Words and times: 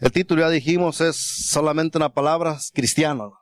El 0.00 0.12
título 0.12 0.42
ya 0.42 0.50
dijimos 0.50 1.00
es 1.00 1.16
solamente 1.16 1.98
una 1.98 2.12
palabra, 2.12 2.58
cristiano. 2.72 3.32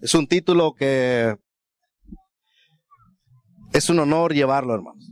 Es 0.00 0.14
un 0.14 0.26
título 0.26 0.74
que 0.74 1.36
es 3.72 3.90
un 3.90 3.98
honor 3.98 4.32
llevarlo, 4.32 4.74
hermanos. 4.74 5.04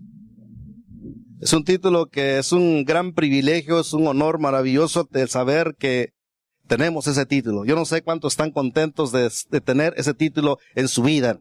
Es 1.41 1.53
un 1.53 1.65
título 1.65 2.07
que 2.07 2.39
es 2.39 2.53
un 2.53 2.85
gran 2.85 3.13
privilegio, 3.13 3.79
es 3.79 3.93
un 3.93 4.07
honor 4.07 4.39
maravilloso 4.39 5.07
de 5.11 5.27
saber 5.27 5.75
que 5.79 6.15
tenemos 6.67 7.07
ese 7.09 7.27
título. 7.27 7.67
Yo 7.67 7.75
no 7.75 7.85
sé 7.85 8.03
cuántos 8.03 8.33
están 8.33 8.53
contentos 8.53 9.13
de, 9.13 9.31
tener 9.61 9.93
ese 9.99 10.15
título 10.15 10.59
en 10.75 10.89
su 10.89 11.03
vida. 11.03 11.41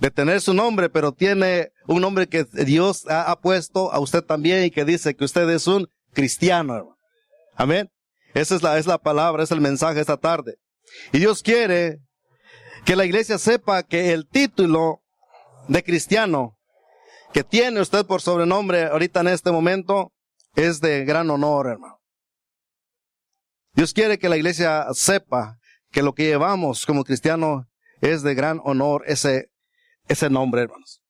De 0.00 0.10
tener 0.10 0.40
su 0.40 0.54
nombre, 0.54 0.88
pero 0.88 1.12
tiene 1.12 1.70
un 1.88 2.00
nombre 2.00 2.28
que 2.28 2.44
Dios 2.44 3.06
ha, 3.08 3.34
puesto 3.40 3.92
a 3.92 3.98
usted 3.98 4.22
también 4.22 4.64
y 4.64 4.70
que 4.70 4.84
dice 4.84 5.16
que 5.16 5.24
usted 5.24 5.48
es 5.50 5.66
un 5.66 5.88
cristiano. 6.12 6.96
Amén. 7.54 7.90
Esa 8.34 8.54
es 8.54 8.62
la, 8.62 8.78
es 8.78 8.86
la 8.86 8.98
palabra, 8.98 9.42
es 9.42 9.50
el 9.50 9.60
mensaje 9.60 10.00
esta 10.00 10.16
tarde. 10.16 10.56
Y 11.12 11.18
Dios 11.18 11.42
quiere 11.42 11.98
que 12.84 12.96
la 12.96 13.04
iglesia 13.04 13.38
sepa 13.38 13.82
que 13.82 14.12
el 14.12 14.28
título 14.28 15.02
de 15.68 15.82
cristiano 15.82 16.58
que 17.32 17.44
tiene 17.44 17.80
usted 17.80 18.04
por 18.06 18.20
sobrenombre 18.20 18.84
ahorita 18.84 19.20
en 19.20 19.28
este 19.28 19.52
momento 19.52 20.12
es 20.54 20.80
de 20.80 21.04
gran 21.04 21.30
honor, 21.30 21.66
hermano. 21.68 21.98
Dios 23.74 23.94
quiere 23.94 24.18
que 24.18 24.28
la 24.28 24.36
iglesia 24.36 24.86
sepa 24.92 25.58
que 25.90 26.02
lo 26.02 26.14
que 26.14 26.24
llevamos 26.24 26.84
como 26.84 27.04
cristiano 27.04 27.68
es 28.00 28.22
de 28.22 28.34
gran 28.34 28.60
honor 28.64 29.04
ese, 29.06 29.50
ese 30.08 30.28
nombre, 30.28 30.62
hermanos. 30.62 31.01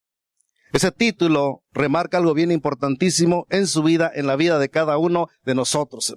Ese 0.73 0.91
título 0.91 1.63
remarca 1.73 2.17
algo 2.17 2.33
bien 2.33 2.51
importantísimo 2.51 3.47
en 3.51 3.67
su 3.67 3.83
vida, 3.83 4.11
en 4.15 4.27
la 4.27 4.37
vida 4.37 4.59
de 4.59 4.71
cada 4.71 4.97
uno 4.97 5.29
de 5.45 5.55
nosotros. 5.55 6.17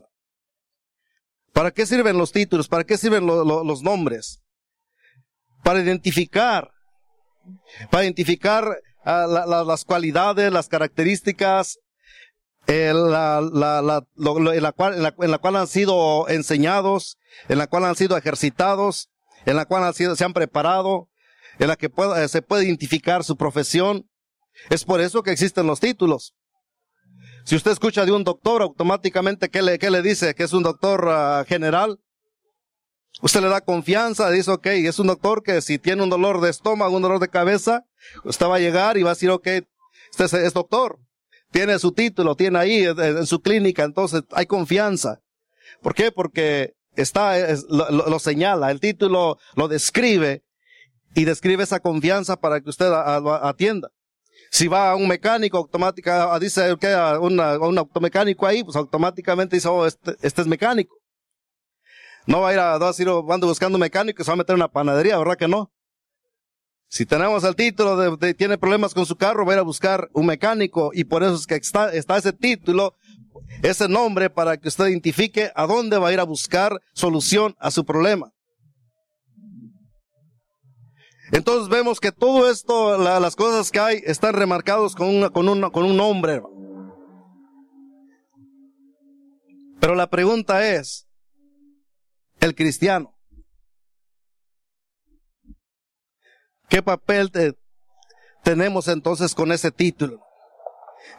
¿Para 1.52 1.72
qué 1.72 1.86
sirven 1.86 2.18
los 2.18 2.32
títulos? 2.32 2.68
¿Para 2.68 2.86
qué 2.86 2.98
sirven 2.98 3.26
los 3.26 3.82
nombres? 3.82 4.42
Para 5.64 5.82
identificar, 5.82 6.72
para 7.90 8.04
identificar 8.04 8.80
ah, 9.04 9.26
las 9.66 9.84
cualidades, 9.84 10.52
las 10.52 10.68
características, 10.70 11.80
la, 12.68 13.40
en, 13.40 14.62
la 14.62 14.72
cual, 14.72 14.96
en, 14.96 15.32
la, 15.32 15.38
cual 15.38 15.56
han 15.56 15.68
sido 15.68 16.28
enseñados, 16.30 17.18
en 17.50 17.58
la 17.58 17.68
cual 17.68 17.86
han 17.86 17.96
sido 17.96 18.18
ejercitados, 18.18 19.10
en 19.46 19.56
la 19.56 19.66
cual 19.66 19.84
han 19.84 19.94
sido, 19.94 20.16
se 20.16 20.24
han 20.24 20.34
preparado, 20.34 21.10
en 21.60 21.68
la 21.68 21.76
que 21.76 21.90
se 22.28 22.42
puede 22.42 22.66
identificar 22.66 23.24
su 23.24 23.38
profesión. 23.38 24.10
Es 24.70 24.84
por 24.84 25.02
eso 25.02 25.24
que 25.24 25.32
existen 25.32 25.68
los 25.68 25.80
títulos. 25.80 26.34
Si 27.46 27.56
usted 27.56 27.72
escucha 27.72 28.06
de 28.06 28.12
un 28.12 28.24
doctor, 28.24 28.62
automáticamente, 28.62 29.50
¿qué 29.50 29.62
le, 29.62 29.78
qué 29.78 29.92
le 29.92 30.02
dice? 30.02 30.34
Que 30.34 30.44
es 30.44 30.54
un 30.54 30.64
doctor 30.64 31.08
ah, 31.10 31.46
general. 31.48 32.00
Usted 33.22 33.42
le 33.42 33.50
da 33.50 33.62
confianza, 33.62 34.30
dice, 34.30 34.52
ok, 34.52 34.66
es 34.68 35.00
un 35.00 35.08
doctor 35.08 35.44
que 35.44 35.62
si 35.62 35.78
tiene 35.78 36.04
un 36.04 36.10
dolor 36.10 36.42
de 36.42 36.50
estómago, 36.50 36.96
un 36.96 37.02
dolor 37.02 37.20
de 37.20 37.30
cabeza, 37.30 37.86
usted 38.24 38.46
va 38.48 38.56
a 38.56 38.60
llegar 38.60 38.98
y 38.98 39.04
va 39.04 39.12
a 39.12 39.14
decir, 39.14 39.30
ok, 39.30 39.48
este 40.12 40.46
es 40.46 40.54
doctor 40.54 41.00
tiene 41.56 41.80
su 41.80 41.94
título, 41.94 42.36
tiene 42.36 42.60
ahí 42.60 42.84
en 42.84 43.26
su 43.26 43.42
clínica, 43.42 43.84
entonces 43.84 44.24
hay 44.32 44.46
confianza. 44.46 45.22
¿Por 45.82 45.94
qué? 45.96 46.12
Porque 46.12 46.74
está, 46.98 47.38
lo, 47.70 48.20
señala, 48.20 48.72
el 48.72 48.82
título 48.82 49.38
lo 49.56 49.70
describe 49.70 50.44
y 51.16 51.24
describe 51.24 51.64
esa 51.64 51.80
confianza 51.80 52.36
para 52.36 52.60
que 52.60 52.70
usted 52.70 52.92
atienda. 52.92 53.90
Si 54.56 54.70
va 54.70 54.92
a 54.92 54.96
un 54.96 55.06
mecánico, 55.06 55.58
automática, 55.58 56.40
dice 56.40 56.78
que 56.80 56.88
a, 56.88 57.20
un 57.20 57.38
automecánico 57.78 58.48
ahí, 58.48 58.64
pues 58.64 58.78
automáticamente 58.78 59.58
dice, 59.58 59.68
oh, 59.68 59.86
este, 59.86 60.16
este, 60.22 60.44
es 60.44 60.48
mecánico. 60.48 60.96
No 62.26 62.40
va 62.40 62.50
a 62.52 62.54
ir 62.54 62.60
a, 62.60 62.78
va 62.78 62.86
a 62.86 62.92
decir, 62.92 63.10
oh, 63.10 63.34
ando 63.34 63.48
buscando 63.48 63.78
mecánico 63.78 64.22
y 64.22 64.24
se 64.24 64.32
va 64.32 64.36
a 64.36 64.38
meter 64.38 64.54
en 64.54 64.62
una 64.62 64.70
panadería, 64.70 65.18
¿verdad 65.18 65.36
que 65.36 65.50
no? 65.50 65.74
Si 66.88 67.06
tenemos 67.06 67.44
el 67.44 67.54
título 67.58 68.16
de, 68.16 68.34
tiene 68.34 68.58
problemas 68.58 68.94
con 68.94 69.06
su 69.06 69.18
carro, 69.18 69.46
va 69.46 69.52
a 69.52 69.56
ir 69.56 69.60
a 69.60 69.64
buscar 69.64 70.08
un 70.14 70.26
mecánico 70.26 70.92
y 70.94 71.04
por 71.04 71.24
eso 71.24 71.36
es 71.36 71.48
que 71.48 71.56
está, 71.56 71.92
está 71.92 72.16
ese 72.16 72.32
título, 72.32 72.96
ese 73.62 73.90
nombre 73.90 74.30
para 74.30 74.56
que 74.56 74.70
usted 74.70 74.88
identifique 74.88 75.52
a 75.54 75.68
dónde 75.68 75.98
va 75.98 76.08
a 76.08 76.14
ir 76.14 76.22
a 76.22 76.24
buscar 76.24 76.80
solución 76.94 77.58
a 77.60 77.72
su 77.72 77.84
problema. 77.84 78.32
Entonces 81.32 81.70
vemos 81.70 82.00
que 82.00 82.12
todo 82.12 82.50
esto, 82.50 82.98
las 82.98 83.36
cosas 83.36 83.72
que 83.72 83.80
hay, 83.80 84.02
están 84.06 84.34
remarcados 84.34 84.96
con, 84.96 85.30
con, 85.30 85.72
con 85.72 85.86
un 85.86 85.98
nombre. 85.98 86.42
Pero 89.80 89.96
la 89.96 90.10
pregunta 90.10 90.68
es, 90.76 91.08
el 92.40 92.56
cristiano, 92.56 93.16
¿Qué 96.70 96.82
papel 96.82 97.32
tenemos 98.44 98.88
entonces 98.88 99.36
con 99.36 99.52
ese 99.52 99.72
título? 99.72 100.22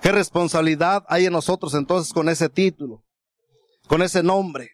¿Qué 0.03 0.12
responsabilidad 0.12 1.05
hay 1.09 1.27
en 1.27 1.33
nosotros 1.33 1.75
entonces 1.75 2.12
con 2.12 2.28
ese 2.28 2.49
título? 2.49 3.05
Con 3.87 4.03
ese 4.03 4.23
nombre. 4.23 4.71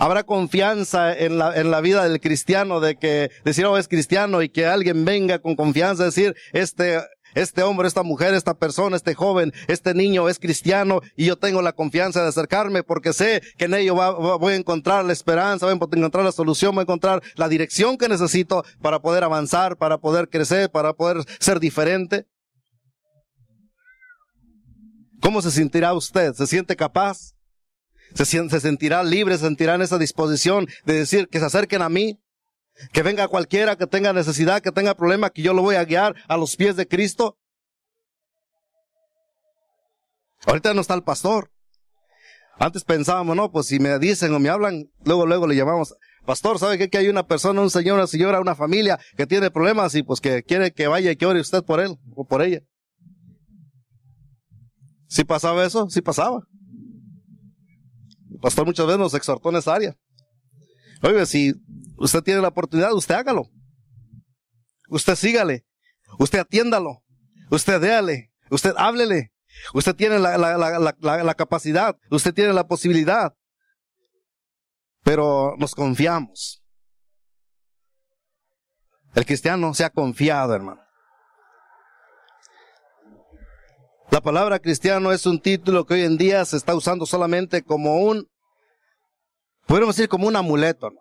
Habrá 0.00 0.24
confianza 0.24 1.12
en 1.12 1.36
la, 1.36 1.54
en 1.54 1.70
la 1.70 1.82
vida 1.82 2.02
del 2.08 2.20
cristiano 2.20 2.80
de 2.80 2.96
que 2.96 3.30
decir, 3.44 3.66
oh, 3.66 3.76
es 3.76 3.86
cristiano 3.86 4.40
y 4.40 4.48
que 4.48 4.64
alguien 4.64 5.04
venga 5.04 5.40
con 5.40 5.56
confianza 5.56 6.04
a 6.04 6.06
decir, 6.06 6.34
este 6.54 6.98
este 7.34 7.62
hombre, 7.62 7.86
esta 7.86 8.02
mujer, 8.02 8.32
esta 8.34 8.54
persona, 8.54 8.96
este 8.96 9.14
joven, 9.14 9.52
este 9.68 9.94
niño 9.94 10.28
es 10.28 10.38
cristiano 10.38 11.00
y 11.16 11.26
yo 11.26 11.36
tengo 11.36 11.60
la 11.62 11.74
confianza 11.74 12.22
de 12.22 12.28
acercarme 12.28 12.82
porque 12.82 13.12
sé 13.12 13.42
que 13.58 13.66
en 13.66 13.74
ello 13.74 13.94
voy 13.94 14.54
a 14.54 14.56
encontrar 14.56 15.04
la 15.04 15.12
esperanza, 15.12 15.66
voy 15.66 15.74
a 15.74 15.96
encontrar 15.98 16.24
la 16.24 16.32
solución, 16.32 16.74
voy 16.74 16.80
a 16.80 16.84
encontrar 16.84 17.22
la 17.36 17.48
dirección 17.48 17.98
que 17.98 18.08
necesito 18.08 18.64
para 18.80 19.00
poder 19.00 19.22
avanzar, 19.22 19.76
para 19.76 19.98
poder 19.98 20.28
crecer, 20.28 20.70
para 20.70 20.94
poder 20.94 21.18
ser 21.38 21.60
diferente. 21.60 22.26
¿Cómo 25.20 25.42
se 25.42 25.50
sentirá 25.50 25.92
usted? 25.92 26.32
¿Se 26.32 26.46
siente 26.46 26.74
capaz? 26.74 27.34
¿Se, 28.14 28.24
se 28.24 28.60
sentirá 28.60 29.02
libre? 29.02 29.36
¿Se 29.36 29.44
sentirá 29.44 29.74
en 29.74 29.82
esa 29.82 29.98
disposición 29.98 30.66
de 30.84 30.94
decir 30.94 31.28
que 31.28 31.38
se 31.38 31.46
acerquen 31.46 31.82
a 31.82 31.88
mí? 31.88 32.20
Que 32.92 33.02
venga 33.02 33.28
cualquiera 33.28 33.76
que 33.76 33.86
tenga 33.86 34.12
necesidad, 34.12 34.62
que 34.62 34.72
tenga 34.72 34.94
problema, 34.94 35.30
que 35.30 35.42
yo 35.42 35.52
lo 35.52 35.62
voy 35.62 35.76
a 35.76 35.84
guiar 35.84 36.14
a 36.28 36.36
los 36.36 36.56
pies 36.56 36.76
de 36.76 36.88
Cristo. 36.88 37.36
Ahorita 40.46 40.72
no 40.74 40.80
está 40.80 40.94
el 40.94 41.02
pastor. 41.02 41.50
Antes 42.58 42.84
pensábamos, 42.84 43.36
no, 43.36 43.50
pues 43.50 43.66
si 43.66 43.78
me 43.78 43.98
dicen 43.98 44.34
o 44.34 44.38
me 44.38 44.50
hablan, 44.50 44.90
luego, 45.04 45.26
luego 45.26 45.46
le 45.46 45.56
llamamos, 45.56 45.94
pastor, 46.26 46.58
¿sabe 46.58 46.76
qué? 46.76 46.90
Que 46.90 46.98
hay 46.98 47.08
una 47.08 47.26
persona, 47.26 47.60
un 47.60 47.70
señor, 47.70 47.96
una 47.96 48.06
señora, 48.06 48.40
una 48.40 48.54
familia 48.54 48.98
que 49.16 49.26
tiene 49.26 49.50
problemas 49.50 49.94
y 49.94 50.02
pues 50.02 50.20
que 50.20 50.42
quiere 50.42 50.72
que 50.72 50.86
vaya 50.86 51.10
y 51.10 51.16
que 51.16 51.26
ore 51.26 51.40
usted 51.40 51.62
por 51.62 51.80
él 51.80 51.96
o 52.14 52.26
por 52.26 52.42
ella. 52.42 52.60
¿Sí 55.08 55.24
pasaba 55.24 55.64
eso? 55.64 55.88
Sí 55.88 56.02
pasaba. 56.02 56.42
Pastor 58.40 58.66
muchas 58.66 58.86
veces 58.86 58.98
nos 58.98 59.14
exhortó 59.14 59.50
en 59.50 59.56
esa 59.56 59.74
área. 59.74 59.96
Oye, 61.02 61.24
si 61.26 61.54
usted 61.96 62.22
tiene 62.22 62.40
la 62.40 62.48
oportunidad, 62.48 62.92
usted 62.92 63.14
hágalo. 63.14 63.48
Usted 64.88 65.14
sígale. 65.14 65.66
Usted 66.18 66.40
atiéndalo. 66.40 67.02
Usted 67.50 67.80
déale. 67.80 68.32
Usted 68.50 68.74
háblele. 68.76 69.32
Usted 69.74 69.94
tiene 69.94 70.18
la, 70.18 70.38
la, 70.38 70.56
la, 70.56 71.24
la, 71.24 71.34
capacidad. 71.34 71.96
Usted 72.10 72.34
tiene 72.34 72.52
la 72.52 72.66
posibilidad. 72.66 73.34
Pero 75.02 75.54
nos 75.58 75.74
confiamos. 75.74 76.62
El 79.14 79.26
cristiano 79.26 79.74
se 79.74 79.84
ha 79.84 79.90
confiado, 79.90 80.54
hermano. 80.54 80.80
La 84.10 84.20
palabra 84.20 84.58
cristiano 84.58 85.12
es 85.12 85.24
un 85.26 85.40
título 85.40 85.86
que 85.86 85.94
hoy 85.94 86.02
en 86.02 86.18
día 86.18 86.44
se 86.44 86.56
está 86.56 86.74
usando 86.74 87.06
solamente 87.06 87.62
como 87.62 88.02
un 88.02 88.28
podríamos 89.70 89.94
decir 89.94 90.08
como 90.08 90.26
un 90.26 90.34
amuleto. 90.34 90.90
¿no? 90.90 91.00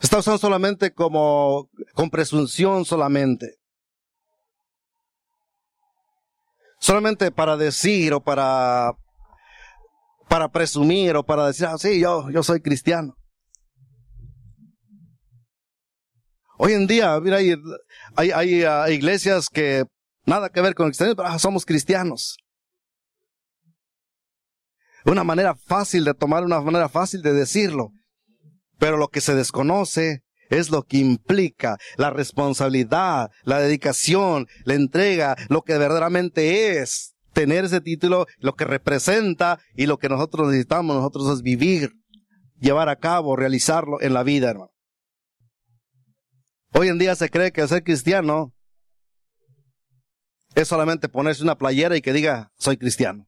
Está 0.00 0.18
usando 0.18 0.38
solamente 0.38 0.92
como, 0.92 1.70
con 1.94 2.10
presunción 2.10 2.84
solamente. 2.84 3.54
Solamente 6.80 7.30
para 7.30 7.56
decir 7.56 8.12
o 8.12 8.20
para, 8.20 8.90
para 10.28 10.48
presumir 10.48 11.14
o 11.14 11.24
para 11.24 11.46
decir, 11.46 11.66
ah, 11.66 11.78
sí, 11.78 12.00
yo, 12.00 12.28
yo 12.30 12.42
soy 12.42 12.60
cristiano. 12.60 13.14
Hoy 16.56 16.72
en 16.72 16.88
día, 16.88 17.20
mira, 17.20 17.36
hay, 17.36 17.54
hay, 18.16 18.64
hay 18.64 18.94
iglesias 18.94 19.48
que 19.48 19.84
nada 20.26 20.48
que 20.48 20.60
ver 20.60 20.74
con 20.74 20.88
cristianos, 20.88 21.14
pero 21.14 21.28
ah, 21.28 21.38
somos 21.38 21.64
cristianos 21.64 22.36
una 25.10 25.24
manera 25.24 25.54
fácil 25.54 26.04
de 26.04 26.14
tomar, 26.14 26.44
una 26.44 26.60
manera 26.60 26.88
fácil 26.88 27.22
de 27.22 27.32
decirlo. 27.32 27.92
Pero 28.78 28.96
lo 28.96 29.08
que 29.08 29.20
se 29.20 29.34
desconoce 29.34 30.22
es 30.50 30.70
lo 30.70 30.82
que 30.82 30.98
implica 30.98 31.78
la 31.96 32.10
responsabilidad, 32.10 33.30
la 33.42 33.58
dedicación, 33.58 34.46
la 34.64 34.74
entrega, 34.74 35.36
lo 35.48 35.62
que 35.62 35.76
verdaderamente 35.76 36.78
es 36.78 37.14
tener 37.32 37.64
ese 37.64 37.80
título, 37.80 38.26
lo 38.38 38.54
que 38.54 38.64
representa 38.64 39.60
y 39.74 39.86
lo 39.86 39.98
que 39.98 40.08
nosotros 40.08 40.48
necesitamos 40.48 40.96
nosotros 40.96 41.30
es 41.34 41.42
vivir, 41.42 41.92
llevar 42.58 42.88
a 42.88 42.96
cabo, 42.96 43.36
realizarlo 43.36 44.00
en 44.00 44.14
la 44.14 44.22
vida, 44.22 44.50
hermano. 44.50 44.72
Hoy 46.72 46.88
en 46.88 46.98
día 46.98 47.14
se 47.14 47.30
cree 47.30 47.52
que 47.52 47.66
ser 47.66 47.82
cristiano 47.82 48.52
es 50.54 50.68
solamente 50.68 51.08
ponerse 51.08 51.42
una 51.42 51.56
playera 51.56 51.96
y 51.96 52.02
que 52.02 52.12
diga 52.12 52.50
soy 52.58 52.76
cristiano. 52.76 53.27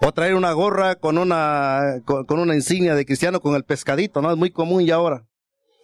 O 0.00 0.12
traer 0.12 0.34
una 0.34 0.52
gorra 0.52 0.96
con 0.96 1.18
una, 1.18 2.02
con, 2.04 2.38
una 2.38 2.54
insignia 2.54 2.94
de 2.94 3.04
cristiano 3.04 3.40
con 3.40 3.54
el 3.54 3.64
pescadito, 3.64 4.22
¿no? 4.22 4.30
Es 4.30 4.36
muy 4.36 4.50
común 4.50 4.84
ya 4.84 4.96
ahora. 4.96 5.26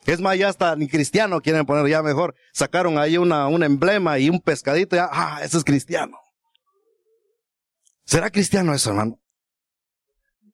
Es 0.07 0.21
más, 0.21 0.39
ya 0.39 0.49
hasta 0.49 0.77
ni 0.77 0.89
cristiano 0.89 1.41
quieren 1.41 1.67
poner, 1.67 1.89
ya 1.89 2.03
mejor. 2.03 2.35
Sacaron 2.53 2.99
ahí 2.99 3.19
una, 3.19 3.49
un 3.49 3.65
emblema 3.65 4.19
y 4.19 4.31
un 4.31 4.41
pescadito, 4.41 4.95
ya, 4.95 5.09
ah, 5.11 5.41
eso 5.43 5.59
es 5.59 5.65
cristiano. 5.65 6.17
¿Será 8.05 8.31
cristiano 8.31 8.73
eso, 8.73 8.91
hermano? 8.91 9.19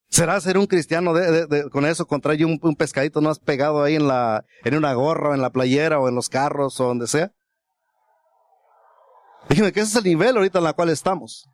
¿Será 0.09 0.41
ser 0.41 0.59
un 0.59 0.67
cristiano 0.67 1.13
con 1.71 1.87
eso, 1.87 2.07
contra 2.07 2.35
un, 2.35 2.59
un 2.63 2.77
pescadito 2.77 3.21
no 3.21 3.31
has 3.31 3.39
pegado 3.39 3.83
ahí 3.83 3.97
en 3.97 4.09
la, 4.09 4.45
en 4.65 4.77
una 4.77 4.95
gorra, 4.95 5.31
o 5.31 5.35
en 5.35 5.43
la 5.43 5.51
playera, 5.51 5.99
o 6.01 6.09
en 6.09 6.15
los 6.15 6.29
carros, 6.29 6.81
o 6.81 6.85
donde 6.85 7.07
sea? 7.07 7.33
Dígame 9.49 9.73
que 9.73 9.81
ese 9.81 9.91
es 9.91 9.97
el 9.97 10.05
nivel 10.05 10.37
ahorita 10.37 10.59
en 10.59 10.67
el 10.67 10.75
cual 10.75 10.91
estamos. 10.91 11.47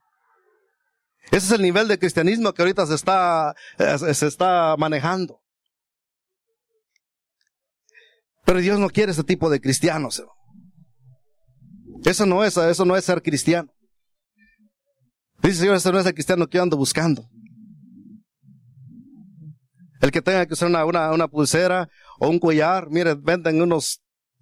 Ese 1.30 1.46
es 1.46 1.50
el 1.52 1.62
nivel 1.62 1.88
de 1.88 1.98
cristianismo 1.98 2.52
que 2.52 2.62
ahorita 2.62 2.86
se 2.86 2.94
está, 2.94 3.54
eh, 3.78 4.14
se 4.14 4.26
está 4.26 4.76
manejando. 4.78 5.40
Pero 8.44 8.60
Dios 8.60 8.78
no 8.78 8.88
quiere 8.88 9.12
ese 9.12 9.24
tipo 9.24 9.50
de 9.50 9.60
cristianos. 9.60 10.22
Eso 12.04 12.24
no 12.24 12.44
es, 12.44 12.56
eso 12.56 12.84
no 12.84 12.96
es 12.96 13.04
ser 13.04 13.22
cristiano. 13.22 13.70
Dice 15.42 15.58
Señor, 15.60 15.76
ese 15.76 15.92
no 15.92 16.00
es 16.00 16.06
el 16.06 16.14
cristiano 16.14 16.46
que 16.46 16.56
yo 16.56 16.62
ando 16.62 16.76
buscando. 16.76 17.28
El 20.00 20.10
que 20.10 20.22
tenga 20.22 20.46
que 20.46 20.54
usar 20.54 20.68
una, 20.68 20.84
una, 20.84 21.12
una 21.12 21.28
pulsera 21.28 21.88
o 22.18 22.28
un 22.28 22.38
collar, 22.38 22.88
mire, 22.88 23.14
venden 23.14 23.60
unos, 23.60 24.00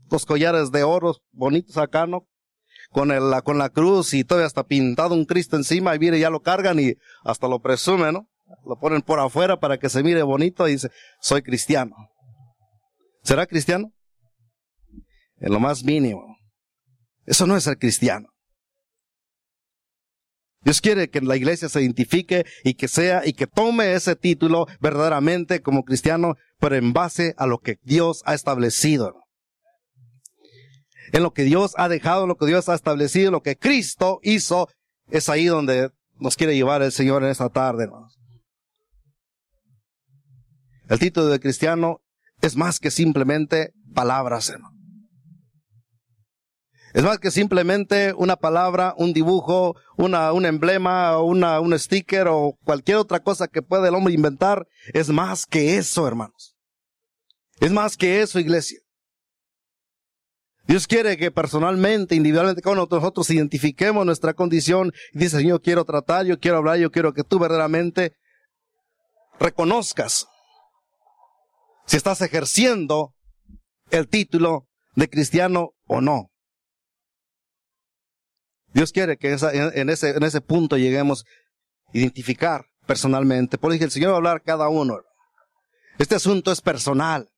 dos 0.09 0.25
collares 0.25 0.71
de 0.71 0.85
oro 0.85 1.17
bonitos 1.33 1.77
acá, 1.77 2.07
¿no? 2.07 2.29
Con, 2.91 3.11
el, 3.11 3.31
la, 3.31 3.43
con 3.43 3.59
la 3.59 3.69
cruz 3.69 4.15
y 4.15 4.25
todavía 4.25 4.47
hasta 4.47 4.65
pintado 4.65 5.15
un 5.15 5.25
Cristo 5.25 5.57
encima 5.57 5.95
y 5.95 5.99
mire, 5.99 6.19
ya 6.19 6.31
lo 6.31 6.41
cargan 6.41 6.79
y 6.81 6.95
hasta 7.25 7.49
lo 7.49 7.61
presumen, 7.61 8.15
¿no? 8.15 8.29
Lo 8.65 8.79
ponen 8.79 9.03
por 9.03 9.19
afuera 9.19 9.59
para 9.59 9.79
que 9.79 9.89
se 9.89 10.03
mire 10.03 10.23
bonito 10.23 10.67
y 10.69 10.73
dice, 10.73 10.91
soy 11.21 11.43
cristiano. 11.43 11.95
¿Será 13.23 13.47
cristiano? 13.47 13.93
En 15.39 15.53
lo 15.53 15.61
más 15.61 15.83
mínimo. 15.83 16.37
Eso 17.25 17.47
no 17.47 17.57
es 17.57 17.65
ser 17.65 17.77
cristiano. 17.77 18.29
Dios 20.63 20.81
quiere 20.81 21.11
que 21.11 21.21
la 21.21 21.37
iglesia 21.37 21.69
se 21.69 21.81
identifique 21.81 22.45
y 22.65 22.75
que 22.75 22.89
sea 22.89 23.23
y 23.25 23.35
que 23.35 23.47
tome 23.47 23.95
ese 23.95 24.17
título 24.17 24.67
verdaderamente 24.81 25.61
como 25.61 25.85
cristiano, 25.85 26.35
pero 26.59 26.77
en 26.77 26.93
base 26.93 27.35
a 27.37 27.47
lo 27.47 27.59
que 27.59 27.79
Dios 27.83 28.23
ha 28.27 28.35
establecido 28.35 29.26
en 31.13 31.23
lo 31.23 31.33
que 31.33 31.43
Dios 31.43 31.73
ha 31.77 31.89
dejado, 31.89 32.27
lo 32.27 32.37
que 32.37 32.47
Dios 32.47 32.69
ha 32.69 32.75
establecido, 32.75 33.31
lo 33.31 33.43
que 33.43 33.57
Cristo 33.57 34.21
hizo, 34.23 34.69
es 35.09 35.29
ahí 35.29 35.47
donde 35.47 35.91
nos 36.19 36.37
quiere 36.37 36.55
llevar 36.55 36.83
el 36.83 36.93
Señor 36.93 37.23
en 37.23 37.31
esta 37.31 37.49
tarde, 37.49 37.85
hermanos. 37.85 38.19
El 40.89 40.99
título 40.99 41.27
de 41.27 41.41
cristiano 41.41 42.01
es 42.41 42.57
más 42.57 42.79
que 42.79 42.91
simplemente 42.91 43.73
palabras, 43.95 44.49
hermano. 44.49 44.77
Es 46.97 47.03
más 47.03 47.19
que 47.19 47.31
simplemente 47.31 48.15
una 48.17 48.37
palabra, 48.37 48.95
un 48.97 49.13
dibujo, 49.13 49.77
una, 49.99 50.33
un 50.33 50.47
emblema, 50.47 51.21
una, 51.21 51.61
un 51.61 51.79
sticker 51.79 52.27
o 52.29 52.57
cualquier 52.65 52.97
otra 52.97 53.21
cosa 53.21 53.49
que 53.49 53.61
pueda 53.61 53.89
el 53.89 53.95
hombre 53.95 54.15
inventar. 54.15 54.67
Es 54.95 55.11
más 55.11 55.45
que 55.45 55.77
eso, 55.77 56.09
hermanos. 56.09 56.57
Es 57.61 57.71
más 57.71 57.99
que 57.99 58.23
eso, 58.23 58.39
iglesia. 58.39 58.81
Dios 60.67 60.89
quiere 60.89 61.17
que 61.17 61.31
personalmente, 61.31 62.17
individualmente, 62.17 62.61
con 62.61 62.77
nosotros 62.77 63.31
identifiquemos 63.31 64.05
nuestra 64.05 64.35
condición 64.35 64.93
y 65.13 65.21
dice, 65.21 65.39
Señor, 65.39 65.63
quiero 65.63 65.85
tratar, 65.85 66.27
yo 66.27 66.41
quiero 66.41 66.57
hablar, 66.59 66.79
yo 66.79 66.91
quiero 66.91 67.13
que 67.13 67.23
tú 67.23 67.39
verdaderamente 67.39 68.17
reconozcas 69.39 70.27
si 71.87 71.97
estás 71.97 72.21
ejerciendo 72.21 73.15
el 73.91 74.09
título 74.09 74.67
de 74.97 75.09
cristiano 75.09 75.71
o 75.87 76.01
no. 76.01 76.31
Dios 78.73 78.91
quiere 78.91 79.17
que 79.17 79.37
en, 79.75 79.89
ese, 79.89 80.11
en 80.11 80.23
ese 80.25 80.41
punto 80.41 80.77
lleguemos 80.77 81.25
a 81.95 81.99
identificar 81.99 82.67
personalmente. 82.87 83.57
Por 83.57 83.73
eso 83.73 83.85
el 83.85 83.91
Señor 83.93 84.11
va 84.11 84.15
a 84.15 84.17
hablar 84.17 84.43
cada 84.43 84.69
uno. 84.69 84.99
Este 85.99 86.17
asunto 86.17 86.51
es 86.51 86.61
personal. 86.61 87.31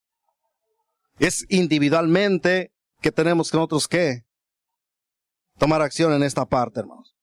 Es 1.19 1.45
individualmente 1.49 2.73
que 3.01 3.13
tenemos 3.13 3.51
que 3.51 3.57
nosotros 3.57 3.89
que 3.89 4.25
tomar 5.59 5.83
acción 5.83 6.13
en 6.13 6.23
esta 6.23 6.47
parte, 6.47 6.81
hermanos. 6.81 7.15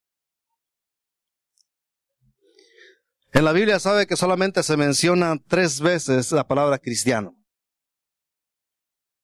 En 3.33 3.43
la 3.43 3.51
Biblia 3.51 3.79
sabe 3.79 4.07
que 4.07 4.15
solamente 4.15 4.63
se 4.63 4.77
menciona 4.77 5.35
tres 5.47 5.81
veces 5.81 6.31
la 6.31 6.47
palabra 6.47 6.77
cristiano. 6.77 7.35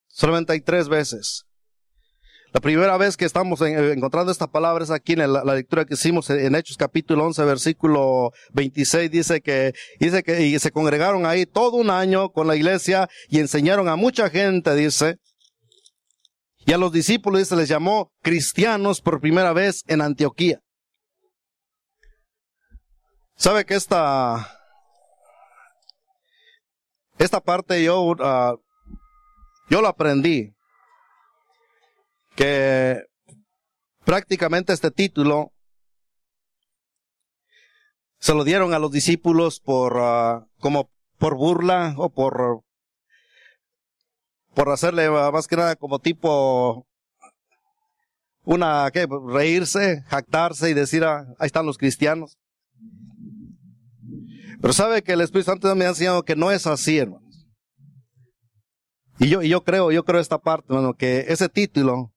Solamente 0.09 0.51
hay 0.51 0.62
tres 0.62 0.89
veces. 0.89 1.45
La 2.53 2.59
primera 2.59 2.98
vez 2.98 3.15
que 3.15 3.24
estamos 3.24 3.62
encontrando 3.62 4.30
esta 4.30 4.48
palabra 4.48 4.83
es 4.83 4.92
aquí 4.92 5.13
en 5.13 5.31
la, 5.31 5.56
lectura 5.56 5.86
que 5.86 5.94
hicimos 5.94 6.30
en 6.30 6.53
Hechos 6.53 6.75
capítulo 6.75 7.25
11 7.25 7.45
versículo 7.45 8.31
26 8.51 9.09
dice 9.09 9.39
que 9.39 9.71
dice 10.01 10.21
que 10.21 10.45
y 10.45 10.59
se 10.59 10.71
congregaron 10.71 11.25
ahí 11.25 11.45
todo 11.45 11.77
un 11.77 11.89
año 11.89 12.30
con 12.31 12.48
la 12.48 12.57
iglesia 12.57 13.07
y 13.30 13.39
enseñaron 13.39 13.88
a 13.88 13.95
mucha 13.95 14.30
gente, 14.30 14.75
dice, 14.75 15.19
y 16.66 16.74
a 16.74 16.78
los 16.78 16.92
discípulos 16.92 17.48
se 17.48 17.56
les 17.56 17.68
llamó 17.68 18.12
cristianos 18.22 19.02
por 19.02 19.19
primera 19.19 19.54
vez 19.54 19.84
en 19.88 20.02
Antioquía. 20.02 20.62
¿Sabe 23.36 23.66
que 23.66 23.74
esta, 23.74 24.60
esta 27.18 27.42
parte 27.42 27.84
yo, 27.84 28.02
uh, 28.02 28.62
yo 29.69 29.81
lo 29.81 29.88
aprendí? 29.88 30.54
Que 32.36 33.04
prácticamente 34.06 34.74
este 34.74 34.92
título 34.92 35.52
se 38.20 38.36
lo 38.36 38.44
dieron 38.44 38.75
a 38.75 38.80
los 38.80 38.91
discípulos 38.91 39.60
por, 39.60 39.98
uh, 39.98 40.48
como 40.60 40.91
por 41.18 41.36
burla 41.36 41.96
o 41.98 42.12
por 42.12 42.63
por 44.53 44.70
hacerle 44.70 45.10
más 45.10 45.48
que 45.48 45.55
nada 45.55 45.75
como 45.75 46.00
tipo 46.00 46.86
una, 48.43 48.89
¿qué? 48.91 49.08
Reírse, 49.27 50.03
jactarse 50.08 50.70
y 50.70 50.74
decir, 50.74 51.03
ah, 51.03 51.25
ahí 51.39 51.48
están 51.48 51.65
los 51.65 51.77
cristianos. 51.77 52.38
Pero 54.62 54.74
sabe 54.74 55.03
que 55.03 55.13
el 55.13 55.22
Espíritu 55.22 55.51
Santo 55.51 55.74
me 55.75 55.86
ha 55.86 55.89
enseñado 55.89 56.24
que 56.24 56.36
no 56.36 56.51
es 56.51 56.67
así, 56.67 56.98
hermanos. 56.98 57.48
Y 59.20 59.29
yo, 59.29 59.41
y 59.41 59.50
yo 59.50 59.63
creo, 59.63 59.91
yo 59.91 60.03
creo 60.03 60.20
esta 60.20 60.39
parte, 60.39 60.67
hermano, 60.70 60.96
que 60.96 61.25
ese 61.27 61.50
título, 61.50 62.12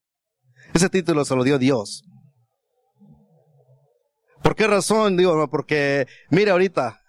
ese 0.72 0.88
título 0.88 1.24
se 1.24 1.36
lo 1.36 1.44
dio 1.44 1.58
Dios. 1.58 2.02
¿Por 4.42 4.54
qué 4.56 4.66
razón? 4.66 5.16
Digo, 5.16 5.48
porque, 5.50 6.06
mire 6.30 6.50
ahorita, 6.50 7.00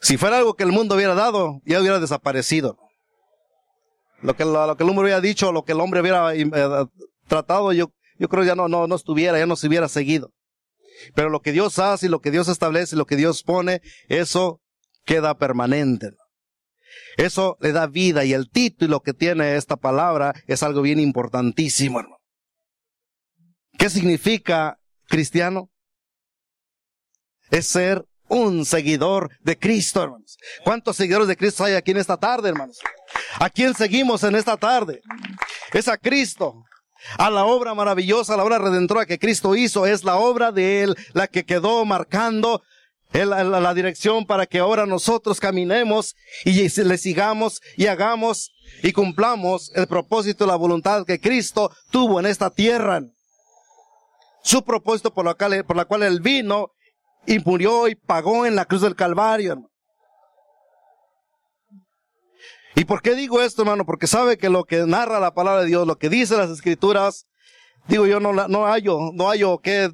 si 0.00 0.16
fuera 0.16 0.38
algo 0.38 0.54
que 0.54 0.64
el 0.64 0.72
mundo 0.72 0.94
hubiera 0.94 1.14
dado, 1.14 1.60
ya 1.64 1.80
hubiera 1.80 2.00
desaparecido. 2.00 2.85
Lo 4.22 4.34
que, 4.34 4.44
lo, 4.44 4.76
que 4.76 4.84
el 4.84 4.90
hombre 4.90 5.04
hubiera 5.04 5.20
dicho, 5.20 5.52
lo 5.52 5.64
que 5.64 5.72
el 5.72 5.80
hombre 5.80 6.00
hubiera 6.00 6.34
eh, 6.34 6.86
tratado, 7.26 7.72
yo, 7.72 7.92
yo 8.18 8.28
creo 8.28 8.44
ya 8.44 8.54
no, 8.54 8.68
no, 8.68 8.86
no 8.86 8.94
estuviera, 8.94 9.38
ya 9.38 9.46
no 9.46 9.56
se 9.56 9.68
hubiera 9.68 9.88
seguido. 9.88 10.32
Pero 11.14 11.28
lo 11.28 11.40
que 11.40 11.52
Dios 11.52 11.78
hace 11.78 12.06
y 12.06 12.08
lo 12.08 12.20
que 12.20 12.30
Dios 12.30 12.48
establece, 12.48 12.96
lo 12.96 13.06
que 13.06 13.16
Dios 13.16 13.42
pone, 13.42 13.82
eso 14.08 14.60
queda 15.04 15.36
permanente. 15.36 16.10
Eso 17.16 17.56
le 17.60 17.72
da 17.72 17.86
vida 17.86 18.24
y 18.24 18.32
el 18.32 18.50
título 18.50 19.00
que 19.00 19.14
tiene 19.14 19.56
esta 19.56 19.76
palabra 19.76 20.34
es 20.46 20.62
algo 20.62 20.82
bien 20.82 20.98
importantísimo, 20.98 22.00
hermano. 22.00 22.16
¿Qué 23.78 23.90
significa 23.90 24.78
cristiano? 25.06 25.70
Es 27.50 27.66
ser 27.66 28.06
un 28.28 28.64
seguidor 28.64 29.30
de 29.40 29.58
Cristo, 29.58 30.02
hermanos. 30.02 30.36
¿Cuántos 30.64 30.96
seguidores 30.96 31.28
de 31.28 31.36
Cristo 31.36 31.64
hay 31.64 31.74
aquí 31.74 31.92
en 31.92 31.98
esta 31.98 32.16
tarde, 32.16 32.48
hermanos? 32.48 32.78
¿A 33.38 33.50
quién 33.50 33.74
seguimos 33.74 34.22
en 34.24 34.34
esta 34.34 34.56
tarde? 34.56 35.00
Es 35.72 35.88
a 35.88 35.96
Cristo. 35.96 36.64
A 37.18 37.30
la 37.30 37.44
obra 37.44 37.74
maravillosa, 37.74 38.36
la 38.36 38.44
obra 38.44 38.58
redentora 38.58 39.06
que 39.06 39.18
Cristo 39.18 39.54
hizo, 39.54 39.86
es 39.86 40.02
la 40.02 40.16
obra 40.16 40.50
de 40.50 40.82
Él, 40.82 40.96
la 41.12 41.28
que 41.28 41.44
quedó 41.44 41.84
marcando 41.84 42.62
la, 43.12 43.74
dirección 43.74 44.26
para 44.26 44.46
que 44.46 44.58
ahora 44.58 44.86
nosotros 44.86 45.40
caminemos 45.40 46.16
y 46.44 46.68
le 46.68 46.98
sigamos 46.98 47.60
y 47.76 47.86
hagamos 47.86 48.52
y 48.82 48.92
cumplamos 48.92 49.70
el 49.74 49.86
propósito 49.86 50.46
la 50.46 50.56
voluntad 50.56 51.06
que 51.06 51.20
Cristo 51.20 51.70
tuvo 51.90 52.20
en 52.20 52.26
esta 52.26 52.50
tierra. 52.50 53.02
Su 54.42 54.62
propósito 54.62 55.12
por 55.12 55.24
la 55.24 55.34
cual, 55.34 55.64
por 55.64 55.76
la 55.76 55.84
cual 55.84 56.02
Él 56.02 56.20
vino 56.20 56.72
y 57.26 57.38
murió 57.40 57.88
y 57.88 57.94
pagó 57.94 58.46
en 58.46 58.56
la 58.56 58.64
cruz 58.64 58.82
del 58.82 58.96
Calvario. 58.96 59.70
¿Y 62.74 62.84
por 62.84 63.00
qué 63.00 63.14
digo 63.14 63.40
esto, 63.40 63.62
hermano? 63.62 63.86
Porque 63.86 64.06
sabe 64.06 64.36
que 64.36 64.50
lo 64.50 64.64
que 64.64 64.86
narra 64.86 65.18
la 65.18 65.32
palabra 65.32 65.62
de 65.62 65.68
Dios, 65.68 65.86
lo 65.86 65.96
que 65.96 66.10
dice 66.10 66.36
las 66.36 66.50
escrituras, 66.50 67.26
digo 67.88 68.06
yo 68.06 68.20
no, 68.20 68.32
no 68.32 68.66
hallo, 68.66 69.12
no 69.14 69.28
hallo 69.28 69.58
qué 69.58 69.90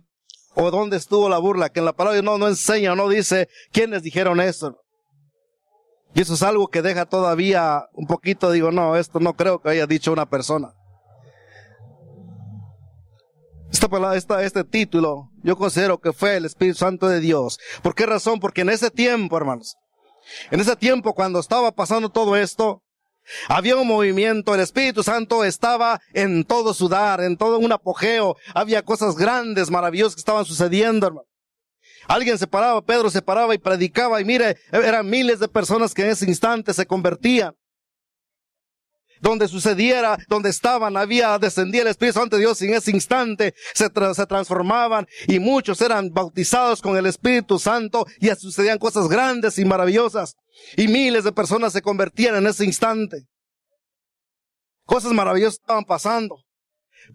o 0.54 0.70
dónde 0.70 0.96
estuvo 0.96 1.28
la 1.28 1.38
burla, 1.38 1.70
que 1.70 1.78
en 1.78 1.86
la 1.86 1.92
palabra 1.92 2.20
no, 2.22 2.38
no 2.38 2.48
enseña, 2.48 2.94
no 2.94 3.08
dice 3.08 3.48
quiénes 3.70 4.02
dijeron 4.02 4.40
eso. 4.40 4.76
Y 6.14 6.20
eso 6.20 6.34
es 6.34 6.42
algo 6.42 6.68
que 6.68 6.82
deja 6.82 7.06
todavía 7.06 7.86
un 7.92 8.06
poquito, 8.06 8.50
digo, 8.50 8.70
no, 8.70 8.96
esto 8.96 9.18
no 9.18 9.34
creo 9.34 9.60
que 9.60 9.70
haya 9.70 9.86
dicho 9.86 10.12
una 10.12 10.28
persona. 10.28 10.74
Esta 13.72 13.88
palabra, 13.88 14.18
esta, 14.18 14.42
este 14.44 14.64
título, 14.64 15.30
yo 15.42 15.56
considero 15.56 15.98
que 15.98 16.12
fue 16.12 16.36
el 16.36 16.44
Espíritu 16.44 16.78
Santo 16.78 17.08
de 17.08 17.20
Dios. 17.20 17.58
¿Por 17.82 17.94
qué 17.94 18.04
razón? 18.04 18.38
Porque 18.38 18.60
en 18.60 18.68
ese 18.68 18.90
tiempo, 18.90 19.36
hermanos, 19.38 19.76
en 20.50 20.60
ese 20.60 20.76
tiempo 20.76 21.14
cuando 21.14 21.40
estaba 21.40 21.72
pasando 21.72 22.10
todo 22.10 22.36
esto, 22.36 22.82
había 23.48 23.76
un 23.76 23.88
movimiento, 23.88 24.54
el 24.54 24.60
Espíritu 24.60 25.02
Santo 25.02 25.42
estaba 25.42 26.00
en 26.12 26.44
todo 26.44 26.74
su 26.74 26.88
dar, 26.88 27.22
en 27.22 27.38
todo 27.38 27.58
un 27.58 27.72
apogeo. 27.72 28.36
Había 28.54 28.82
cosas 28.82 29.16
grandes, 29.16 29.70
maravillosas 29.70 30.16
que 30.16 30.20
estaban 30.20 30.44
sucediendo, 30.44 31.06
hermano. 31.06 31.26
Alguien 32.08 32.36
se 32.36 32.46
paraba, 32.46 32.82
Pedro 32.82 33.08
se 33.10 33.22
paraba 33.22 33.54
y 33.54 33.58
predicaba 33.58 34.20
y 34.20 34.24
mire, 34.24 34.58
eran 34.70 35.08
miles 35.08 35.40
de 35.40 35.48
personas 35.48 35.94
que 35.94 36.02
en 36.02 36.10
ese 36.10 36.26
instante 36.26 36.74
se 36.74 36.84
convertían. 36.84 37.54
Donde 39.22 39.48
sucediera, 39.48 40.18
donde 40.28 40.50
estaban, 40.50 40.96
había, 40.96 41.38
descendía 41.38 41.82
el 41.82 41.88
Espíritu 41.88 42.18
Santo 42.18 42.36
de 42.36 42.40
Dios 42.40 42.60
y 42.60 42.66
en 42.66 42.74
ese 42.74 42.90
instante 42.90 43.54
se, 43.72 43.88
se 44.14 44.26
transformaban 44.26 45.06
y 45.28 45.38
muchos 45.38 45.80
eran 45.80 46.10
bautizados 46.10 46.82
con 46.82 46.96
el 46.96 47.06
Espíritu 47.06 47.58
Santo 47.58 48.04
y 48.20 48.28
sucedían 48.34 48.78
cosas 48.78 49.08
grandes 49.08 49.58
y 49.58 49.64
maravillosas. 49.64 50.34
Y 50.76 50.88
miles 50.88 51.24
de 51.24 51.32
personas 51.32 51.72
se 51.72 51.82
convertían 51.82 52.34
en 52.34 52.48
ese 52.48 52.64
instante. 52.64 53.28
Cosas 54.84 55.12
maravillosas 55.12 55.60
estaban 55.60 55.84
pasando. 55.84 56.36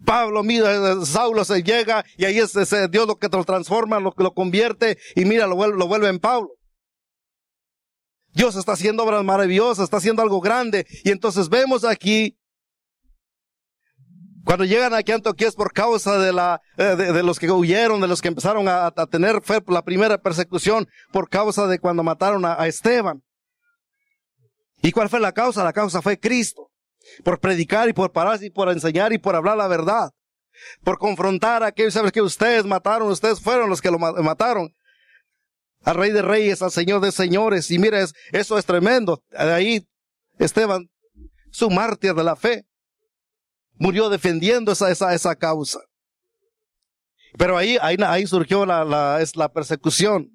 Pablo, 0.05 0.43
mira, 0.43 1.05
Saulo 1.05 1.45
se 1.45 1.61
llega 1.61 2.05
y 2.17 2.25
ahí 2.25 2.39
es 2.39 2.55
ese 2.55 2.87
Dios 2.87 3.07
lo 3.07 3.17
que 3.17 3.27
lo 3.29 3.43
transforma, 3.43 3.99
lo 3.99 4.11
que 4.11 4.23
lo 4.23 4.33
convierte 4.33 4.97
y 5.15 5.25
mira, 5.25 5.45
lo 5.45 5.55
vuelve 5.55 6.07
en 6.07 6.19
Pablo. 6.19 6.56
Dios 8.37 8.55
está 8.55 8.73
haciendo 8.73 9.03
obras 9.03 9.23
maravillosas, 9.23 9.85
está 9.85 9.97
haciendo 9.97 10.21
algo 10.21 10.39
grande. 10.39 10.85
Y 11.03 11.09
entonces 11.09 11.49
vemos 11.49 11.83
aquí, 11.83 12.37
cuando 14.45 14.63
llegan 14.63 14.93
aquí 14.93 15.11
a 15.11 15.15
Antioquía 15.15 15.47
es 15.47 15.55
por 15.55 15.73
causa 15.73 16.19
de 16.19 16.31
la, 16.31 16.61
eh, 16.77 16.95
de, 16.95 17.23
los 17.23 17.39
que 17.39 17.51
huyeron, 17.51 17.99
de 17.99 18.07
los 18.07 18.21
que 18.21 18.27
empezaron 18.27 18.67
a, 18.67 18.91
tener 19.09 19.41
fe 19.41 19.59
la 19.67 19.83
primera 19.83 20.19
persecución, 20.19 20.87
por 21.11 21.29
causa 21.29 21.65
de 21.65 21.79
cuando 21.79 22.03
mataron 22.03 22.45
a 22.45 22.67
Esteban. 22.67 23.23
¿Y 24.83 24.91
cuál 24.91 25.09
fue 25.09 25.19
la 25.19 25.31
causa? 25.31 25.63
La 25.63 25.73
causa 25.73 26.03
fue 26.03 26.19
Cristo. 26.19 26.69
Por 27.23 27.39
predicar 27.39 27.89
y 27.89 27.93
por 27.93 28.11
parar 28.11 28.43
y 28.43 28.51
por 28.51 28.69
enseñar 28.69 29.13
y 29.13 29.17
por 29.17 29.35
hablar 29.35 29.57
la 29.57 29.67
verdad. 29.67 30.11
Por 30.83 30.99
confrontar 30.99 31.63
a 31.63 31.67
aquellos, 31.67 31.95
¿sabes 31.95 32.11
que 32.11 32.21
ustedes 32.21 32.65
mataron? 32.65 33.09
Ustedes 33.09 33.41
fueron 33.41 33.67
los 33.67 33.81
que 33.81 33.89
lo 33.89 33.97
mataron. 33.97 34.71
Al 35.87 35.95
rey 35.95 36.11
de 36.11 36.21
reyes, 36.21 36.61
al 36.61 36.71
señor 36.71 36.99
de 36.99 37.13
señores. 37.13 37.71
Y 37.71 37.79
mira, 37.79 38.05
eso 38.33 38.57
es 38.57 38.65
tremendo. 38.65 39.23
Ahí, 39.33 39.87
Esteban, 40.37 40.89
su 41.49 41.69
mártir 41.69 42.13
de 42.13 42.25
la 42.25 42.35
fe, 42.35 42.65
murió 43.75 44.09
defendiendo 44.09 44.73
esa, 44.73 44.91
esa, 44.91 45.15
esa 45.15 45.37
causa. 45.37 45.79
Pero 47.37 47.57
ahí, 47.57 47.77
ahí, 47.81 47.95
ahí 48.05 48.27
surgió 48.27 48.65
la, 48.65 48.83
la, 48.83 49.21
es 49.21 49.37
la 49.37 49.47
persecución. 49.53 50.29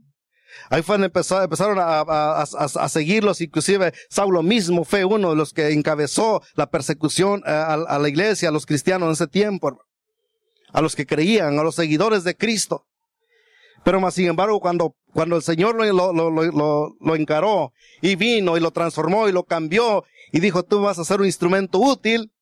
Ahí 0.71 0.81
fue, 0.81 0.97
empezaron 0.97 1.79
a, 1.79 2.01
a, 2.01 2.43
a, 2.45 2.89
seguirlos, 2.89 3.43
inclusive 3.43 3.93
Saulo 4.09 4.43
mismo 4.43 4.87
fue 4.87 5.05
uno 5.05 5.31
de 5.31 5.37
los 5.37 5.53
que 5.53 5.73
encabezó 5.73 6.43
la 6.55 6.71
persecución 6.71 7.43
eh, 7.47 7.51
a, 7.51 7.99
la 7.99 8.09
iglesia, 8.09 8.49
a 8.49 8.53
los 8.53 8.65
cristianos 8.65 9.07
en 9.07 9.13
ese 9.13 9.27
tiempo, 9.27 9.79
a 10.73 10.81
los 10.81 10.97
que 10.97 11.05
creían, 11.05 11.59
a 11.59 11.63
los 11.63 11.75
seguidores 11.75 12.25
de 12.25 12.39
Cristo. 12.39 12.87
Pero 13.85 14.01
más 14.01 14.15
sin 14.15 14.29
embargo, 14.29 14.61
cuando, 14.61 14.95
cuando 15.13 15.37
el 15.37 15.43
Señor 15.43 15.75
lo, 15.75 16.13
lo, 16.13 16.31
lo, 16.31 16.95
lo, 17.01 17.17
encaró 17.17 17.73
y 18.01 18.17
vino 18.17 18.57
y 18.57 18.61
lo 18.61 18.71
transformó 18.71 19.29
y 19.29 19.33
lo 19.33 19.45
cambió 19.45 20.05
y 20.31 20.41
dijo, 20.41 20.63
tú 20.63 20.81
vas 20.81 20.99
a 20.99 21.05
ser 21.05 21.21
un 21.21 21.27
instrumento 21.27 21.79
útil, 21.79 22.33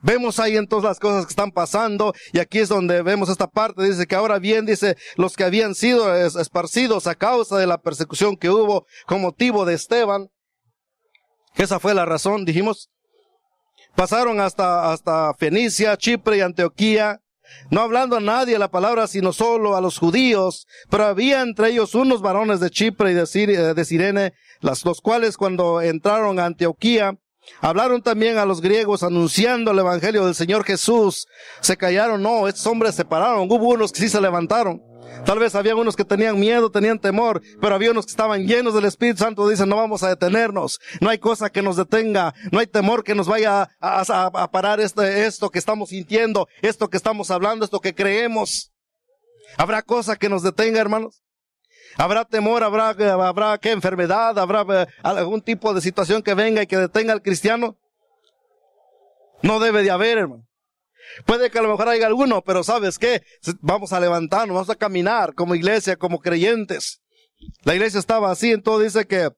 Vemos 0.00 0.38
ahí 0.38 0.56
en 0.56 0.68
todas 0.68 0.84
las 0.84 1.00
cosas 1.00 1.26
que 1.26 1.30
están 1.30 1.50
pasando 1.50 2.14
y 2.32 2.38
aquí 2.38 2.60
es 2.60 2.68
donde 2.68 3.02
vemos 3.02 3.28
esta 3.28 3.48
parte. 3.48 3.82
Dice 3.82 4.06
que 4.06 4.14
ahora 4.14 4.38
bien, 4.38 4.64
dice, 4.64 4.96
los 5.16 5.34
que 5.34 5.42
habían 5.42 5.74
sido 5.74 6.14
esparcidos 6.14 7.08
a 7.08 7.16
causa 7.16 7.58
de 7.58 7.66
la 7.66 7.78
persecución 7.78 8.36
que 8.36 8.48
hubo 8.48 8.86
con 9.06 9.20
motivo 9.20 9.64
de 9.64 9.74
Esteban, 9.74 10.28
esa 11.56 11.80
fue 11.80 11.94
la 11.94 12.04
razón, 12.04 12.44
dijimos, 12.44 12.90
pasaron 13.96 14.38
hasta, 14.38 14.92
hasta 14.92 15.34
Fenicia, 15.34 15.96
Chipre 15.96 16.36
y 16.36 16.40
Antioquía, 16.42 17.20
no 17.70 17.80
hablando 17.80 18.16
a 18.16 18.20
nadie 18.20 18.58
la 18.58 18.70
palabra, 18.70 19.06
sino 19.06 19.32
solo 19.32 19.76
a 19.76 19.80
los 19.80 19.98
judíos, 19.98 20.66
pero 20.90 21.04
había 21.04 21.42
entre 21.42 21.70
ellos 21.70 21.94
unos 21.94 22.20
varones 22.22 22.60
de 22.60 22.70
Chipre 22.70 23.12
y 23.12 23.14
de, 23.14 23.74
de 23.74 23.84
Sirene, 23.84 24.34
los 24.60 25.00
cuales 25.00 25.36
cuando 25.36 25.80
entraron 25.80 26.38
a 26.38 26.46
Antioquía, 26.46 27.18
Hablaron 27.60 28.02
también 28.02 28.38
a 28.38 28.44
los 28.44 28.60
griegos 28.60 29.02
anunciando 29.02 29.70
el 29.70 29.78
evangelio 29.78 30.24
del 30.24 30.34
Señor 30.34 30.64
Jesús. 30.64 31.26
Se 31.60 31.76
callaron, 31.76 32.22
no, 32.22 32.46
estos 32.46 32.66
hombres 32.66 32.94
se 32.94 33.04
pararon. 33.04 33.50
Hubo 33.50 33.70
unos 33.70 33.92
que 33.92 34.00
sí 34.00 34.08
se 34.08 34.20
levantaron. 34.20 34.82
Tal 35.24 35.38
vez 35.38 35.54
había 35.54 35.76
unos 35.76 35.96
que 35.96 36.04
tenían 36.04 36.38
miedo, 36.40 36.70
tenían 36.70 36.98
temor, 36.98 37.42
pero 37.60 37.74
había 37.74 37.90
unos 37.90 38.06
que 38.06 38.10
estaban 38.10 38.46
llenos 38.46 38.74
del 38.74 38.86
Espíritu 38.86 39.18
Santo. 39.18 39.48
Dicen, 39.48 39.68
no 39.68 39.76
vamos 39.76 40.02
a 40.02 40.08
detenernos. 40.08 40.78
No 41.00 41.10
hay 41.10 41.18
cosa 41.18 41.50
que 41.50 41.62
nos 41.62 41.76
detenga. 41.76 42.34
No 42.50 42.60
hay 42.60 42.66
temor 42.66 43.04
que 43.04 43.14
nos 43.14 43.28
vaya 43.28 43.68
a, 43.80 44.48
parar 44.50 44.80
este, 44.80 45.26
esto 45.26 45.50
que 45.50 45.58
estamos 45.58 45.90
sintiendo, 45.90 46.48
esto 46.62 46.88
que 46.88 46.96
estamos 46.96 47.30
hablando, 47.30 47.64
esto 47.64 47.80
que 47.80 47.94
creemos. 47.94 48.72
¿Habrá 49.56 49.82
cosa 49.82 50.16
que 50.16 50.28
nos 50.28 50.42
detenga, 50.42 50.80
hermanos? 50.80 51.22
Habrá 51.96 52.24
temor, 52.24 52.62
habrá, 52.62 52.90
habrá 52.90 53.58
qué 53.58 53.72
enfermedad, 53.72 54.38
habrá 54.38 54.64
eh, 54.82 54.86
algún 55.02 55.42
tipo 55.42 55.74
de 55.74 55.80
situación 55.80 56.22
que 56.22 56.34
venga 56.34 56.62
y 56.62 56.66
que 56.66 56.76
detenga 56.76 57.12
al 57.12 57.22
cristiano. 57.22 57.76
No 59.42 59.58
debe 59.60 59.82
de 59.82 59.90
haber, 59.90 60.18
hermano. 60.18 60.47
Puede 61.26 61.50
que 61.50 61.58
a 61.58 61.62
lo 61.62 61.70
mejor 61.70 61.88
haya 61.88 62.06
alguno, 62.06 62.42
pero 62.42 62.62
¿sabes 62.62 62.98
qué? 62.98 63.22
Vamos 63.60 63.92
a 63.92 64.00
levantarnos, 64.00 64.54
vamos 64.54 64.70
a 64.70 64.76
caminar 64.76 65.34
como 65.34 65.54
iglesia, 65.54 65.96
como 65.96 66.20
creyentes. 66.20 67.00
La 67.62 67.74
iglesia 67.74 68.00
estaba 68.00 68.30
así, 68.30 68.52
entonces 68.52 68.92
dice 68.92 69.06
que 69.06 69.30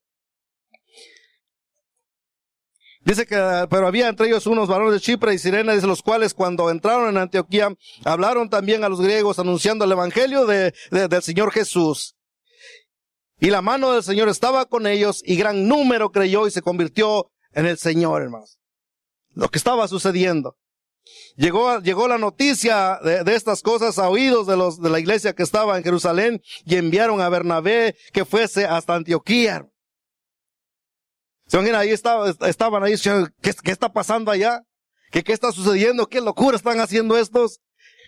Dice 3.02 3.24
que, 3.24 3.66
pero 3.70 3.86
había 3.86 4.08
entre 4.08 4.26
ellos 4.26 4.46
unos 4.46 4.68
varones 4.68 4.92
de 4.92 5.00
Chipre 5.00 5.32
y 5.32 5.38
Sirena, 5.38 5.74
de 5.74 5.86
los 5.86 6.02
cuales 6.02 6.34
cuando 6.34 6.70
entraron 6.70 7.08
en 7.08 7.16
Antioquía, 7.16 7.74
hablaron 8.04 8.50
también 8.50 8.84
a 8.84 8.90
los 8.90 9.00
griegos 9.00 9.38
anunciando 9.38 9.86
el 9.86 9.92
evangelio 9.92 10.44
de, 10.44 10.74
del 10.90 11.22
Señor 11.22 11.50
Jesús. 11.50 12.16
Y 13.38 13.48
la 13.48 13.62
mano 13.62 13.92
del 13.92 14.02
Señor 14.02 14.28
estaba 14.28 14.66
con 14.66 14.86
ellos 14.86 15.22
y 15.24 15.36
gran 15.36 15.66
número 15.66 16.12
creyó 16.12 16.46
y 16.46 16.50
se 16.50 16.60
convirtió 16.60 17.32
en 17.52 17.64
el 17.64 17.78
Señor, 17.78 18.20
hermanos. 18.20 18.58
Lo 19.30 19.48
que 19.48 19.56
estaba 19.56 19.88
sucediendo. 19.88 20.56
Llegó, 21.36 21.80
llegó 21.80 22.08
la 22.08 22.18
noticia 22.18 22.98
de, 23.02 23.24
de, 23.24 23.34
estas 23.34 23.62
cosas 23.62 23.98
a 23.98 24.08
oídos 24.08 24.46
de 24.46 24.56
los, 24.56 24.80
de 24.80 24.90
la 24.90 24.98
iglesia 24.98 25.34
que 25.34 25.42
estaba 25.42 25.76
en 25.76 25.84
Jerusalén 25.84 26.42
y 26.64 26.76
enviaron 26.76 27.20
a 27.20 27.28
Bernabé 27.28 27.96
que 28.12 28.24
fuese 28.24 28.66
hasta 28.66 28.94
Antioquía. 28.94 29.66
¿Se 31.46 31.58
Ahí 31.58 31.90
estaba, 31.90 32.32
estaban 32.46 32.84
ahí, 32.84 32.94
¿qué, 33.42 33.52
¿qué 33.64 33.70
está 33.72 33.92
pasando 33.92 34.30
allá? 34.30 34.62
¿Qué, 35.10 35.24
¿Qué 35.24 35.32
está 35.32 35.50
sucediendo? 35.50 36.06
¿Qué 36.06 36.20
locura 36.20 36.56
están 36.56 36.78
haciendo 36.78 37.18
estos? 37.18 37.60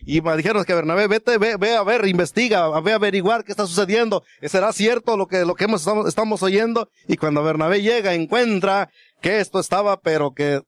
Y 0.04 0.20
dijeron 0.20 0.64
que 0.64 0.74
Bernabé, 0.74 1.06
vete, 1.06 1.38
ve, 1.38 1.56
ve 1.56 1.76
a 1.76 1.82
ver, 1.82 2.06
investiga, 2.06 2.68
ve 2.80 2.92
a 2.92 2.96
averiguar 2.96 3.44
qué 3.44 3.52
está 3.52 3.66
sucediendo. 3.66 4.22
¿Será 4.42 4.72
cierto 4.72 5.16
lo 5.16 5.26
que, 5.26 5.44
lo 5.44 5.54
que 5.54 5.64
hemos, 5.64 5.86
estamos, 6.06 6.42
oyendo? 6.42 6.88
Y 7.06 7.16
cuando 7.16 7.42
Bernabé 7.42 7.82
llega, 7.82 8.14
encuentra 8.14 8.90
que 9.20 9.40
esto 9.40 9.60
estaba, 9.60 10.00
pero 10.00 10.32
que, 10.34 10.62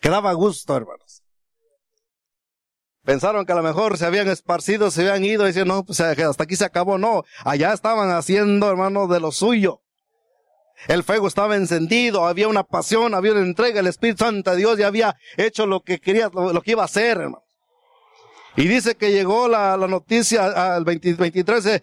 que 0.00 0.08
daba 0.10 0.32
gusto, 0.34 0.76
hermanos. 0.76 1.09
Pensaron 3.04 3.46
que 3.46 3.52
a 3.52 3.56
lo 3.56 3.62
mejor 3.62 3.96
se 3.96 4.04
habían 4.04 4.28
esparcido, 4.28 4.90
se 4.90 5.02
habían 5.02 5.24
ido 5.24 5.48
y 5.48 5.52
no, 5.64 5.84
pues 5.84 6.00
hasta 6.00 6.44
aquí 6.44 6.56
se 6.56 6.64
acabó. 6.64 6.98
No, 6.98 7.24
allá 7.44 7.72
estaban 7.72 8.10
haciendo, 8.10 8.68
hermano, 8.68 9.06
de 9.06 9.20
lo 9.20 9.32
suyo. 9.32 9.80
El 10.88 11.02
fuego 11.02 11.28
estaba 11.28 11.56
encendido, 11.56 12.26
había 12.26 12.48
una 12.48 12.64
pasión, 12.64 13.14
había 13.14 13.32
una 13.32 13.42
entrega, 13.42 13.80
el 13.80 13.86
Espíritu 13.86 14.24
Santo 14.24 14.50
de 14.50 14.56
Dios 14.56 14.78
ya 14.78 14.86
había 14.86 15.16
hecho 15.36 15.66
lo 15.66 15.80
que 15.82 15.98
quería, 15.98 16.30
lo, 16.32 16.60
que 16.62 16.70
iba 16.72 16.82
a 16.82 16.86
hacer, 16.86 17.18
hermano. 17.18 17.44
Y 18.56 18.66
dice 18.66 18.96
que 18.96 19.12
llegó 19.12 19.48
la, 19.48 19.76
la 19.76 19.86
noticia 19.86 20.74
al 20.74 20.84
23, 20.84 21.82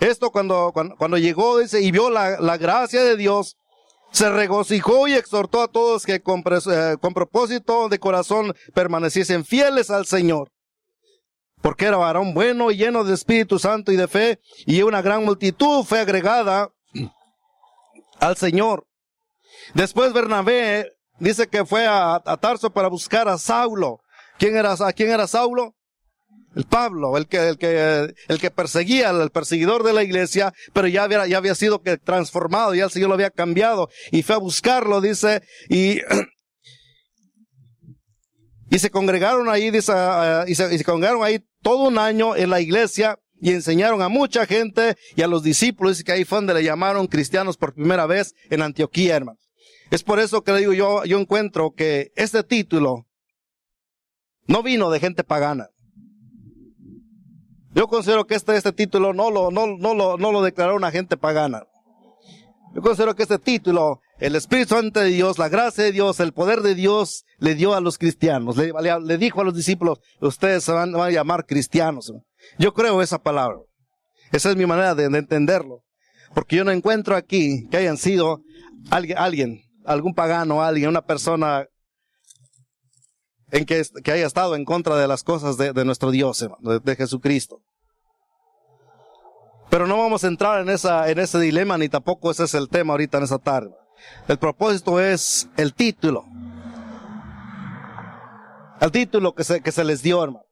Esto 0.00 0.30
cuando, 0.30 0.72
cuando, 0.72 1.18
llegó, 1.18 1.58
dice, 1.58 1.80
y 1.80 1.90
vio 1.90 2.10
la, 2.10 2.40
la, 2.40 2.56
gracia 2.56 3.04
de 3.04 3.16
Dios, 3.16 3.56
se 4.10 4.30
regocijó 4.30 5.08
y 5.08 5.14
exhortó 5.14 5.62
a 5.62 5.68
todos 5.68 6.04
que 6.04 6.20
con, 6.20 6.42
eh, 6.46 6.96
con 7.00 7.14
propósito 7.14 7.88
de 7.88 7.98
corazón 7.98 8.54
permaneciesen 8.74 9.44
fieles 9.44 9.90
al 9.90 10.06
Señor. 10.06 10.50
Porque 11.62 11.86
era 11.86 11.98
varón 11.98 12.34
bueno 12.34 12.70
y 12.70 12.76
lleno 12.76 13.04
de 13.04 13.14
Espíritu 13.14 13.58
Santo 13.58 13.92
y 13.92 13.96
de 13.96 14.08
fe, 14.08 14.40
y 14.66 14.82
una 14.82 15.02
gran 15.02 15.24
multitud 15.24 15.84
fue 15.84 16.00
agregada 16.00 16.70
al 18.20 18.36
Señor. 18.36 18.86
Después 19.74 20.12
Bernabé 20.12 20.92
dice 21.18 21.48
que 21.48 21.64
fue 21.64 21.86
a, 21.86 22.20
Tarso 22.40 22.70
para 22.70 22.88
buscar 22.88 23.28
a 23.28 23.38
Saulo. 23.38 24.00
¿Quién 24.38 24.56
era, 24.56 24.74
quién 24.94 25.10
era 25.10 25.26
Saulo? 25.26 25.74
El 26.56 26.64
Pablo, 26.64 27.16
el 27.16 27.28
que, 27.28 27.48
el 27.48 27.58
que, 27.58 28.12
el 28.28 28.40
que 28.40 28.50
perseguía, 28.50 29.10
el 29.10 29.30
perseguidor 29.30 29.84
de 29.84 29.92
la 29.92 30.02
iglesia, 30.02 30.52
pero 30.72 30.88
ya 30.88 31.04
había, 31.04 31.26
ya 31.26 31.38
había 31.38 31.54
sido 31.54 31.80
transformado, 32.02 32.74
ya 32.74 32.84
el 32.84 32.90
Señor 32.90 33.08
lo 33.08 33.14
había 33.14 33.30
cambiado, 33.30 33.88
y 34.10 34.22
fue 34.22 34.34
a 34.34 34.38
buscarlo, 34.38 35.00
dice, 35.00 35.42
y, 35.68 36.00
y 38.70 38.78
se 38.80 38.90
congregaron 38.90 39.48
ahí, 39.48 39.70
dice, 39.70 39.92
y, 40.48 40.56
se, 40.56 40.74
y 40.74 40.78
se 40.78 40.84
congregaron 40.84 41.22
ahí 41.22 41.40
todo 41.62 41.86
un 41.86 41.98
año 41.98 42.34
en 42.34 42.50
la 42.50 42.60
iglesia, 42.60 43.16
y 43.40 43.52
enseñaron 43.52 44.02
a 44.02 44.08
mucha 44.08 44.44
gente 44.44 44.96
y 45.16 45.22
a 45.22 45.28
los 45.28 45.42
discípulos, 45.42 46.00
y 46.00 46.04
que 46.04 46.12
ahí 46.12 46.24
fue 46.24 46.38
donde 46.38 46.54
le 46.54 46.64
llamaron 46.64 47.06
cristianos 47.06 47.56
por 47.56 47.74
primera 47.74 48.06
vez 48.06 48.34
en 48.50 48.62
Antioquía, 48.62 49.16
hermano. 49.16 49.38
Es 49.90 50.04
por 50.04 50.20
eso 50.20 50.42
que 50.42 50.52
le 50.52 50.58
digo 50.58 50.72
yo, 50.72 51.04
yo 51.04 51.18
encuentro 51.18 51.72
que 51.72 52.12
este 52.14 52.44
título 52.44 53.06
no 54.46 54.62
vino 54.62 54.90
de 54.90 55.00
gente 55.00 55.24
pagana. 55.24 55.68
Yo 57.72 57.86
considero 57.86 58.26
que 58.26 58.34
este, 58.34 58.56
este 58.56 58.72
título 58.72 59.12
no 59.12 59.30
lo, 59.30 59.50
no, 59.50 59.66
no, 59.66 59.94
lo, 59.94 60.16
no 60.16 60.32
lo 60.32 60.42
declaró 60.42 60.76
una 60.76 60.90
gente 60.90 61.16
pagana. 61.16 61.64
Yo 62.74 62.82
considero 62.82 63.16
que 63.16 63.24
este 63.24 63.38
título, 63.38 64.00
el 64.18 64.36
Espíritu 64.36 64.74
Santo 64.74 65.00
de 65.00 65.06
Dios, 65.06 65.38
la 65.38 65.48
gracia 65.48 65.84
de 65.84 65.92
Dios, 65.92 66.20
el 66.20 66.32
poder 66.32 66.60
de 66.60 66.74
Dios, 66.74 67.24
le 67.38 67.54
dio 67.54 67.74
a 67.74 67.80
los 67.80 67.98
cristianos. 67.98 68.56
Le, 68.56 69.18
dijo 69.18 69.40
a 69.40 69.44
los 69.44 69.54
discípulos, 69.54 69.98
ustedes 70.20 70.64
se 70.64 70.72
van, 70.72 70.94
a 70.94 71.10
llamar 71.10 71.46
cristianos. 71.46 72.12
Yo 72.58 72.72
creo 72.72 73.02
esa 73.02 73.18
palabra. 73.18 73.58
Esa 74.30 74.50
es 74.50 74.56
mi 74.56 74.66
manera 74.66 74.94
de, 74.94 75.04
entenderlo. 75.04 75.82
Porque 76.32 76.56
yo 76.56 76.64
no 76.64 76.70
encuentro 76.70 77.16
aquí 77.16 77.66
que 77.70 77.78
hayan 77.78 77.96
sido 77.96 78.42
alguien 78.90 79.62
algún 79.84 80.14
pagano, 80.14 80.62
alguien, 80.62 80.90
una 80.90 81.02
persona 81.02 81.66
en 83.50 83.64
que, 83.64 83.82
que 84.02 84.12
haya 84.12 84.26
estado 84.26 84.54
en 84.54 84.64
contra 84.64 84.96
de 84.96 85.08
las 85.08 85.22
cosas 85.22 85.56
de, 85.56 85.84
nuestro 85.84 86.10
Dios, 86.10 86.46
de, 86.60 86.96
Jesucristo. 86.96 87.60
Pero 89.68 89.86
no 89.86 89.98
vamos 89.98 90.24
a 90.24 90.28
entrar 90.28 90.60
en 90.60 90.68
esa, 90.68 91.10
en 91.10 91.18
ese 91.18 91.38
dilema, 91.38 91.78
ni 91.78 91.88
tampoco 91.88 92.30
ese 92.30 92.44
es 92.44 92.54
el 92.54 92.68
tema 92.68 92.92
ahorita 92.92 93.18
en 93.18 93.24
esa 93.24 93.38
tarde. 93.38 93.70
El 94.28 94.38
propósito 94.38 95.00
es 95.00 95.48
el 95.56 95.74
título. 95.74 96.24
El 98.80 98.90
título 98.90 99.34
que 99.34 99.44
se, 99.44 99.60
que 99.60 99.72
se 99.72 99.84
les 99.84 100.02
dio, 100.02 100.22
hermano. 100.22 100.44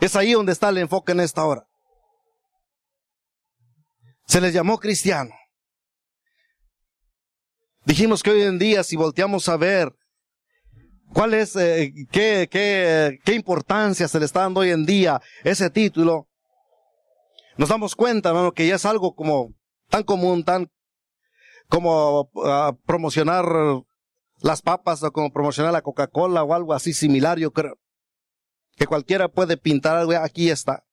Es 0.00 0.16
ahí 0.16 0.32
donde 0.32 0.52
está 0.52 0.68
el 0.68 0.78
enfoque 0.78 1.12
en 1.12 1.20
esta 1.20 1.44
hora. 1.44 1.66
Se 4.26 4.40
les 4.40 4.54
llamó 4.54 4.78
cristiano. 4.78 5.30
Dijimos 7.84 8.22
que 8.22 8.30
hoy 8.30 8.42
en 8.42 8.58
día, 8.58 8.84
si 8.84 8.96
volteamos 8.96 9.48
a 9.48 9.56
ver 9.56 9.92
cuál 11.12 11.34
es, 11.34 11.56
eh, 11.56 11.92
qué, 12.10 12.48
qué, 12.50 13.18
qué 13.24 13.34
importancia 13.34 14.08
se 14.08 14.18
le 14.18 14.24
está 14.24 14.40
dando 14.40 14.60
hoy 14.60 14.70
en 14.70 14.86
día 14.86 15.20
ese 15.44 15.70
título, 15.70 16.28
nos 17.56 17.68
damos 17.68 17.94
cuenta, 17.94 18.30
hermano, 18.30 18.52
que 18.52 18.66
ya 18.66 18.76
es 18.76 18.86
algo 18.86 19.14
como 19.14 19.54
tan 19.88 20.02
común, 20.04 20.44
tan 20.44 20.70
como 21.68 22.30
ah, 22.44 22.72
promocionar 22.86 23.44
las 24.40 24.62
papas 24.62 25.02
o 25.02 25.12
como 25.12 25.32
promocionar 25.32 25.72
la 25.72 25.82
Coca-Cola 25.82 26.42
o 26.42 26.54
algo 26.54 26.74
así 26.74 26.92
similar, 26.92 27.38
yo 27.38 27.52
creo. 27.52 27.78
Que 28.76 28.86
cualquiera 28.86 29.28
puede 29.28 29.56
pintar 29.56 29.96
algo, 29.96 30.12
aquí 30.12 30.50
está. 30.50 30.84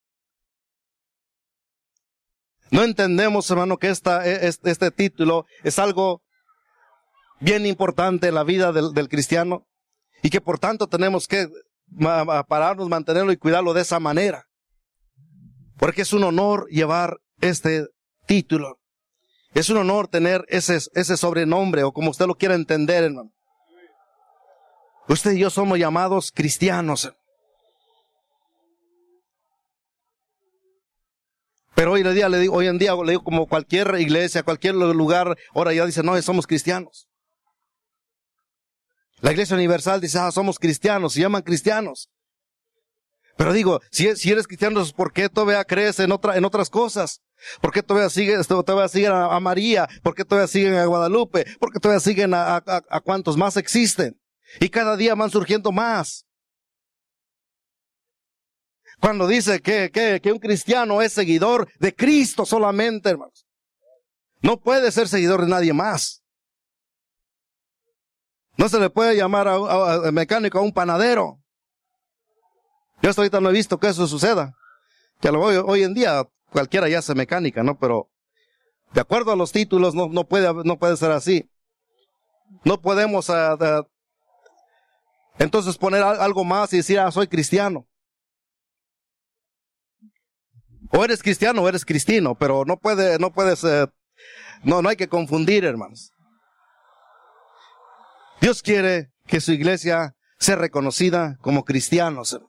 No 2.72 2.84
entendemos, 2.84 3.50
hermano, 3.50 3.78
que 3.78 3.90
esta, 3.90 4.28
e, 4.28 4.48
este 4.48 4.92
título 4.92 5.46
es 5.64 5.80
algo 5.80 6.22
bien 7.40 7.66
importante 7.66 8.28
en 8.28 8.36
la 8.36 8.44
vida 8.44 8.72
del, 8.72 9.10
cristiano 9.10 9.66
y 10.22 10.30
que 10.30 10.42
por 10.42 10.60
tanto 10.60 10.88
tenemos 10.88 11.28
que 11.28 11.48
pararnos, 12.48 12.90
mantenerlo 12.90 13.32
y 13.32 13.38
cuidarlo 13.38 13.74
de 13.74 13.82
esa 13.82 14.00
manera. 14.00 14.46
Porque 15.78 16.02
es 16.02 16.14
un 16.14 16.24
honor 16.24 16.68
llevar 16.70 17.18
este 17.42 17.88
título. 18.26 18.80
Es 19.54 19.70
un 19.70 19.78
honor 19.78 20.08
tener 20.08 20.46
ese, 20.50 20.78
ese 20.94 21.18
sobrenombre 21.18 21.84
o 21.84 21.92
como 21.92 22.12
usted 22.12 22.28
lo 22.28 22.36
quiera 22.36 22.56
entender, 22.56 23.04
hermano. 23.04 23.32
Usted 25.08 25.32
y 25.32 25.40
yo 25.40 25.50
somos 25.50 25.80
llamados 25.80 26.32
cristianos. 26.32 27.12
Pero 31.74 31.94
hoy 31.94 32.02
en 32.02 32.14
día 32.14 32.30
le 32.30 32.38
digo, 32.40 32.56
hoy 32.56 32.68
en 32.68 32.78
día 32.78 32.94
le 32.94 33.14
digo 33.14 33.24
como 33.24 33.48
cualquier 33.48 33.96
iglesia, 34.00 34.44
cualquier 34.44 34.76
lugar, 34.76 35.36
ahora 35.56 35.74
ya 35.74 35.86
dice, 35.86 36.04
no, 36.04 36.22
somos 36.22 36.46
cristianos. 36.46 37.09
La 39.22 39.32
Iglesia 39.32 39.56
Universal 39.56 40.00
dice, 40.00 40.18
ah, 40.20 40.32
somos 40.32 40.58
cristianos, 40.58 41.14
se 41.14 41.22
llaman 41.22 41.42
cristianos. 41.42 42.10
Pero 43.38 43.54
digo, 43.54 43.80
si, 43.92 44.08
eres 44.08 44.48
cristiano, 44.48 44.84
¿por 44.96 45.14
qué 45.14 45.30
todavía 45.30 45.64
crees 45.64 46.00
en, 46.00 46.12
otra, 46.12 46.38
en 46.38 46.44
otras 46.44 46.70
cosas? 46.70 47.22
¿Por 47.62 47.72
qué 47.72 47.82
todavía 47.82 48.10
siguen, 48.10 48.44
todavía 48.44 49.26
a, 49.34 49.40
María? 49.40 49.88
¿Por 50.04 50.14
qué 50.14 50.26
todavía 50.26 50.48
siguen 50.48 50.76
a 50.76 50.86
Guadalupe? 50.86 51.46
¿Por 51.58 51.72
qué 51.72 51.80
todavía 51.80 52.02
siguen 52.02 52.34
a, 52.34 52.62
cuantos 53.04 53.38
más 53.38 53.56
existen? 53.56 54.20
Y 54.60 54.70
cada 54.70 54.98
día 54.98 55.16
van 55.16 55.30
surgiendo 55.30 55.72
más. 55.72 56.26
Cuando 59.00 59.26
dice 59.26 59.62
que 59.62 60.22
un 60.34 60.40
cristiano 60.40 61.02
es 61.02 61.14
seguidor 61.14 61.70
de 61.80 61.96
Cristo 61.96 62.46
solamente, 62.46 63.10
hermanos. 63.10 63.46
No 64.42 64.60
puede 64.60 64.92
ser 64.92 65.08
seguidor 65.08 65.42
de 65.42 65.48
nadie 65.48 65.74
más. 65.74 66.24
No 68.60 68.68
se 68.68 68.78
le 68.78 68.90
puede 68.90 69.16
llamar 69.16 69.48
a, 69.48 70.12
mecánico 70.12 70.60
a 70.60 70.62
un 70.62 70.74
panadero. 70.74 71.42
Yo 73.02 73.10
hasta 73.10 73.22
ahorita 73.22 73.40
no 73.40 73.50
he 73.50 73.54
visto 73.54 73.80
que 73.80 73.88
eso 73.88 74.06
suceda. 74.06 74.54
Que 75.22 75.32
lo, 75.32 75.42
hoy, 75.42 75.84
en 75.84 75.94
día 75.94 76.28
cualquiera 76.52 76.90
ya 76.90 77.00
hace 77.00 77.16
mecánica, 77.16 77.64
¿no? 77.64 77.80
Pero 77.80 78.12
de 78.92 79.00
acuerdo 79.00 79.32
a 79.32 79.38
los 79.38 79.54
títulos 79.54 79.96
no, 79.96 80.10
no, 80.10 80.26
puede, 80.26 80.54
no 80.66 80.78
puede 80.78 80.98
ser 80.98 81.12
así. 81.12 81.50
No 82.66 82.82
podemos 82.82 83.30
uh, 83.30 83.86
entonces 85.38 85.78
poner 85.78 86.04
algo 86.04 86.44
más 86.44 86.74
y 86.74 86.78
decir, 86.78 87.00
ah, 87.00 87.10
soy 87.12 87.28
cristiano. 87.28 87.88
O 90.92 91.06
eres 91.06 91.24
cristiano 91.24 91.62
o 91.62 91.70
eres 91.70 91.86
cristino, 91.86 92.36
pero 92.36 92.66
no 92.66 92.76
puede, 92.76 93.20
no 93.20 93.32
puedes, 93.32 93.64
uh, 93.64 93.88
no, 94.64 94.82
no 94.82 94.90
hay 94.90 94.98
que 94.98 95.08
confundir, 95.08 95.64
hermanos. 95.64 96.12
Dios 98.42 98.62
quiere 98.62 99.12
que 99.28 99.42
su 99.42 99.52
iglesia 99.52 100.16
sea 100.38 100.56
reconocida 100.56 101.38
como 101.42 101.66
cristianos. 101.66 102.40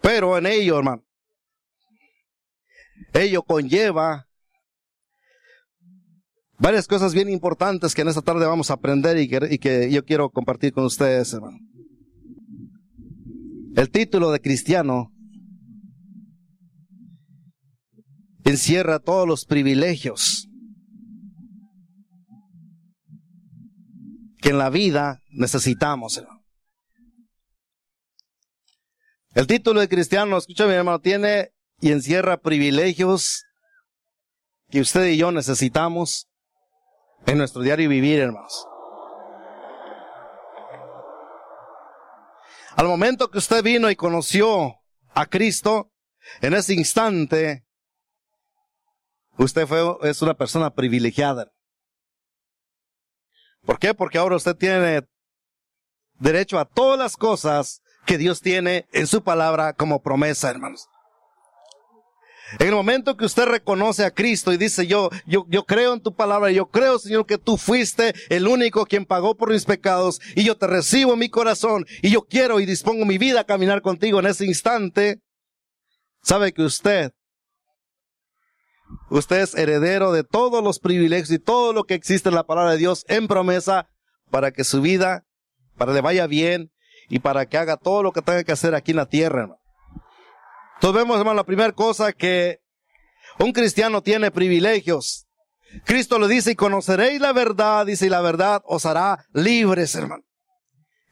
Pero 0.00 0.38
en 0.38 0.46
ello, 0.46 0.78
hermano, 0.78 1.04
ello 3.12 3.42
conlleva 3.42 4.28
varias 6.58 6.86
cosas 6.86 7.14
bien 7.14 7.28
importantes 7.28 7.94
que 7.94 8.02
en 8.02 8.08
esta 8.08 8.22
tarde 8.22 8.46
vamos 8.46 8.70
a 8.70 8.74
aprender 8.74 9.18
y 9.18 9.28
que, 9.28 9.48
y 9.50 9.58
que 9.58 9.90
yo 9.90 10.04
quiero 10.04 10.30
compartir 10.30 10.72
con 10.72 10.84
ustedes, 10.84 11.32
hermano. 11.32 11.58
El 13.76 13.90
título 13.90 14.30
de 14.30 14.40
cristiano 14.40 15.12
encierra 18.44 18.98
todos 18.98 19.26
los 19.26 19.44
privilegios 19.44 20.49
que 24.40 24.50
en 24.50 24.58
la 24.58 24.70
vida 24.70 25.22
necesitamos. 25.30 26.22
El 29.34 29.46
título 29.46 29.80
de 29.80 29.88
cristiano, 29.88 30.36
escúchame 30.36 30.74
hermano, 30.74 31.00
tiene 31.00 31.52
y 31.80 31.92
encierra 31.92 32.38
privilegios 32.38 33.44
que 34.70 34.80
usted 34.80 35.06
y 35.06 35.16
yo 35.16 35.32
necesitamos 35.32 36.28
en 37.26 37.38
nuestro 37.38 37.62
diario 37.62 37.88
vivir, 37.88 38.20
hermanos. 38.20 38.66
Al 42.76 42.86
momento 42.86 43.30
que 43.30 43.38
usted 43.38 43.62
vino 43.62 43.90
y 43.90 43.96
conoció 43.96 44.76
a 45.12 45.26
Cristo, 45.26 45.92
en 46.40 46.54
ese 46.54 46.74
instante, 46.74 47.66
usted 49.36 49.66
fue, 49.66 49.80
es 50.02 50.22
una 50.22 50.34
persona 50.34 50.70
privilegiada. 50.70 51.52
¿Por 53.64 53.78
qué? 53.78 53.94
Porque 53.94 54.18
ahora 54.18 54.36
usted 54.36 54.56
tiene 54.56 55.02
derecho 56.18 56.58
a 56.58 56.64
todas 56.64 56.98
las 56.98 57.16
cosas 57.16 57.82
que 58.06 58.18
Dios 58.18 58.40
tiene 58.40 58.86
en 58.92 59.06
su 59.06 59.22
palabra 59.22 59.72
como 59.72 60.02
promesa, 60.02 60.50
hermanos. 60.50 60.88
En 62.58 62.66
el 62.66 62.74
momento 62.74 63.16
que 63.16 63.24
usted 63.24 63.44
reconoce 63.44 64.04
a 64.04 64.10
Cristo 64.10 64.52
y 64.52 64.56
dice, 64.56 64.86
yo, 64.86 65.10
yo, 65.24 65.46
yo 65.48 65.64
creo 65.64 65.94
en 65.94 66.00
tu 66.00 66.14
palabra, 66.14 66.50
yo 66.50 66.66
creo, 66.66 66.98
Señor, 66.98 67.24
que 67.24 67.38
tú 67.38 67.56
fuiste 67.56 68.12
el 68.28 68.48
único 68.48 68.86
quien 68.86 69.06
pagó 69.06 69.36
por 69.36 69.50
mis 69.50 69.64
pecados 69.64 70.20
y 70.34 70.42
yo 70.42 70.56
te 70.56 70.66
recibo 70.66 71.12
en 71.12 71.20
mi 71.20 71.28
corazón 71.28 71.86
y 72.02 72.10
yo 72.10 72.22
quiero 72.22 72.58
y 72.58 72.66
dispongo 72.66 73.04
mi 73.04 73.18
vida 73.18 73.40
a 73.40 73.44
caminar 73.44 73.82
contigo 73.82 74.18
en 74.18 74.26
ese 74.26 74.46
instante, 74.46 75.20
sabe 76.22 76.52
que 76.52 76.62
usted, 76.62 77.12
usted 79.10 79.40
es 79.40 79.54
heredero 79.54 80.12
de 80.12 80.24
todos 80.24 80.62
los 80.62 80.78
privilegios 80.78 81.30
y 81.30 81.38
todo 81.38 81.72
lo 81.72 81.84
que 81.84 81.94
existe 81.94 82.28
en 82.28 82.34
la 82.34 82.44
palabra 82.44 82.72
de 82.72 82.78
Dios 82.78 83.04
en 83.08 83.28
promesa 83.28 83.88
para 84.30 84.52
que 84.52 84.64
su 84.64 84.80
vida, 84.80 85.24
para 85.76 85.90
que 85.92 85.96
le 85.96 86.00
vaya 86.00 86.26
bien 86.26 86.70
y 87.08 87.18
para 87.18 87.46
que 87.46 87.58
haga 87.58 87.76
todo 87.76 88.02
lo 88.02 88.12
que 88.12 88.22
tenga 88.22 88.44
que 88.44 88.52
hacer 88.52 88.74
aquí 88.74 88.92
en 88.92 88.98
la 88.98 89.06
tierra, 89.06 89.42
hermano. 89.42 89.60
Entonces 90.76 91.02
vemos, 91.02 91.18
hermano, 91.18 91.36
la 91.36 91.44
primera 91.44 91.72
cosa 91.72 92.12
que 92.12 92.60
un 93.38 93.52
cristiano 93.52 94.02
tiene 94.02 94.30
privilegios. 94.30 95.26
Cristo 95.84 96.18
le 96.18 96.26
dice, 96.28 96.52
y 96.52 96.54
conoceréis 96.54 97.20
la 97.20 97.32
verdad, 97.32 97.86
dice, 97.86 98.06
y 98.06 98.08
la 98.08 98.20
verdad 98.20 98.62
os 98.64 98.86
hará 98.86 99.24
libres, 99.32 99.94
hermano. 99.94 100.22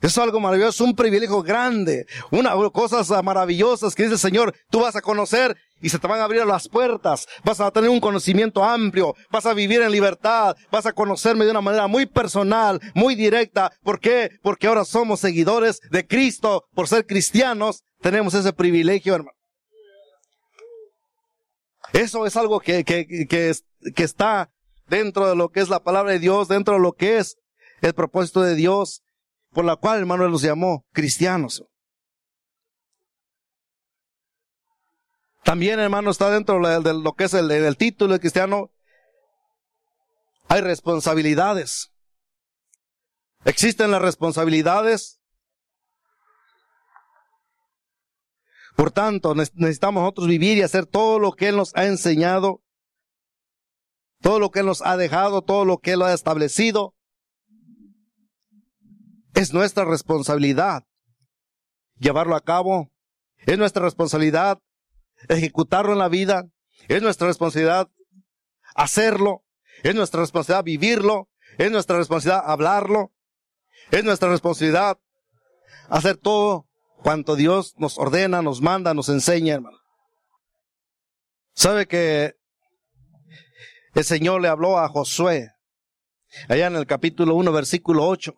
Eso 0.00 0.06
es 0.06 0.18
algo 0.18 0.38
maravilloso, 0.38 0.84
un 0.84 0.94
privilegio 0.94 1.42
grande, 1.42 2.06
una 2.30 2.54
cosas 2.72 3.10
maravillosas 3.24 3.94
que 3.94 4.04
dice 4.04 4.14
el 4.14 4.20
Señor, 4.20 4.54
tú 4.70 4.80
vas 4.80 4.94
a 4.94 5.02
conocer 5.02 5.56
y 5.80 5.88
se 5.88 5.98
te 5.98 6.06
van 6.06 6.20
a 6.20 6.24
abrir 6.24 6.44
las 6.44 6.68
puertas, 6.68 7.26
vas 7.44 7.60
a 7.60 7.70
tener 7.70 7.90
un 7.90 8.00
conocimiento 8.00 8.64
amplio, 8.64 9.14
vas 9.30 9.46
a 9.46 9.54
vivir 9.54 9.80
en 9.80 9.92
libertad, 9.92 10.56
vas 10.70 10.86
a 10.86 10.92
conocerme 10.92 11.44
de 11.44 11.50
una 11.50 11.60
manera 11.60 11.86
muy 11.86 12.06
personal, 12.06 12.80
muy 12.94 13.14
directa. 13.14 13.72
¿Por 13.82 14.00
qué? 14.00 14.30
Porque 14.42 14.66
ahora 14.66 14.84
somos 14.84 15.20
seguidores 15.20 15.80
de 15.90 16.06
Cristo, 16.06 16.64
por 16.74 16.88
ser 16.88 17.06
cristianos, 17.06 17.82
tenemos 18.00 18.34
ese 18.34 18.52
privilegio, 18.52 19.14
hermano. 19.14 19.36
Eso 21.92 22.26
es 22.26 22.36
algo 22.36 22.60
que, 22.60 22.84
que, 22.84 23.06
que, 23.06 23.52
que 23.94 24.02
está 24.04 24.50
dentro 24.88 25.28
de 25.28 25.36
lo 25.36 25.50
que 25.50 25.60
es 25.60 25.68
la 25.68 25.82
palabra 25.82 26.12
de 26.12 26.18
Dios, 26.18 26.48
dentro 26.48 26.74
de 26.74 26.80
lo 26.80 26.92
que 26.92 27.18
es 27.18 27.36
el 27.80 27.94
propósito 27.94 28.42
de 28.42 28.54
Dios, 28.54 29.02
por 29.52 29.64
la 29.64 29.76
cual, 29.76 30.00
hermano, 30.00 30.28
los 30.28 30.42
llamó 30.42 30.84
cristianos. 30.92 31.64
También, 35.44 35.80
hermano, 35.80 36.10
está 36.10 36.30
dentro 36.30 36.60
de 36.60 36.94
lo 36.94 37.12
que 37.14 37.24
es 37.24 37.34
el, 37.34 37.76
título 37.76 38.18
cristiano. 38.18 38.70
Hay 40.48 40.60
responsabilidades. 40.60 41.92
Existen 43.44 43.90
las 43.90 44.02
responsabilidades 44.02 45.18
Por 48.78 48.92
tanto, 48.92 49.34
necesitamos 49.34 50.02
nosotros 50.02 50.28
vivir 50.28 50.56
y 50.56 50.62
hacer 50.62 50.86
todo 50.86 51.18
lo 51.18 51.32
que 51.32 51.48
Él 51.48 51.56
nos 51.56 51.74
ha 51.74 51.86
enseñado, 51.86 52.62
todo 54.20 54.38
lo 54.38 54.52
que 54.52 54.60
Él 54.60 54.66
nos 54.66 54.82
ha 54.82 54.96
dejado, 54.96 55.42
todo 55.42 55.64
lo 55.64 55.78
que 55.78 55.94
Él 55.94 56.02
ha 56.02 56.14
establecido. 56.14 56.94
Es 59.34 59.52
nuestra 59.52 59.84
responsabilidad 59.84 60.84
llevarlo 61.96 62.36
a 62.36 62.40
cabo. 62.40 62.92
Es 63.38 63.58
nuestra 63.58 63.82
responsabilidad 63.82 64.60
ejecutarlo 65.28 65.92
en 65.92 65.98
la 65.98 66.08
vida. 66.08 66.44
Es 66.88 67.02
nuestra 67.02 67.26
responsabilidad 67.26 67.88
hacerlo. 68.74 69.44
Es 69.82 69.94
nuestra 69.94 70.20
responsabilidad 70.20 70.64
vivirlo. 70.64 71.28
Es 71.58 71.70
nuestra 71.70 71.96
responsabilidad 71.96 72.50
hablarlo. 72.50 73.12
Es 73.90 74.04
nuestra 74.04 74.28
responsabilidad 74.28 74.98
hacer 75.88 76.16
todo 76.16 76.66
cuanto 77.02 77.36
Dios 77.36 77.74
nos 77.78 77.98
ordena, 77.98 78.42
nos 78.42 78.60
manda, 78.60 78.94
nos 78.94 79.08
enseña, 79.08 79.54
hermano. 79.54 79.78
¿Sabe 81.54 81.86
que 81.86 82.34
el 83.94 84.04
Señor 84.04 84.40
le 84.40 84.48
habló 84.48 84.78
a 84.78 84.88
Josué 84.88 85.50
allá 86.48 86.66
en 86.66 86.76
el 86.76 86.86
capítulo 86.86 87.34
1, 87.34 87.52
versículo 87.52 88.06
8? 88.06 88.34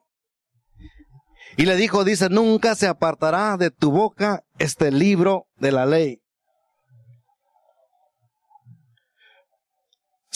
Y 1.57 1.67
le 1.67 1.77
dijo, 1.77 2.05
dice, 2.05 2.29
nunca 2.31 2.75
se 2.75 2.87
apartará 2.87 3.57
de 3.57 3.71
tu 3.71 3.91
boca 3.91 4.45
este 4.59 4.91
libro 4.91 5.49
de 5.57 5.73
la 5.73 5.85
ley. 5.85 6.20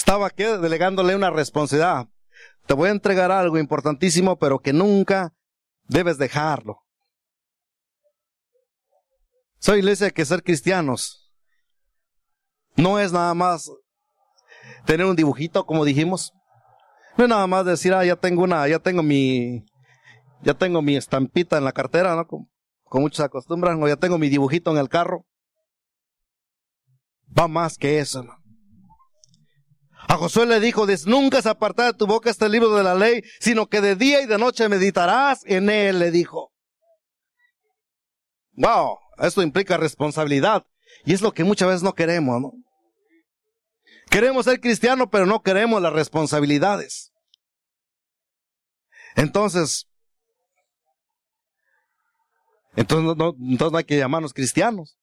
Estaba 0.05 0.27
aquí 0.27 0.45
delegándole 0.45 1.17
una 1.17 1.31
responsabilidad. 1.31 2.09
Te 2.67 2.75
voy 2.75 2.91
a 2.91 2.93
entregar 2.93 3.33
algo 3.33 3.57
importantísimo, 3.57 4.39
pero 4.39 4.59
que 4.59 4.75
nunca 4.75 5.33
debes 5.85 6.19
dejarlo. 6.19 6.83
Soy 9.59 9.79
iglesia 9.79 10.11
que 10.11 10.27
ser 10.27 10.43
cristianos 10.43 11.33
no 12.77 12.99
es 12.99 13.13
nada 13.13 13.33
más 13.33 13.71
tener 14.85 15.07
un 15.07 15.17
dibujito, 15.17 15.65
como 15.65 15.87
dijimos. 15.87 16.35
No 17.17 17.25
es 17.25 17.31
nada 17.31 17.47
más 17.47 17.65
decir, 17.65 17.95
ah, 17.95 18.05
ya 18.05 18.17
tengo 18.17 18.43
una, 18.43 18.69
ya 18.69 18.81
tengo 18.81 19.03
mi, 19.03 19.65
ya 20.43 20.53
tengo 20.53 20.83
mi 20.83 20.97
estampita 20.97 21.57
en 21.57 21.65
la 21.65 21.73
cartera, 21.73 22.15
¿no? 22.15 22.27
Como, 22.27 22.51
muchos 22.93 23.21
acostumbran, 23.21 23.83
o 23.83 23.89
ya 23.89 23.97
tengo 23.97 24.19
mi 24.19 24.29
dibujito 24.29 24.71
en 24.71 24.77
el 24.77 24.91
carro. 24.91 25.25
Va 27.27 27.49
más 27.49 27.79
que 27.79 28.01
eso, 28.01 28.23
¿no? 28.23 28.44
A 30.09 30.17
Josué 30.17 30.47
le 30.47 30.61
dijo, 30.61 30.87
nunca 31.07 31.41
se 31.41 31.49
apartará 31.49 31.93
de 31.93 31.99
tu 31.99 32.07
boca 32.07 32.31
este 32.31 32.49
libro 32.49 32.75
de 32.75 32.83
la 32.83 32.95
ley, 32.95 33.23
sino 33.41 33.67
que 33.67 33.81
de 33.81 33.97
día 33.97 34.21
y 34.23 34.27
de 34.27 34.39
noche 34.39 34.69
meditarás 34.69 35.45
en 35.47 35.71
él, 35.71 35.99
le 35.99 36.11
dijo. 36.11 36.53
Wow, 38.53 38.99
esto 39.19 39.43
implica 39.43 39.77
responsabilidad. 39.77 40.65
Y 41.05 41.15
es 41.15 41.23
lo 41.23 41.33
que 41.33 41.45
muchas 41.45 41.69
veces 41.69 41.83
no 41.83 41.95
queremos, 41.95 42.41
¿no? 42.41 42.53
Queremos 44.11 44.45
ser 44.45 44.61
cristianos, 44.61 45.09
pero 45.11 45.27
no 45.27 45.43
queremos 45.43 45.81
las 45.83 45.93
responsabilidades. 45.93 47.13
Entonces, 49.17 49.87
entonces 52.77 53.17
no, 53.17 53.77
hay 53.77 53.85
que 53.85 53.99
llamarnos 53.99 54.35
cristianos. 54.35 54.97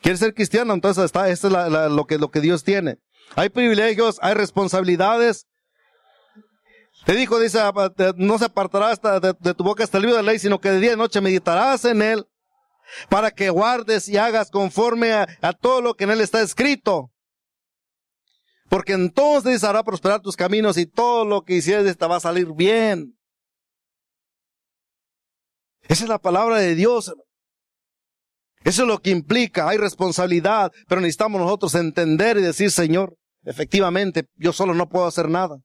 ¿Quieres 0.00 0.20
ser 0.20 0.32
cristiano? 0.34 0.72
Entonces 0.74 1.04
está, 1.04 1.28
esto 1.28 1.48
es 1.48 2.06
que, 2.06 2.18
lo 2.18 2.30
que 2.30 2.40
Dios 2.40 2.62
tiene. 2.62 2.98
Hay 3.36 3.48
privilegios, 3.48 4.18
hay 4.22 4.34
responsabilidades. 4.34 5.46
Te 7.04 7.14
dijo, 7.14 7.38
dice, 7.38 7.60
no 8.16 8.38
se 8.38 8.44
apartará 8.46 8.90
hasta 8.90 9.20
de, 9.20 9.54
tu 9.54 9.64
boca 9.64 9.84
hasta 9.84 9.98
el 9.98 10.02
libro 10.02 10.16
de 10.16 10.22
la 10.22 10.32
ley, 10.32 10.38
sino 10.38 10.60
que 10.60 10.70
de 10.70 10.80
día 10.80 10.92
y 10.92 10.96
noche 10.96 11.20
meditarás 11.20 11.84
en 11.84 12.02
él 12.02 12.26
para 13.08 13.30
que 13.30 13.50
guardes 13.50 14.08
y 14.08 14.16
hagas 14.16 14.50
conforme 14.50 15.12
a, 15.12 15.26
todo 15.60 15.80
lo 15.80 15.94
que 15.94 16.04
en 16.04 16.10
él 16.10 16.20
está 16.20 16.40
escrito. 16.40 17.10
Porque 18.68 18.92
entonces 18.92 19.64
hará 19.64 19.82
prosperar 19.82 20.20
tus 20.20 20.36
caminos 20.36 20.76
y 20.76 20.86
todo 20.86 21.24
lo 21.24 21.42
que 21.42 21.54
hicieres 21.54 21.96
te 21.96 22.06
va 22.06 22.16
a 22.16 22.20
salir 22.20 22.52
bien. 22.52 23.18
Esa 25.82 26.04
es 26.04 26.10
la 26.10 26.18
palabra 26.18 26.58
de 26.58 26.74
Dios. 26.74 27.14
Eso 28.64 28.82
es 28.82 28.88
lo 28.88 28.98
que 28.98 29.10
implica, 29.10 29.68
hay 29.68 29.78
responsabilidad, 29.78 30.72
pero 30.88 31.00
necesitamos 31.00 31.40
nosotros 31.40 31.74
entender 31.74 32.36
y 32.38 32.42
decir, 32.42 32.70
Señor, 32.70 33.16
efectivamente, 33.44 34.26
yo 34.36 34.52
solo 34.52 34.74
no 34.74 34.88
puedo 34.88 35.06
hacer 35.06 35.28
nada. 35.28 35.58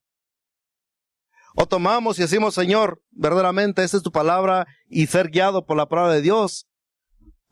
O 1.55 1.67
tomamos 1.67 2.17
y 2.17 2.23
decimos, 2.23 2.55
Señor, 2.55 3.01
verdaderamente 3.11 3.83
esta 3.83 3.97
es 3.97 4.03
tu 4.03 4.11
palabra 4.11 4.65
y 4.87 5.07
ser 5.07 5.29
guiado 5.29 5.65
por 5.65 5.77
la 5.77 5.87
palabra 5.87 6.13
de 6.13 6.21
Dios 6.21 6.67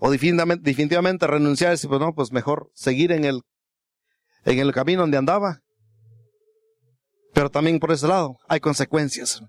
o 0.04 0.10
definitivamente, 0.10 1.28
renunciar 1.28 1.70
y 1.70 1.74
decir, 1.74 1.88
pues 1.88 2.02
no, 2.02 2.16
pues 2.16 2.32
mejor 2.32 2.72
seguir 2.74 3.12
en 3.12 3.24
el, 3.24 3.42
en 4.46 4.58
el 4.58 4.74
camino 4.74 5.02
donde 5.02 5.18
andaba. 5.18 5.60
Pero 7.36 7.52
también 7.52 7.80
por 7.80 7.92
ese 7.92 8.08
lado 8.08 8.38
hay 8.50 8.60
consecuencias. 8.60 9.44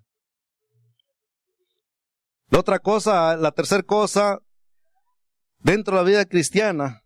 La 2.50 2.58
otra 2.58 2.80
cosa, 2.80 3.34
la 3.38 3.52
tercera 3.52 3.82
cosa, 3.82 4.40
dentro 5.62 5.96
de 5.96 6.02
la 6.02 6.08
vida 6.08 6.24
cristiana, 6.24 7.02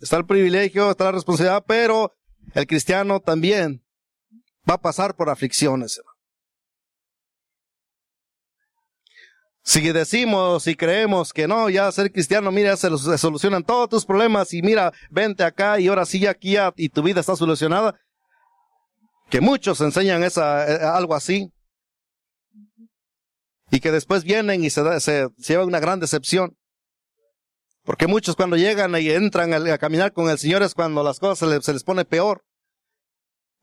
está 0.00 0.16
el 0.16 0.26
privilegio, 0.26 0.90
está 0.90 1.04
la 1.04 1.12
responsabilidad, 1.12 1.64
pero 1.66 2.12
el 2.54 2.66
cristiano 2.66 3.20
también 3.20 3.84
va 4.68 4.74
a 4.74 4.80
pasar 4.80 5.14
por 5.14 5.30
aflicciones. 5.30 6.00
Si 9.62 9.80
decimos 9.92 10.66
y 10.66 10.74
creemos 10.74 11.32
que 11.32 11.46
no, 11.46 11.68
ya 11.68 11.92
ser 11.92 12.10
cristiano, 12.10 12.50
mira, 12.50 12.76
se, 12.76 12.88
solucionan 13.18 13.62
todos 13.62 13.88
tus 13.88 14.06
problemas 14.06 14.52
y 14.54 14.62
mira, 14.62 14.92
vente 15.10 15.44
acá 15.44 15.78
y 15.78 15.88
ahora 15.88 16.06
sí 16.06 16.26
aquí 16.26 16.52
ya, 16.52 16.72
y 16.76 16.88
tu 16.88 17.02
vida 17.02 17.20
está 17.20 17.36
solucionada. 17.36 17.94
Que 19.28 19.40
muchos 19.40 19.80
enseñan 19.80 20.24
esa, 20.24 20.66
eh, 20.66 20.80
algo 20.82 21.14
así. 21.14 21.52
Y 23.70 23.78
que 23.78 23.92
después 23.92 24.24
vienen 24.24 24.64
y 24.64 24.70
se, 24.70 25.00
se, 25.00 25.28
lleva 25.36 25.64
una 25.64 25.78
gran 25.78 26.00
decepción. 26.00 26.56
Porque 27.90 28.06
muchos 28.06 28.36
cuando 28.36 28.56
llegan 28.56 28.94
y 28.94 29.10
entran 29.10 29.52
a, 29.52 29.76
caminar 29.76 30.12
con 30.12 30.30
el 30.30 30.38
Señor 30.38 30.62
es 30.62 30.74
cuando 30.74 31.02
las 31.02 31.18
cosas 31.18 31.64
se, 31.64 31.72
les 31.72 31.82
pone 31.82 32.04
peor. 32.04 32.44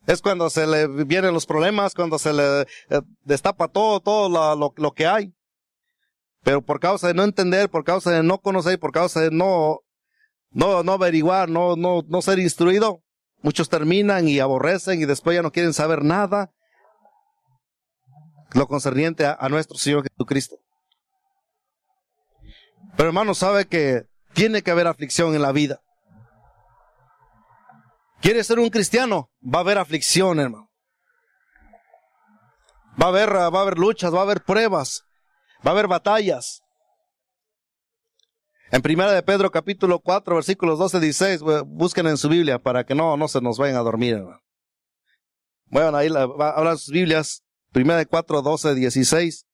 Es 0.06 0.22
cuando 0.22 0.50
se 0.50 0.68
le 0.68 0.86
vienen 1.06 1.34
los 1.34 1.46
problemas, 1.46 1.94
cuando 1.94 2.20
se 2.20 2.34
le 2.34 2.63
eh, 2.63 3.02
destapa 3.24 3.70
todo, 3.70 4.02
todo 4.02 4.58
lo, 4.76 4.92
que 4.92 5.08
hay. 5.08 5.34
Pero 6.44 6.62
por 6.62 6.82
causa 6.82 7.08
de 7.08 7.13
no 7.13 7.24
entender, 7.24 7.70
por 7.70 7.86
causa 7.86 8.12
de 8.12 8.22
no 8.22 8.40
conocer, 8.40 8.78
por 8.78 8.92
causa 8.92 9.22
de 9.22 9.32
no, 9.32 9.80
no, 10.50 10.84
no 10.84 10.92
averiguar, 10.92 11.48
no, 11.48 11.78
no, 11.78 12.02
no 12.06 12.22
ser 12.22 12.40
instruido. 12.40 13.04
Muchos 13.44 13.70
terminan 13.70 14.28
y 14.28 14.42
aborrecen 14.42 15.00
y 15.00 15.06
después 15.06 15.36
ya 15.36 15.42
no 15.42 15.54
quieren 15.54 15.74
saber 15.74 16.04
nada 16.04 16.52
lo 18.52 18.68
concerniente 18.68 19.26
a, 19.26 19.38
a 19.40 19.48
nuestro 19.48 19.78
Señor 19.78 20.04
Jesucristo. 20.04 20.58
Pero 22.98 23.08
hermano, 23.08 23.34
sabe 23.34 23.68
que 23.68 24.16
tiene 24.38 24.62
que 24.62 24.69
haber 24.69 24.86
aflicción 24.86 25.34
en 25.34 25.41
la 25.41 25.52
vida. 25.52 25.82
¿Quiere 28.21 28.43
ser 28.43 28.60
un 28.60 28.69
cristiano? 28.69 29.32
Va 29.43 29.58
a 29.58 29.62
haber 29.62 29.80
aflicción, 29.80 30.39
hermano. 30.39 30.69
Va 33.02 33.08
a 33.08 33.10
haber, 33.10 33.34
va 33.34 33.45
a 33.45 33.62
haber 33.63 33.80
luchas, 33.80 34.13
va 34.13 34.19
a 34.19 34.21
haber 34.21 34.43
pruebas, 34.43 35.04
va 35.65 35.71
a 35.71 35.73
haber 35.73 35.88
batallas. 35.88 36.62
En 38.69 38.84
primera 38.84 39.12
de 39.12 39.23
Pedro 39.23 39.50
capítulo 39.50 40.00
4 40.02 40.36
versículos 40.36 40.78
12 40.78 40.97
y 40.97 41.02
16, 41.02 41.41
busquen 41.65 42.06
en 42.06 42.17
su 42.17 42.30
Biblia 42.30 42.60
para 42.60 42.84
que 42.86 42.93
no, 42.93 43.17
no 43.17 43.28
se 43.28 43.41
nos 43.41 43.58
vayan 43.58 43.78
a 43.78 43.82
dormir. 43.82 44.17
Hermano. 44.17 44.41
Bueno, 45.65 45.97
ahí 45.97 46.10
hablan 46.10 46.78
sus 46.78 46.93
Biblias, 46.93 47.43
primera 47.71 47.97
de 47.97 48.06
4, 48.06 48.43
12, 48.43 48.76
16. 48.76 49.47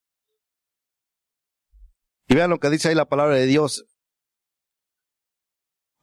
Y 2.27 2.35
vean 2.35 2.49
lo 2.49 2.59
que 2.59 2.69
dice 2.69 2.89
ahí 2.89 2.95
la 2.95 3.07
palabra 3.07 3.35
de 3.35 3.45
Dios. 3.45 3.85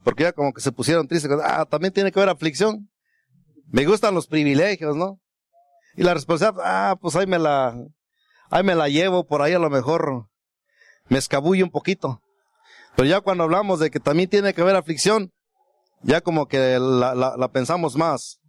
Porque 0.03 0.23
ya 0.23 0.33
como 0.33 0.53
que 0.53 0.61
se 0.61 0.71
pusieron 0.71 1.07
tristes. 1.07 1.31
Ah, 1.43 1.65
también 1.65 1.93
tiene 1.93 2.11
que 2.11 2.19
haber 2.19 2.29
aflicción. 2.29 2.89
Me 3.67 3.85
gustan 3.85 4.13
los 4.13 4.27
privilegios, 4.27 4.95
¿no? 4.95 5.19
Y 5.95 6.03
la 6.03 6.13
responsabilidad, 6.13 6.63
ah, 6.65 6.95
pues 6.99 7.15
ahí 7.15 7.27
me 7.27 7.39
la, 7.39 7.75
ahí 8.49 8.63
me 8.63 8.75
la 8.75 8.89
llevo, 8.89 9.25
por 9.25 9.41
ahí 9.41 9.53
a 9.53 9.59
lo 9.59 9.69
mejor 9.69 10.27
me 11.09 11.17
escabullo 11.17 11.65
un 11.65 11.71
poquito. 11.71 12.21
Pero 12.95 13.07
ya 13.07 13.21
cuando 13.21 13.43
hablamos 13.43 13.79
de 13.79 13.89
que 13.89 13.99
también 13.99 14.29
tiene 14.29 14.53
que 14.53 14.61
haber 14.61 14.75
aflicción, 14.75 15.31
ya 16.01 16.21
como 16.21 16.47
que 16.47 16.79
la, 16.79 17.13
la, 17.13 17.35
la 17.37 17.51
pensamos 17.51 17.95
más. 17.95 18.39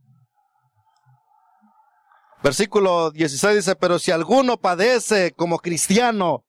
Versículo 2.43 3.13
16 3.13 3.57
dice, 3.57 3.77
pero 3.77 3.99
si 3.99 4.11
alguno 4.11 4.57
padece 4.57 5.33
como 5.33 5.59
cristiano, 5.59 6.45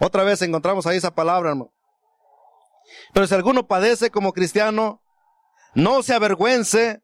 otra 0.00 0.24
vez 0.24 0.42
encontramos 0.42 0.86
ahí 0.86 0.96
esa 0.96 1.14
palabra, 1.14 1.50
hermano. 1.50 1.72
Pero 3.12 3.26
si 3.26 3.34
alguno 3.34 3.66
padece 3.66 4.10
como 4.10 4.32
cristiano, 4.32 5.02
no 5.74 6.02
se 6.02 6.14
avergüence, 6.14 7.02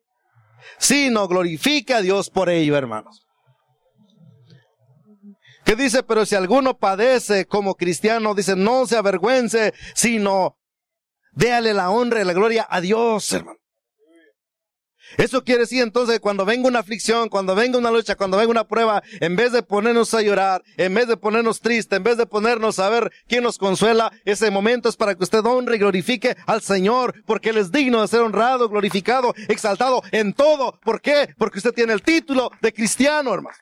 sino 0.79 1.29
glorifique 1.29 1.95
a 1.95 2.01
Dios 2.01 2.31
por 2.31 2.49
ello, 2.49 2.77
hermanos. 2.77 3.27
¿Qué 5.64 5.77
dice? 5.77 6.03
Pero 6.03 6.27
si 6.27 6.35
alguno 6.35 6.79
padece 6.79 7.47
como 7.47 7.77
cristiano, 7.77 8.35
dice, 8.35 8.57
no 8.57 8.87
se 8.87 8.97
avergüence, 8.97 9.73
sino 9.95 10.57
déale 11.33 11.73
la 11.73 11.90
honra 11.90 12.21
y 12.21 12.25
la 12.25 12.33
gloria 12.33 12.66
a 12.68 12.81
Dios, 12.81 13.33
hermano. 13.33 13.62
Eso 15.18 15.44
quiere 15.44 15.61
decir 15.61 15.83
entonces 15.83 16.20
cuando 16.20 16.44
venga 16.44 16.68
una 16.68 16.81
aflicción, 16.81 17.29
cuando 17.29 17.55
venga 17.55 17.79
una 17.79 17.90
lucha, 17.90 18.16
cuando 18.16 18.37
venga 18.37 18.51
una 18.51 18.64
prueba, 18.64 19.03
en 19.20 19.37
vez 19.37 19.53
de 19.53 19.62
ponernos 19.62 20.14
a 20.14 20.22
llorar, 20.22 20.62
en 20.77 20.94
vez 20.94 21.09
de 21.09 21.16
ponernos 21.16 21.61
tristes, 21.61 21.96
en 21.96 22.03
vez 22.03 22.16
de 22.16 22.27
ponernos 22.27 22.79
a 22.79 22.88
ver 22.88 23.12
quién 23.29 23.42
nos 23.42 23.59
consuela, 23.59 24.12
ese 24.25 24.51
momento 24.51 24.88
es 24.88 24.96
para 24.96 25.14
que 25.14 25.25
usted 25.25 25.44
honre 25.44 25.77
y 25.77 25.79
glorifique 25.79 26.37
al 26.46 26.62
Señor, 26.62 27.14
porque 27.27 27.51
Él 27.51 27.59
es 27.59 27.70
digno 27.70 28.01
de 28.01 28.09
ser 28.09 28.20
honrado, 28.20 28.68
glorificado, 28.68 29.35
exaltado 29.48 30.03
en 30.12 30.33
todo. 30.33 30.79
¿Por 30.83 31.01
qué? 31.01 31.35
Porque 31.38 31.59
usted 31.59 31.72
tiene 31.72 31.92
el 31.92 32.03
título 32.03 32.51
de 32.61 32.72
cristiano, 32.72 33.35
hermano. 33.35 33.57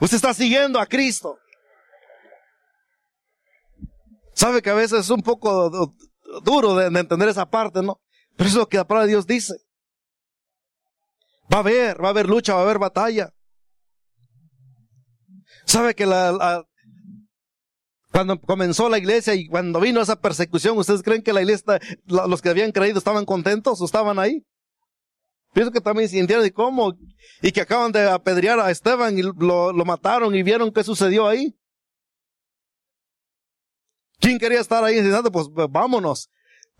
Usted 0.00 0.16
está 0.16 0.32
siguiendo 0.32 0.80
a 0.80 0.86
Cristo. 0.86 1.38
Sabe 4.32 4.62
que 4.62 4.70
a 4.70 4.74
veces 4.74 5.00
es 5.00 5.10
un 5.10 5.20
poco 5.20 5.94
duro 6.42 6.74
de, 6.74 6.86
entender 6.86 7.28
esa 7.28 7.50
parte, 7.50 7.82
¿no? 7.82 8.00
Pero 8.36 8.48
eso 8.48 8.58
es 8.58 8.62
lo 8.62 8.68
que 8.68 8.78
la 8.78 8.86
palabra 8.86 9.06
de 9.06 9.12
Dios 9.12 9.26
dice. 9.26 9.54
Va 11.52 11.58
a 11.58 11.60
haber, 11.60 12.02
va 12.02 12.08
a 12.08 12.10
haber 12.10 12.28
lucha, 12.28 12.54
va 12.54 12.60
a 12.60 12.64
haber 12.64 12.78
batalla. 12.78 13.32
Sabe 15.66 15.94
que 15.94 16.06
la, 16.06 16.64
cuando 18.12 18.40
comenzó 18.40 18.88
la 18.88 18.98
iglesia 18.98 19.34
y 19.34 19.46
cuando 19.46 19.80
vino 19.80 20.00
esa 20.00 20.20
persecución, 20.20 20.76
¿ustedes 20.78 21.02
creen 21.02 21.22
que 21.22 21.32
la 21.32 21.42
iglesia, 21.42 21.78
los 22.06 22.42
que 22.42 22.48
habían 22.48 22.72
creído 22.72 22.98
estaban 22.98 23.24
contentos 23.24 23.80
o 23.80 23.84
estaban 23.84 24.18
ahí? 24.18 24.44
Pienso 25.52 25.72
que 25.72 25.80
también 25.80 26.08
sintieron 26.08 26.46
y 26.46 26.50
cómo, 26.50 26.96
y 27.42 27.52
que 27.52 27.60
acaban 27.60 27.90
de 27.92 28.08
apedrear 28.08 28.60
a 28.60 28.70
Esteban 28.70 29.18
y 29.18 29.22
lo, 29.22 29.72
lo 29.72 29.84
mataron 29.84 30.34
y 30.34 30.42
vieron 30.42 30.72
qué 30.72 30.84
sucedió 30.84 31.26
ahí. 31.26 31.56
¿Quién 34.20 34.38
quería 34.38 34.60
estar 34.60 34.84
ahí? 34.84 35.00
Pues 35.32 35.48
vámonos. 35.70 36.30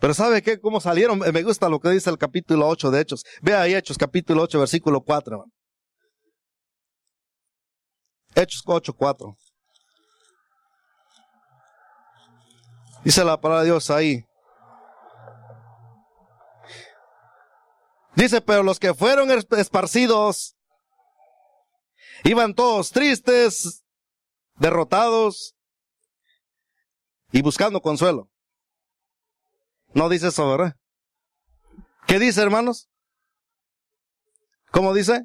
Pero 0.00 0.14
¿sabe 0.14 0.40
qué? 0.40 0.58
¿Cómo 0.58 0.80
salieron? 0.80 1.18
Me 1.18 1.42
gusta 1.42 1.68
lo 1.68 1.78
que 1.78 1.90
dice 1.90 2.08
el 2.08 2.16
capítulo 2.16 2.66
8 2.66 2.90
de 2.90 3.00
Hechos. 3.02 3.22
Ve 3.42 3.54
ahí 3.54 3.74
Hechos, 3.74 3.98
capítulo 3.98 4.42
8, 4.42 4.58
versículo 4.58 5.02
4. 5.02 5.44
Hechos 8.34 8.62
8, 8.64 8.94
4. 8.94 9.36
Dice 13.04 13.24
la 13.24 13.38
palabra 13.38 13.62
de 13.62 13.70
Dios 13.70 13.90
ahí. 13.90 14.24
Dice, 18.14 18.40
pero 18.40 18.62
los 18.62 18.78
que 18.78 18.94
fueron 18.94 19.30
esparcidos 19.30 20.56
iban 22.24 22.54
todos 22.54 22.90
tristes, 22.90 23.84
derrotados 24.56 25.54
y 27.32 27.42
buscando 27.42 27.82
consuelo. 27.82 28.29
No 29.92 30.08
dice 30.08 30.28
eso, 30.28 30.48
¿verdad? 30.50 30.76
¿Qué 32.06 32.18
dice, 32.18 32.40
hermanos? 32.42 32.88
¿Cómo 34.70 34.94
dice? 34.94 35.22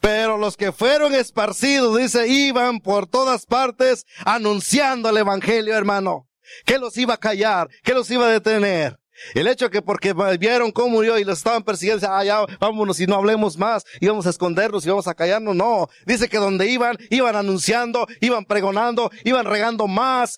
Pero 0.00 0.38
los 0.38 0.56
que 0.56 0.72
fueron 0.72 1.14
esparcidos, 1.14 1.98
dice, 1.98 2.28
iban 2.28 2.80
por 2.80 3.06
todas 3.06 3.46
partes 3.46 4.06
anunciando 4.24 5.08
el 5.08 5.16
Evangelio, 5.18 5.74
hermano. 5.76 6.28
¿Qué 6.64 6.78
los 6.78 6.96
iba 6.96 7.14
a 7.14 7.20
callar? 7.20 7.68
¿Qué 7.82 7.94
los 7.94 8.10
iba 8.10 8.26
a 8.26 8.30
detener? 8.30 8.98
El 9.34 9.46
hecho 9.46 9.70
que 9.70 9.82
porque 9.82 10.14
vieron 10.38 10.72
cómo 10.72 10.88
murió 10.88 11.18
y 11.18 11.24
los 11.24 11.38
estaban 11.38 11.62
persiguiendo, 11.62 12.06
ah, 12.10 12.24
ya, 12.24 12.44
vámonos 12.58 12.98
y 12.98 13.06
no 13.06 13.16
hablemos 13.16 13.56
más, 13.56 13.84
íbamos 14.00 14.26
a 14.26 14.30
escondernos 14.30 14.84
y 14.84 14.88
vamos 14.88 15.06
a 15.06 15.14
callarnos, 15.14 15.54
no. 15.54 15.88
Dice 16.06 16.28
que 16.28 16.38
donde 16.38 16.66
iban, 16.68 16.96
iban 17.10 17.36
anunciando, 17.36 18.06
iban 18.20 18.44
pregonando, 18.44 19.10
iban 19.24 19.46
regando 19.46 19.86
más 19.86 20.36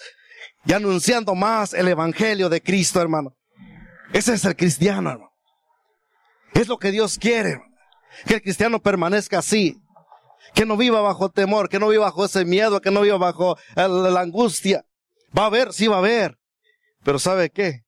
y 0.64 0.72
anunciando 0.72 1.34
más 1.34 1.74
el 1.74 1.88
evangelio 1.88 2.48
de 2.48 2.62
Cristo, 2.62 3.00
hermano. 3.00 3.34
Ese 4.12 4.34
es 4.34 4.44
el 4.44 4.56
cristiano, 4.56 5.10
hermano. 5.10 5.30
Es 6.54 6.68
lo 6.68 6.78
que 6.78 6.92
Dios 6.92 7.18
quiere, 7.18 7.60
que 8.26 8.34
el 8.34 8.42
cristiano 8.42 8.80
permanezca 8.80 9.38
así, 9.38 9.76
que 10.54 10.64
no 10.64 10.76
viva 10.76 11.00
bajo 11.00 11.28
temor, 11.28 11.68
que 11.68 11.80
no 11.80 11.88
viva 11.88 12.04
bajo 12.04 12.24
ese 12.24 12.44
miedo, 12.44 12.80
que 12.80 12.92
no 12.92 13.00
viva 13.00 13.18
bajo 13.18 13.58
la 13.74 14.20
angustia. 14.20 14.84
Va 15.36 15.42
a 15.42 15.46
haber, 15.46 15.72
sí 15.72 15.88
va 15.88 15.96
a 15.96 15.98
haber, 15.98 16.38
pero 17.02 17.18
¿sabe 17.18 17.50
qué? 17.50 17.82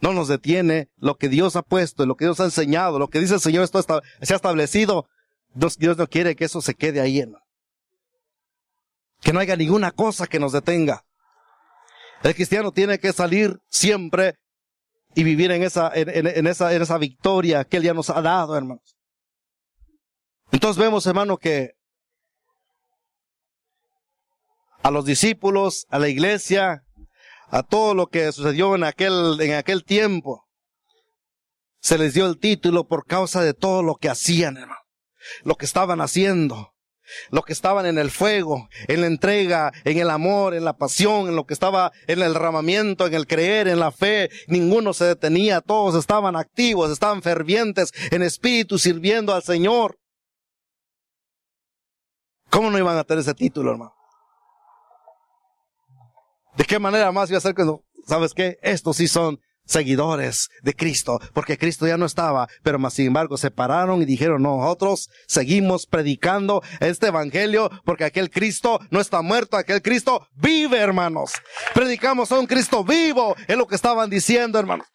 No 0.00 0.12
nos 0.12 0.28
detiene 0.28 0.88
lo 0.96 1.16
que 1.16 1.28
Dios 1.28 1.56
ha 1.56 1.62
puesto, 1.62 2.04
lo 2.06 2.14
que 2.14 2.26
Dios 2.26 2.40
ha 2.40 2.44
enseñado, 2.44 2.98
lo 2.98 3.08
que 3.08 3.20
dice 3.20 3.34
el 3.34 3.40
Señor, 3.40 3.64
esto 3.64 3.82
se 3.82 4.32
ha 4.32 4.36
establecido. 4.36 5.06
Dios, 5.54 5.76
Dios 5.78 5.96
no 5.96 6.06
quiere 6.06 6.36
que 6.36 6.44
eso 6.44 6.60
se 6.60 6.74
quede 6.74 7.00
ahí, 7.00 7.20
hermano. 7.20 7.44
Que 9.20 9.32
no 9.32 9.40
haya 9.40 9.56
ninguna 9.56 9.90
cosa 9.90 10.26
que 10.26 10.38
nos 10.38 10.52
detenga. 10.52 11.04
El 12.22 12.34
cristiano 12.34 12.72
tiene 12.72 12.98
que 12.98 13.12
salir 13.12 13.58
siempre 13.68 14.34
y 15.14 15.24
vivir 15.24 15.50
en 15.50 15.62
esa, 15.62 15.90
en, 15.94 16.46
esa, 16.46 16.74
en 16.74 16.82
esa 16.82 16.98
victoria 16.98 17.64
que 17.64 17.78
Él 17.78 17.82
ya 17.82 17.94
nos 17.94 18.10
ha 18.10 18.20
dado, 18.20 18.56
hermanos. 18.56 18.96
Entonces 20.52 20.82
vemos, 20.82 21.06
hermano, 21.06 21.38
que 21.38 21.72
a 24.82 24.90
los 24.90 25.04
discípulos, 25.04 25.86
a 25.88 25.98
la 25.98 26.08
iglesia, 26.08 26.82
a 27.48 27.62
todo 27.62 27.94
lo 27.94 28.08
que 28.08 28.30
sucedió 28.32 28.74
en 28.74 28.84
aquel, 28.84 29.40
en 29.40 29.54
aquel 29.54 29.84
tiempo. 29.84 30.46
Se 31.80 31.98
les 31.98 32.14
dio 32.14 32.26
el 32.26 32.38
título 32.38 32.86
por 32.86 33.06
causa 33.06 33.42
de 33.42 33.54
todo 33.54 33.82
lo 33.82 33.96
que 33.96 34.08
hacían, 34.08 34.56
hermano. 34.56 34.80
Lo 35.42 35.56
que 35.56 35.64
estaban 35.64 36.00
haciendo. 36.00 36.69
Lo 37.30 37.42
que 37.42 37.52
estaban 37.52 37.86
en 37.86 37.98
el 37.98 38.10
fuego, 38.10 38.68
en 38.88 39.00
la 39.00 39.06
entrega, 39.06 39.72
en 39.84 39.98
el 39.98 40.10
amor, 40.10 40.54
en 40.54 40.64
la 40.64 40.76
pasión, 40.76 41.28
en 41.28 41.36
lo 41.36 41.44
que 41.44 41.54
estaba 41.54 41.92
en 42.06 42.22
el 42.22 42.32
derramamiento, 42.32 43.06
en 43.06 43.14
el 43.14 43.26
creer, 43.26 43.68
en 43.68 43.80
la 43.80 43.92
fe. 43.92 44.30
Ninguno 44.46 44.92
se 44.92 45.04
detenía, 45.04 45.60
todos 45.60 45.94
estaban 45.94 46.36
activos, 46.36 46.90
estaban 46.90 47.22
fervientes 47.22 47.92
en 48.10 48.22
espíritu, 48.22 48.78
sirviendo 48.78 49.34
al 49.34 49.42
Señor. 49.42 49.98
¿Cómo 52.50 52.70
no 52.70 52.78
iban 52.78 52.98
a 52.98 53.04
tener 53.04 53.20
ese 53.20 53.34
título, 53.34 53.70
hermano? 53.70 53.94
¿De 56.56 56.64
qué 56.64 56.78
manera 56.78 57.12
más 57.12 57.30
iba 57.30 57.38
a 57.38 57.40
ser 57.40 57.54
que, 57.54 57.64
sabes 58.06 58.34
qué? 58.34 58.58
Estos 58.60 58.96
sí 58.96 59.06
son 59.06 59.40
seguidores 59.70 60.48
de 60.62 60.74
Cristo, 60.74 61.20
porque 61.32 61.56
Cristo 61.56 61.86
ya 61.86 61.96
no 61.96 62.06
estaba, 62.06 62.48
pero 62.62 62.78
más 62.78 62.94
sin 62.94 63.06
embargo 63.06 63.36
se 63.36 63.50
pararon 63.50 64.02
y 64.02 64.04
dijeron, 64.04 64.42
nosotros 64.42 65.08
seguimos 65.26 65.86
predicando 65.86 66.62
este 66.80 67.06
evangelio 67.06 67.70
porque 67.84 68.04
aquel 68.04 68.30
Cristo 68.30 68.80
no 68.90 69.00
está 69.00 69.22
muerto, 69.22 69.56
aquel 69.56 69.80
Cristo 69.80 70.26
vive, 70.34 70.78
hermanos. 70.78 71.32
Predicamos 71.74 72.32
a 72.32 72.38
un 72.38 72.46
Cristo 72.46 72.84
vivo, 72.84 73.36
es 73.46 73.56
lo 73.56 73.66
que 73.66 73.76
estaban 73.76 74.10
diciendo, 74.10 74.58
hermanos. 74.58 74.86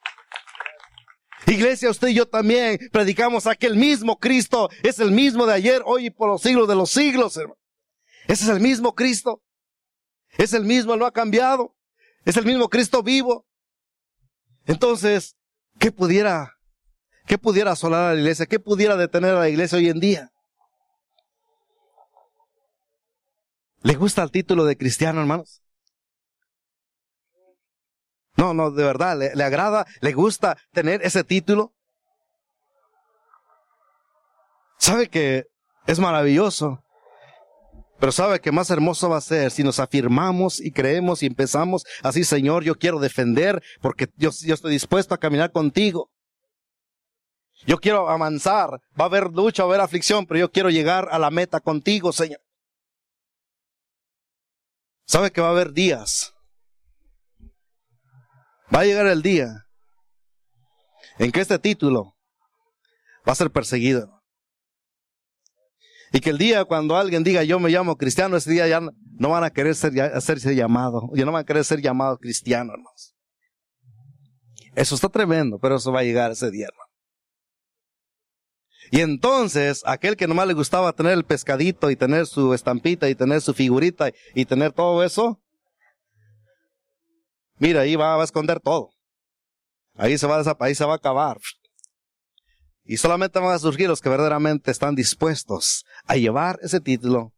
Iglesia, 1.48 1.92
usted 1.92 2.08
y 2.10 2.16
yo 2.16 2.28
también 2.28 2.80
predicamos 2.92 3.48
a 3.48 3.52
aquel 3.52 3.76
mismo 3.76 4.18
Cristo, 4.18 4.70
es 4.84 5.00
el 5.00 5.12
mismo 5.12 5.46
de 5.46 5.54
ayer, 5.54 5.82
hoy 5.86 6.08
y 6.08 6.10
por 6.10 6.28
los 6.28 6.42
siglos 6.42 6.68
de 6.68 6.76
los 6.76 6.90
siglos, 6.90 7.38
hermano. 7.38 7.60
Ese 8.28 8.44
es 8.46 8.50
el 8.50 8.60
mismo 8.60 8.96
Cristo. 8.96 9.42
Es 10.38 10.54
el 10.54 10.66
mismo, 10.66 10.96
no 10.96 11.06
ha 11.06 11.12
cambiado. 11.12 11.76
Es 12.26 12.38
el 12.38 12.46
mismo 12.46 12.70
Cristo 12.70 13.04
vivo. 13.04 13.46
Entonces, 14.66 15.36
¿qué 15.80 15.92
pudiera, 15.92 16.56
qué 17.26 17.38
pudiera 17.38 17.72
asolar 17.72 18.10
a 18.10 18.14
la 18.14 18.20
iglesia? 18.20 18.46
¿Qué 18.46 18.60
pudiera 18.60 18.96
detener 18.96 19.36
a 19.36 19.40
la 19.40 19.50
iglesia 19.50 19.78
hoy 19.78 19.90
en 19.90 20.00
día? 20.00 20.32
¿Le 23.82 23.94
gusta 23.96 24.24
el 24.24 24.32
título 24.32 24.66
de 24.66 24.78
cristiano, 24.78 25.22
hermanos? 25.22 25.62
No, 28.38 28.54
no, 28.54 28.72
de 28.72 28.84
verdad, 28.84 29.18
¿le, 29.18 29.36
le 29.36 29.44
agrada, 29.44 29.86
le 30.02 30.12
gusta 30.12 30.58
tener 30.72 31.02
ese 31.04 31.24
título? 31.24 31.74
¿Sabe 34.78 35.08
que 35.08 35.46
es 35.88 36.00
maravilloso? 36.00 36.85
Pero 38.00 38.12
sabe 38.12 38.42
que 38.42 38.52
más 38.52 38.70
hermoso 38.70 39.10
va 39.10 39.18
a 39.18 39.22
ser 39.22 39.52
si 39.52 39.64
nos 39.64 39.80
afirmamos 39.80 40.60
y 40.60 40.72
creemos 40.72 41.24
y 41.24 41.28
empezamos 41.28 41.86
así, 42.04 42.24
Señor, 42.24 42.64
yo 42.64 42.76
quiero 42.76 43.00
defender 43.00 43.64
porque 43.82 44.10
yo, 44.18 44.30
estoy 44.30 44.72
dispuesto 44.72 45.14
a 45.14 45.18
caminar 45.18 45.52
contigo. 45.52 46.12
Yo 47.66 47.78
quiero 47.78 48.10
avanzar. 48.10 48.70
Va 49.00 49.06
a 49.06 49.08
haber 49.08 49.32
lucha, 49.32 49.64
va 49.64 49.70
a 49.70 49.74
haber 49.74 49.82
aflicción, 49.82 50.26
pero 50.26 50.42
yo 50.42 50.52
quiero 50.52 50.70
llegar 50.70 51.08
a 51.10 51.18
la 51.18 51.32
meta 51.32 51.62
contigo, 51.62 52.12
Señor. 52.12 52.42
Sabe 55.06 55.32
que 55.32 55.42
va 55.42 55.48
a 55.48 55.52
haber 55.52 55.72
días. 55.72 56.34
Va 58.74 58.82
a 58.82 58.86
llegar 58.86 59.08
el 59.08 59.22
día 59.22 59.66
en 61.18 61.32
que 61.32 61.40
este 61.40 61.60
título 61.60 62.16
va 63.28 63.32
a 63.32 63.36
ser 63.36 63.52
perseguido. 63.52 64.15
Y 66.16 66.22
que 66.22 66.30
el 66.30 66.38
día 66.38 66.64
cuando 66.64 66.96
alguien 66.96 67.26
diga 67.26 67.44
yo 67.44 67.60
me 67.60 67.70
llamo 67.70 67.98
cristiano, 67.98 68.38
ese 68.38 68.50
día 68.50 68.66
ya 68.70 68.80
no 68.80 69.30
van 69.30 69.44
a 69.44 69.50
querer 69.50 69.76
ser, 69.76 70.00
hacerse 70.00 70.56
llamado, 70.56 71.10
ya 71.14 71.26
no 71.26 71.34
van 71.34 71.42
a 71.42 71.46
querer 71.46 71.66
ser 71.66 71.82
llamados 71.82 72.20
cristianos, 72.20 72.74
hermanos. 72.74 73.14
Eso 74.76 74.96
está 74.96 75.10
tremendo, 75.10 75.60
pero 75.62 75.76
eso 75.76 75.92
va 75.92 76.00
a 76.00 76.04
llegar 76.04 76.32
ese 76.32 76.50
día, 76.52 76.68
hermano. 76.68 76.90
Y 78.92 79.02
entonces, 79.02 79.84
aquel 79.86 80.16
que 80.16 80.26
nomás 80.26 80.48
le 80.48 80.54
gustaba 80.54 80.94
tener 80.94 81.12
el 81.12 81.26
pescadito 81.26 81.92
y 81.92 81.98
tener 81.98 82.28
su 82.28 82.54
estampita 82.54 83.10
y 83.10 83.16
tener 83.16 83.42
su 83.42 83.54
figurita 83.54 84.10
y 84.34 84.46
tener 84.46 84.72
todo 84.72 85.04
eso, 85.04 85.42
mira, 87.58 87.82
ahí 87.82 87.98
va, 87.98 88.22
a 88.22 88.24
esconder 88.24 88.62
todo. 88.62 88.92
Ahí 89.96 90.18
se 90.18 90.28
va 90.28 90.42
ahí 90.62 90.76
se 90.76 90.86
va 90.86 90.94
a 90.94 90.96
acabar. 90.96 91.40
Y 92.86 92.98
solamente 92.98 93.40
van 93.40 93.54
a 93.54 93.60
surgir 93.60 93.88
los 93.88 94.00
que 94.00 94.10
verdaderamente 94.10 94.70
están 94.70 94.94
dispuestos 94.94 95.86
a 96.06 96.16
llevar 96.16 96.60
ese 96.62 96.80
título, 96.80 97.34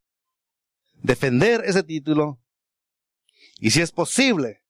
defender 1.01 1.63
ese 1.65 1.83
título, 1.83 2.39
y 3.59 3.71
si 3.71 3.81
es 3.81 3.91
posible, 3.91 4.61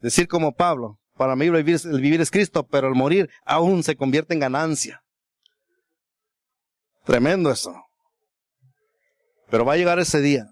decir 0.00 0.26
como 0.28 0.54
Pablo, 0.54 0.98
para 1.14 1.36
mí 1.36 1.46
el 1.46 1.52
vivir, 1.52 1.78
el 1.84 2.00
vivir 2.00 2.20
es 2.22 2.30
Cristo, 2.30 2.66
pero 2.66 2.88
el 2.88 2.94
morir 2.94 3.28
aún 3.44 3.82
se 3.82 3.96
convierte 3.96 4.32
en 4.32 4.40
ganancia. 4.40 5.04
Tremendo 7.04 7.50
eso. 7.50 7.74
Pero 9.50 9.64
va 9.64 9.74
a 9.74 9.76
llegar 9.76 9.98
ese 9.98 10.20
día. 10.20 10.46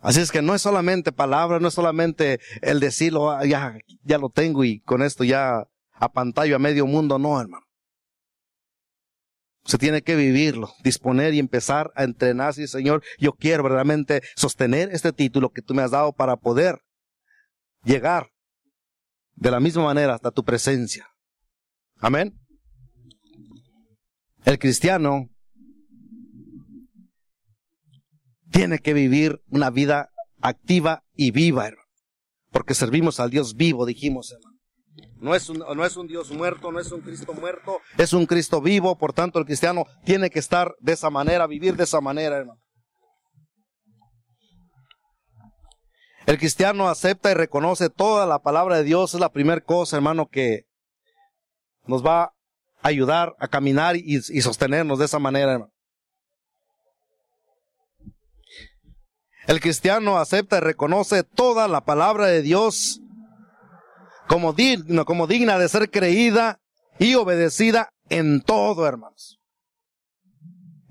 Así 0.00 0.20
es 0.20 0.30
que 0.30 0.42
no 0.42 0.54
es 0.54 0.62
solamente 0.62 1.12
palabra, 1.12 1.60
no 1.60 1.68
es 1.68 1.74
solamente 1.74 2.40
el 2.62 2.80
decirlo, 2.80 3.30
ah, 3.30 3.44
ya, 3.44 3.78
ya 4.02 4.18
lo 4.18 4.28
tengo 4.28 4.64
y 4.64 4.80
con 4.80 5.02
esto 5.02 5.24
ya 5.24 5.66
a 5.94 6.12
pantalla 6.12 6.56
a 6.56 6.58
medio 6.58 6.86
mundo, 6.86 7.18
no, 7.18 7.40
hermano. 7.40 7.64
Se 9.64 9.78
tiene 9.78 10.02
que 10.02 10.14
vivirlo, 10.14 10.74
disponer 10.82 11.32
y 11.32 11.38
empezar 11.38 11.90
a 11.94 12.04
entrenar. 12.04 12.52
Sí, 12.52 12.66
Señor, 12.66 13.02
yo 13.18 13.32
quiero 13.32 13.62
verdaderamente 13.62 14.22
sostener 14.36 14.90
este 14.92 15.12
título 15.12 15.50
que 15.50 15.62
tú 15.62 15.74
me 15.74 15.82
has 15.82 15.90
dado 15.90 16.12
para 16.12 16.36
poder 16.36 16.80
llegar 17.82 18.28
de 19.36 19.50
la 19.50 19.60
misma 19.60 19.84
manera 19.84 20.14
hasta 20.14 20.30
tu 20.30 20.44
presencia. 20.44 21.08
Amén. 21.98 22.38
El 24.44 24.58
cristiano 24.58 25.30
tiene 28.50 28.78
que 28.78 28.92
vivir 28.92 29.42
una 29.48 29.70
vida 29.70 30.10
activa 30.42 31.04
y 31.14 31.30
viva, 31.30 31.66
hermano. 31.66 31.88
Porque 32.50 32.74
servimos 32.74 33.18
al 33.18 33.30
Dios 33.30 33.54
vivo, 33.56 33.86
dijimos, 33.86 34.30
hermano. 34.30 34.53
No 35.20 35.34
es, 35.34 35.48
un, 35.48 35.58
no 35.58 35.84
es 35.84 35.96
un 35.96 36.06
Dios 36.06 36.30
muerto, 36.30 36.70
no 36.70 36.80
es 36.80 36.92
un 36.92 37.00
Cristo 37.00 37.32
muerto, 37.32 37.80
es 37.96 38.12
un 38.12 38.26
Cristo 38.26 38.60
vivo, 38.60 38.98
por 38.98 39.12
tanto 39.12 39.38
el 39.38 39.46
cristiano 39.46 39.86
tiene 40.04 40.28
que 40.28 40.38
estar 40.38 40.74
de 40.80 40.92
esa 40.92 41.08
manera, 41.08 41.46
vivir 41.46 41.76
de 41.76 41.84
esa 41.84 42.00
manera, 42.00 42.36
hermano. 42.36 42.60
El 46.26 46.38
cristiano 46.38 46.88
acepta 46.88 47.30
y 47.30 47.34
reconoce 47.34 47.90
toda 47.90 48.26
la 48.26 48.40
palabra 48.40 48.76
de 48.76 48.84
Dios, 48.84 49.14
es 49.14 49.20
la 49.20 49.32
primera 49.32 49.60
cosa, 49.60 49.96
hermano, 49.96 50.28
que 50.28 50.64
nos 51.86 52.04
va 52.04 52.24
a 52.24 52.32
ayudar 52.82 53.34
a 53.38 53.48
caminar 53.48 53.96
y, 53.96 54.16
y 54.16 54.40
sostenernos 54.40 54.98
de 54.98 55.04
esa 55.04 55.18
manera, 55.18 55.52
hermano. 55.52 55.72
El 59.46 59.60
cristiano 59.60 60.18
acepta 60.18 60.56
y 60.56 60.60
reconoce 60.60 61.22
toda 61.22 61.68
la 61.68 61.84
palabra 61.84 62.26
de 62.26 62.40
Dios 62.40 63.00
como 64.26 64.52
digno, 64.52 65.04
como 65.04 65.26
digna 65.26 65.58
de 65.58 65.68
ser 65.68 65.90
creída 65.90 66.60
y 66.98 67.14
obedecida 67.14 67.90
en 68.08 68.40
todo, 68.40 68.86
hermanos. 68.86 69.38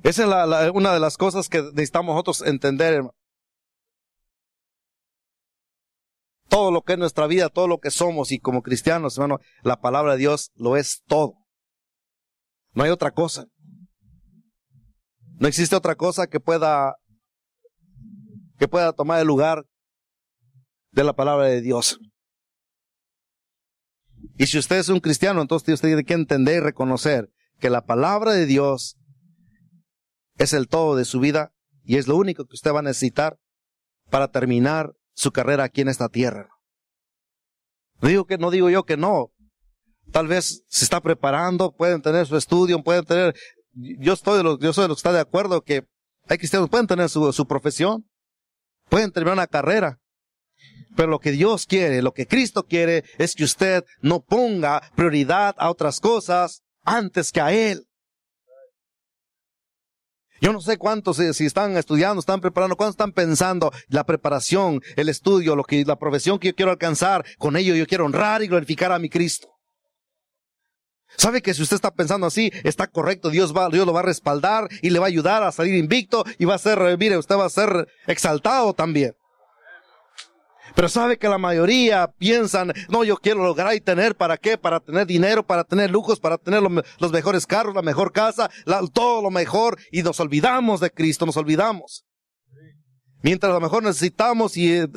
Esa 0.03 0.65
es 0.65 0.71
una 0.73 0.93
de 0.93 0.99
las 0.99 1.17
cosas 1.17 1.47
que 1.47 1.61
necesitamos 1.61 2.13
nosotros 2.13 2.41
entender, 2.41 2.93
hermano. 2.93 3.15
Todo 6.49 6.71
lo 6.71 6.81
que 6.81 6.93
es 6.93 6.99
nuestra 6.99 7.25
vida, 7.25 7.49
todo 7.49 7.67
lo 7.67 7.79
que 7.79 7.89
somos 7.89 8.31
y 8.31 8.39
como 8.39 8.61
cristianos, 8.61 9.17
hermano, 9.17 9.39
la 9.63 9.79
palabra 9.79 10.13
de 10.13 10.19
Dios 10.19 10.51
lo 10.55 10.75
es 10.75 11.01
todo. 11.07 11.35
No 12.73 12.83
hay 12.83 12.91
otra 12.91 13.11
cosa. 13.11 13.45
No 15.39 15.47
existe 15.47 15.75
otra 15.75 15.95
cosa 15.95 16.27
que 16.27 16.39
pueda 16.39 16.95
que 18.59 18.67
pueda 18.67 18.93
tomar 18.93 19.19
el 19.19 19.27
lugar 19.27 19.65
de 20.91 21.03
la 21.03 21.13
palabra 21.13 21.47
de 21.47 21.61
Dios. 21.61 21.99
Y 24.37 24.47
si 24.47 24.57
usted 24.57 24.77
es 24.77 24.89
un 24.89 24.99
cristiano, 24.99 25.41
entonces 25.41 25.73
usted 25.73 25.89
tiene 25.89 26.03
que 26.03 26.13
entender 26.13 26.57
y 26.57 26.59
reconocer 26.59 27.31
que 27.59 27.69
la 27.69 27.85
palabra 27.85 28.33
de 28.33 28.45
Dios 28.45 28.97
es 30.37 30.53
el 30.53 30.67
todo 30.67 30.95
de 30.95 31.05
su 31.05 31.19
vida 31.19 31.53
y 31.83 31.97
es 31.97 32.07
lo 32.07 32.15
único 32.15 32.45
que 32.45 32.55
usted 32.55 32.73
va 32.73 32.79
a 32.79 32.83
necesitar 32.83 33.37
para 34.09 34.29
terminar 34.29 34.93
su 35.13 35.31
carrera 35.31 35.65
aquí 35.65 35.81
en 35.81 35.89
esta 35.89 36.09
tierra. 36.09 36.49
No 38.01 38.09
digo 38.09 38.25
que 38.25 38.37
no 38.37 38.51
digo 38.51 38.69
yo 38.69 38.83
que 38.83 38.97
no. 38.97 39.31
Tal 40.11 40.27
vez 40.27 40.63
se 40.67 40.83
está 40.83 41.01
preparando, 41.01 41.73
pueden 41.75 42.01
tener 42.01 42.25
su 42.25 42.35
estudio, 42.35 42.83
pueden 42.83 43.05
tener. 43.05 43.35
Yo 43.71 44.13
estoy 44.13 44.37
de 44.37 44.43
los, 44.43 44.59
yo 44.59 44.73
soy 44.73 44.83
de 44.83 44.87
los 44.89 44.97
que 44.97 45.07
está 45.07 45.13
de 45.13 45.21
acuerdo 45.21 45.61
que 45.61 45.87
hay 46.27 46.37
cristianos 46.37 46.69
pueden 46.69 46.87
tener 46.87 47.09
su, 47.09 47.31
su 47.33 47.47
profesión, 47.47 48.09
pueden 48.89 49.11
terminar 49.11 49.33
una 49.33 49.47
carrera, 49.47 49.99
pero 50.95 51.09
lo 51.09 51.19
que 51.19 51.31
Dios 51.31 51.65
quiere, 51.65 52.01
lo 52.01 52.13
que 52.13 52.27
Cristo 52.27 52.63
quiere, 52.63 53.03
es 53.17 53.35
que 53.35 53.43
usted 53.43 53.83
no 54.01 54.21
ponga 54.21 54.81
prioridad 54.95 55.55
a 55.57 55.69
otras 55.69 55.99
cosas 55.99 56.61
antes 56.83 57.31
que 57.31 57.41
a 57.41 57.51
Él. 57.51 57.87
Yo 60.41 60.51
no 60.51 60.59
sé 60.59 60.77
cuántos, 60.77 61.19
eh, 61.19 61.33
si 61.33 61.45
están 61.45 61.77
estudiando, 61.77 62.19
están 62.19 62.41
preparando, 62.41 62.75
cuántos 62.75 62.95
están 62.95 63.13
pensando 63.13 63.71
la 63.87 64.03
preparación, 64.03 64.81
el 64.97 65.07
estudio, 65.07 65.55
lo 65.55 65.63
que, 65.63 65.85
la 65.85 65.97
profesión 65.97 66.37
que 66.37 66.49
yo 66.49 66.55
quiero 66.55 66.71
alcanzar, 66.71 67.25
con 67.37 67.55
ello 67.55 67.75
yo 67.75 67.87
quiero 67.87 68.05
honrar 68.05 68.43
y 68.43 68.47
glorificar 68.47 68.91
a 68.91 68.99
mi 68.99 69.09
Cristo. 69.09 69.49
¿Sabe 71.15 71.41
que 71.41 71.53
si 71.53 71.61
usted 71.61 71.75
está 71.75 71.91
pensando 71.91 72.27
así, 72.27 72.51
está 72.63 72.87
correcto, 72.87 73.29
Dios 73.29 73.55
va, 73.55 73.69
Dios 73.69 73.85
lo 73.85 73.93
va 73.93 74.01
a 74.01 74.03
respaldar 74.03 74.67
y 74.81 74.89
le 74.89 74.99
va 74.99 75.05
a 75.05 75.07
ayudar 75.07 75.43
a 75.43 75.51
salir 75.53 75.75
invicto 75.75 76.25
y 76.37 76.43
va 76.43 76.55
a 76.55 76.57
ser, 76.57 76.97
mire, 76.97 77.17
usted 77.17 77.37
va 77.37 77.45
a 77.45 77.49
ser 77.49 77.87
exaltado 78.07 78.73
también. 78.73 79.13
Pero 80.75 80.89
sabe 80.89 81.17
que 81.17 81.27
la 81.27 81.37
mayoría 81.37 82.07
piensan, 82.17 82.73
no, 82.89 83.03
yo 83.03 83.17
quiero 83.17 83.43
lograr 83.43 83.75
y 83.75 83.81
tener, 83.81 84.15
¿para 84.15 84.37
qué? 84.37 84.57
Para 84.57 84.79
tener 84.79 85.05
dinero, 85.05 85.45
para 85.45 85.63
tener 85.63 85.91
lujos, 85.91 86.19
para 86.19 86.37
tener 86.37 86.61
los, 86.61 87.11
mejores 87.11 87.45
carros, 87.45 87.75
la 87.75 87.81
mejor 87.81 88.11
casa, 88.11 88.49
todo 88.93 89.21
lo 89.21 89.29
mejor, 89.29 89.77
y 89.91 90.01
nos 90.01 90.19
olvidamos 90.19 90.79
de 90.79 90.89
Cristo, 90.89 91.25
nos 91.25 91.37
olvidamos. 91.37 92.05
Mientras 93.21 93.51
a 93.51 93.53
lo 93.53 93.61
mejor 93.61 93.83
necesitamos 93.83 94.57
y, 94.57 94.73
eh, 94.73 94.87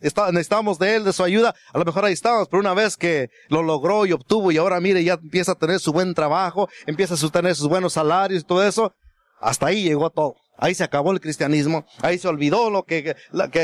necesitamos 0.00 0.78
de 0.78 0.96
él, 0.96 1.04
de 1.04 1.12
su 1.12 1.22
ayuda, 1.22 1.54
a 1.72 1.78
lo 1.78 1.84
mejor 1.84 2.04
ahí 2.04 2.12
estamos, 2.12 2.48
pero 2.48 2.60
una 2.60 2.74
vez 2.74 2.96
que 2.96 3.28
lo 3.48 3.62
logró 3.62 4.06
y 4.06 4.12
obtuvo 4.12 4.50
y 4.50 4.56
ahora 4.56 4.80
mire, 4.80 5.04
ya 5.04 5.14
empieza 5.14 5.52
a 5.52 5.54
tener 5.56 5.78
su 5.78 5.92
buen 5.92 6.14
trabajo, 6.14 6.68
empieza 6.86 7.14
a 7.14 7.30
tener 7.30 7.54
sus 7.54 7.68
buenos 7.68 7.92
salarios 7.92 8.42
y 8.42 8.46
todo 8.46 8.64
eso, 8.64 8.94
hasta 9.40 9.66
ahí 9.66 9.84
llegó 9.84 10.10
todo. 10.10 10.34
Ahí 10.58 10.74
se 10.74 10.84
acabó 10.84 11.12
el 11.12 11.20
cristianismo, 11.20 11.86
ahí 12.02 12.18
se 12.18 12.28
olvidó 12.28 12.70
lo 12.70 12.84
que, 12.84 13.16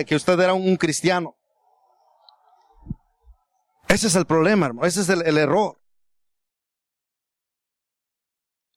que, 0.07 0.17
usted 0.17 0.39
era 0.39 0.53
un, 0.53 0.77
cristiano. 0.77 1.37
Ese 3.89 4.07
es 4.07 4.15
el 4.15 4.27
problema, 4.27 4.67
hermano, 4.67 4.87
ese 4.87 5.01
es 5.01 5.09
el, 5.09 5.39
error. 5.39 5.81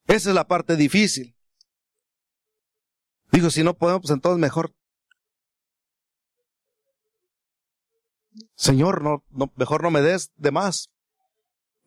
Esa 0.08 0.30
es 0.30 0.36
la 0.36 0.48
parte 0.48 0.76
difícil. 0.76 1.36
Digo, 3.32 3.50
si 3.50 3.64
no 3.64 3.74
podemos, 3.74 4.04
pues 4.04 4.12
entonces 4.12 4.40
mejor 4.40 4.74
Señor, 8.56 9.02
no, 9.02 9.24
mejor 9.56 9.84
no 9.84 9.92
me 9.92 10.02
des 10.02 10.32
de 10.36 10.52
más. 10.52 10.90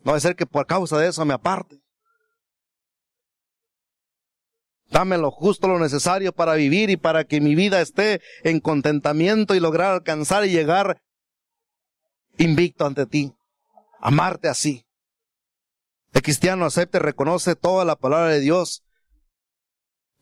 No 0.05 0.13
va 0.13 0.19
a 0.19 0.21
ser 0.21 0.37
que 0.37 0.47
por 0.47 0.67
causa 0.67 0.99
de 0.99 1.09
eso 1.09 1.25
me 1.25 1.35
aparte. 1.35 1.81
Dame 4.91 5.19
lo 5.19 5.31
justo, 5.31 5.69
lo 5.69 5.79
necesario 5.79 6.33
para 6.33 6.55
vivir 6.55 6.91
y 6.91 6.97
para 6.97 7.25
que 7.25 7.41
mi 7.41 7.55
vida 7.55 7.81
esté 7.81 8.21
en 8.43 8.61
contentamiento 8.61 9.55
y 9.55 9.61
lograr 9.61 9.93
alcanzar 9.93 10.47
y 10.47 10.51
llegar 10.51 11.03
invicto 12.39 12.87
ante 12.87 13.07
ti. 13.07 13.33
Amarte 14.01 14.49
así. 14.49 14.87
El 16.15 16.23
cristiano 16.23 16.65
acepta 16.65 16.99
y 16.99 17.01
reconoce 17.03 17.55
toda 17.55 17.85
la 17.85 17.97
palabra 17.97 18.29
de 18.29 18.41
Dios 18.41 18.83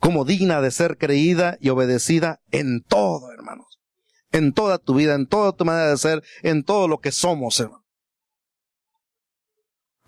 como 0.01 0.25
digna 0.25 0.61
de 0.61 0.71
ser 0.71 0.99
creída 0.99 1.57
y 1.61 1.69
obedecida 1.69 2.41
en 2.51 2.83
todo, 2.83 3.33
hermanos 3.33 3.77
en 4.37 4.53
toda 4.53 4.79
tu 4.79 4.95
vida, 4.95 5.14
en 5.14 5.27
toda 5.27 5.53
tu 5.53 5.64
manera 5.64 5.91
de 5.91 5.97
ser, 5.97 6.23
en 6.43 6.62
todo 6.62 6.89
lo 6.89 6.99
que 6.99 7.12
somos, 7.12 7.59
hermano. 7.61 7.86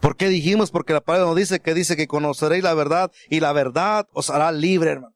¿Por 0.00 0.16
qué 0.16 0.28
dijimos? 0.28 0.70
Porque 0.70 0.92
la 0.92 1.00
palabra 1.00 1.28
nos 1.28 1.36
dice 1.36 1.60
que 1.60 1.74
dice 1.74 1.96
que 1.96 2.06
conoceréis 2.06 2.62
la 2.62 2.74
verdad 2.74 3.10
y 3.28 3.40
la 3.40 3.52
verdad 3.52 4.06
os 4.12 4.30
hará 4.30 4.52
libre, 4.52 4.92
hermano. 4.92 5.14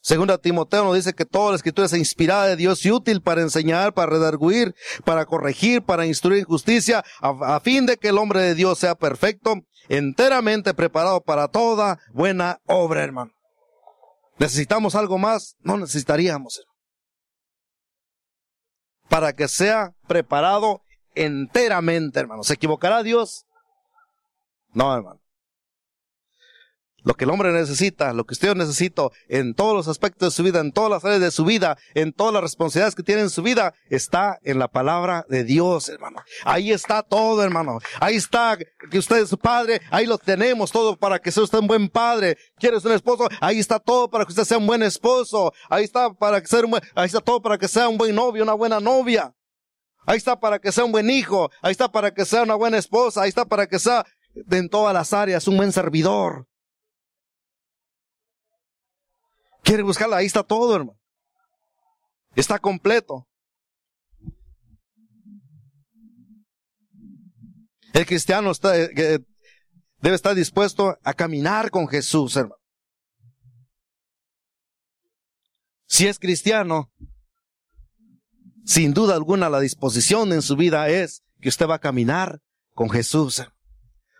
Segunda 0.00 0.36
Timoteo 0.36 0.84
nos 0.84 0.96
dice 0.96 1.14
que 1.14 1.24
toda 1.24 1.50
la 1.50 1.56
escritura 1.56 1.86
es 1.86 1.94
inspirada 1.94 2.46
de 2.46 2.56
Dios 2.56 2.84
y 2.84 2.90
útil 2.90 3.22
para 3.22 3.40
enseñar, 3.40 3.94
para 3.94 4.12
redarguir, 4.12 4.74
para 5.04 5.24
corregir, 5.24 5.82
para 5.82 6.04
instruir 6.04 6.44
justicia, 6.44 7.02
a, 7.22 7.56
a, 7.56 7.60
fin 7.60 7.86
de 7.86 7.96
que 7.96 8.08
el 8.08 8.18
hombre 8.18 8.40
de 8.40 8.54
Dios 8.54 8.78
sea 8.78 8.94
perfecto, 8.96 9.54
enteramente 9.88 10.74
preparado 10.74 11.22
para 11.22 11.48
toda 11.48 12.00
buena 12.12 12.60
obra, 12.66 13.02
hermano. 13.02 13.32
¿Necesitamos 14.38 14.94
algo 14.94 15.16
más? 15.16 15.56
No 15.60 15.78
necesitaríamos. 15.78 16.58
Hermano 16.58 16.74
para 19.08 19.32
que 19.32 19.48
sea 19.48 19.94
preparado 20.06 20.82
enteramente, 21.14 22.20
hermano. 22.20 22.42
¿Se 22.42 22.54
equivocará 22.54 23.02
Dios? 23.02 23.46
No, 24.72 24.94
hermano. 24.94 25.20
Lo 27.04 27.12
que 27.12 27.24
el 27.24 27.30
hombre 27.30 27.52
necesita, 27.52 28.14
lo 28.14 28.24
que 28.24 28.32
usted 28.32 28.54
necesita 28.54 29.02
en 29.28 29.54
todos 29.54 29.74
los 29.74 29.88
aspectos 29.88 30.32
de 30.32 30.36
su 30.36 30.42
vida, 30.42 30.60
en 30.60 30.72
todas 30.72 30.90
las 30.90 31.04
áreas 31.04 31.20
de 31.20 31.30
su 31.30 31.44
vida, 31.44 31.76
en 31.92 32.14
todas 32.14 32.32
las 32.32 32.42
responsabilidades 32.42 32.94
que 32.94 33.02
tiene 33.02 33.20
en 33.20 33.28
su 33.28 33.42
vida, 33.42 33.74
está 33.90 34.38
en 34.42 34.58
la 34.58 34.68
palabra 34.68 35.26
de 35.28 35.44
Dios, 35.44 35.90
hermano. 35.90 36.22
Ahí 36.44 36.72
está 36.72 37.02
todo, 37.02 37.42
hermano. 37.42 37.78
Ahí 38.00 38.16
está 38.16 38.56
que 38.90 38.98
usted 38.98 39.18
es 39.18 39.28
su 39.28 39.36
padre, 39.36 39.82
ahí 39.90 40.06
lo 40.06 40.16
tenemos 40.16 40.72
todo 40.72 40.96
para 40.96 41.18
que 41.18 41.30
sea 41.30 41.42
usted 41.42 41.58
un 41.58 41.66
buen 41.66 41.90
padre. 41.90 42.38
¿Quieres 42.56 42.82
un 42.86 42.92
esposo? 42.92 43.28
Ahí 43.38 43.58
está 43.58 43.78
todo 43.78 44.08
para 44.08 44.24
que 44.24 44.32
usted 44.32 44.44
sea 44.44 44.56
un 44.56 44.66
buen 44.66 44.82
esposo. 44.82 45.52
Ahí 45.68 45.84
está 45.84 46.10
para 46.14 46.40
que 46.40 46.46
sea 46.46 46.60
un 46.60 46.70
buen, 46.70 46.82
ahí 46.94 47.06
está 47.06 47.20
todo 47.20 47.42
para 47.42 47.58
que 47.58 47.68
sea 47.68 47.86
un 47.86 47.98
buen 47.98 48.14
novio, 48.14 48.42
una 48.42 48.54
buena 48.54 48.80
novia. 48.80 49.34
Ahí 50.06 50.18
está 50.18 50.38
para 50.38 50.58
que 50.58 50.72
sea 50.72 50.84
un 50.84 50.92
buen 50.92 51.10
hijo. 51.10 51.50
Ahí 51.62 51.72
está 51.72 51.90
para 51.90 52.12
que 52.12 52.24
sea 52.24 52.42
una 52.42 52.54
buena 52.54 52.78
esposa. 52.78 53.22
Ahí 53.22 53.28
está 53.28 53.44
para 53.44 53.66
que 53.66 53.78
sea 53.78 54.04
en 54.50 54.68
todas 54.68 54.92
las 54.92 55.12
áreas 55.12 55.48
un 55.48 55.56
buen 55.56 55.72
servidor. 55.72 56.46
Quiere 59.62 59.82
buscarla, 59.82 60.18
ahí 60.18 60.26
está 60.26 60.42
todo, 60.42 60.76
hermano. 60.76 60.98
Está 62.34 62.58
completo. 62.58 63.26
El 67.94 68.04
cristiano 68.06 68.50
está, 68.50 68.76
eh, 68.76 69.20
debe 69.98 70.16
estar 70.16 70.34
dispuesto 70.34 70.98
a 71.02 71.14
caminar 71.14 71.70
con 71.70 71.88
Jesús, 71.88 72.36
hermano. 72.36 72.60
Si 75.86 76.08
es 76.08 76.18
cristiano, 76.18 76.92
sin 78.64 78.94
duda 78.94 79.14
alguna 79.14 79.50
la 79.50 79.60
disposición 79.60 80.32
en 80.32 80.42
su 80.42 80.56
vida 80.56 80.88
es 80.88 81.22
que 81.40 81.48
usted 81.48 81.66
va 81.66 81.76
a 81.76 81.80
caminar 81.80 82.40
con 82.72 82.88
Jesús, 82.90 83.44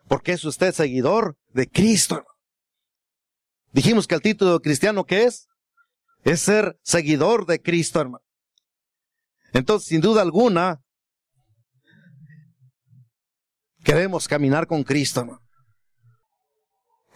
porque 0.07 0.33
es 0.33 0.45
usted 0.45 0.75
seguidor 0.75 1.37
de 1.53 1.69
Cristo. 1.69 2.25
Dijimos 3.73 4.07
que 4.07 4.15
el 4.15 4.21
título 4.21 4.61
cristiano 4.61 5.05
¿qué 5.05 5.25
es? 5.25 5.49
Es 6.23 6.41
ser 6.41 6.79
seguidor 6.83 7.47
de 7.47 7.61
Cristo, 7.61 8.01
hermano. 8.01 8.25
Entonces, 9.53 9.89
sin 9.89 10.01
duda 10.01 10.23
alguna, 10.23 10.83
queremos 13.83 14.29
caminar 14.29 14.67
con 14.67 14.85
Cristo, 14.85 15.21
hermano. 15.21 15.41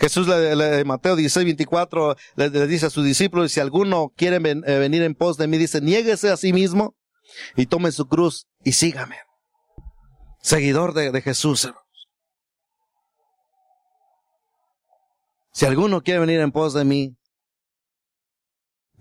Jesús 0.01 0.29
le, 0.29 0.85
Mateo 0.85 1.16
16, 1.16 1.45
24 1.45 2.16
le, 2.37 2.66
dice 2.68 2.87
a 2.87 2.91
sus 2.91 3.05
discípulos, 3.05 3.51
si 3.51 3.59
alguno 3.61 4.12
quiere 4.16 4.37
eh, 4.37 4.79
venir 4.79 5.03
en 5.03 5.14
pos 5.14 5.37
de 5.37 5.49
mí, 5.49 5.59
dice, 5.59 5.81
niéguese 5.81 6.31
a 6.31 6.37
sí 6.37 6.53
mismo 6.53 6.95
y 7.57 7.66
tome 7.66 7.93
su 7.93 8.07
cruz 8.07 8.47
y 8.64 8.72
sígame. 8.72 9.16
Seguidor 10.41 10.95
de, 10.95 11.11
de 11.11 11.22
Jesús. 11.22 11.70
Si 15.53 15.66
alguno 15.66 16.03
quiere 16.03 16.20
venir 16.20 16.41
en 16.41 16.53
pos 16.53 16.72
de 16.74 16.85
mí, 16.85 17.16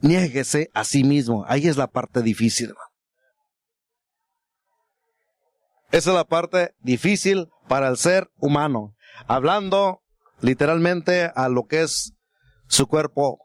niéguese 0.02 0.70
a 0.74 0.84
sí 0.84 1.04
mismo. 1.04 1.46
Ahí 1.48 1.68
es 1.68 1.78
la 1.78 1.88
parte 1.88 2.22
difícil. 2.22 2.74
Esa 5.92 6.10
es 6.10 6.16
la 6.16 6.26
parte 6.26 6.76
difícil 6.80 7.48
para 7.68 7.88
el 7.88 7.98
ser 7.98 8.30
humano. 8.38 8.96
Hablando 9.28 10.02
literalmente 10.42 11.32
a 11.34 11.50
lo 11.50 11.66
que 11.66 11.84
es 11.84 12.14
su 12.68 12.88
cuerpo 12.88 13.40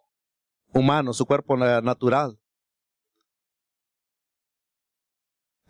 humano, 0.72 1.12
su 1.12 1.26
cuerpo 1.26 1.56
natural. 1.56 2.38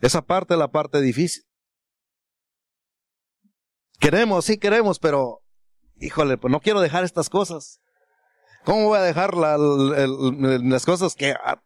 Esa 0.02 0.20
parte 0.20 0.54
es 0.54 0.58
la 0.58 0.68
parte 0.68 1.00
difícil. 1.00 1.44
Queremos, 4.00 4.44
sí 4.44 4.58
queremos, 4.58 4.98
pero 4.98 5.42
híjole, 6.00 6.36
pues 6.36 6.50
no 6.50 6.60
quiero 6.60 6.80
dejar 6.80 7.04
estas 7.04 7.30
cosas. 7.30 7.78
¿Cómo 8.64 8.88
voy 8.88 8.98
a 8.98 9.02
dejar 9.02 9.34
las 9.34 10.84
cosas 10.84 11.14
que, 11.14 11.32
ah, 11.32 11.62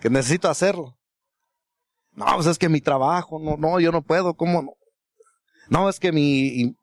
que 0.00 0.10
necesito 0.10 0.48
hacerlo? 0.48 0.98
No, 2.10 2.26
pues 2.34 2.46
es 2.48 2.58
que 2.58 2.68
mi 2.68 2.80
trabajo, 2.80 3.38
no, 3.38 3.56
no, 3.56 3.78
yo 3.78 3.92
no 3.92 4.02
puedo, 4.02 4.34
¿cómo 4.34 4.62
no? 4.62 4.72
No, 5.68 5.88
es 5.88 5.98
que 5.98 6.12
mi... 6.12 6.76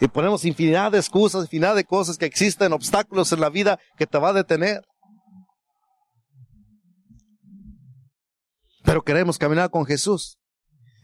Y 0.00 0.08
ponemos 0.08 0.44
infinidad 0.44 0.92
de 0.92 0.98
excusas, 0.98 1.44
infinidad 1.44 1.74
de 1.74 1.84
cosas 1.84 2.16
que 2.16 2.26
existen, 2.26 2.72
obstáculos 2.72 3.32
en 3.32 3.40
la 3.40 3.50
vida 3.50 3.78
que 3.96 4.06
te 4.06 4.18
va 4.18 4.30
a 4.30 4.32
detener. 4.32 4.82
Pero 8.92 9.04
queremos 9.04 9.38
caminar 9.38 9.70
con 9.70 9.86
Jesús. 9.86 10.36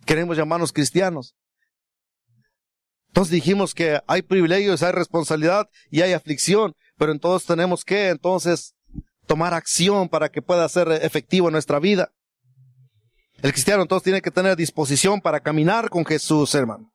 Queremos 0.04 0.36
llamarnos 0.36 0.74
cristianos. 0.74 1.34
Entonces 3.06 3.32
dijimos 3.32 3.72
que 3.72 3.98
hay 4.06 4.20
privilegios, 4.20 4.82
hay 4.82 4.92
responsabilidad 4.92 5.70
y 5.90 6.02
hay 6.02 6.12
aflicción, 6.12 6.74
pero 6.98 7.12
entonces 7.12 7.46
tenemos 7.46 7.86
que 7.86 8.10
entonces 8.10 8.74
tomar 9.26 9.54
acción 9.54 10.10
para 10.10 10.28
que 10.28 10.42
pueda 10.42 10.68
ser 10.68 10.92
efectivo 11.00 11.48
en 11.48 11.52
nuestra 11.52 11.78
vida. 11.78 12.12
El 13.40 13.52
cristiano 13.52 13.80
entonces 13.80 14.04
tiene 14.04 14.20
que 14.20 14.30
tener 14.30 14.54
disposición 14.54 15.22
para 15.22 15.40
caminar 15.40 15.88
con 15.88 16.04
Jesús, 16.04 16.54
hermano. 16.54 16.92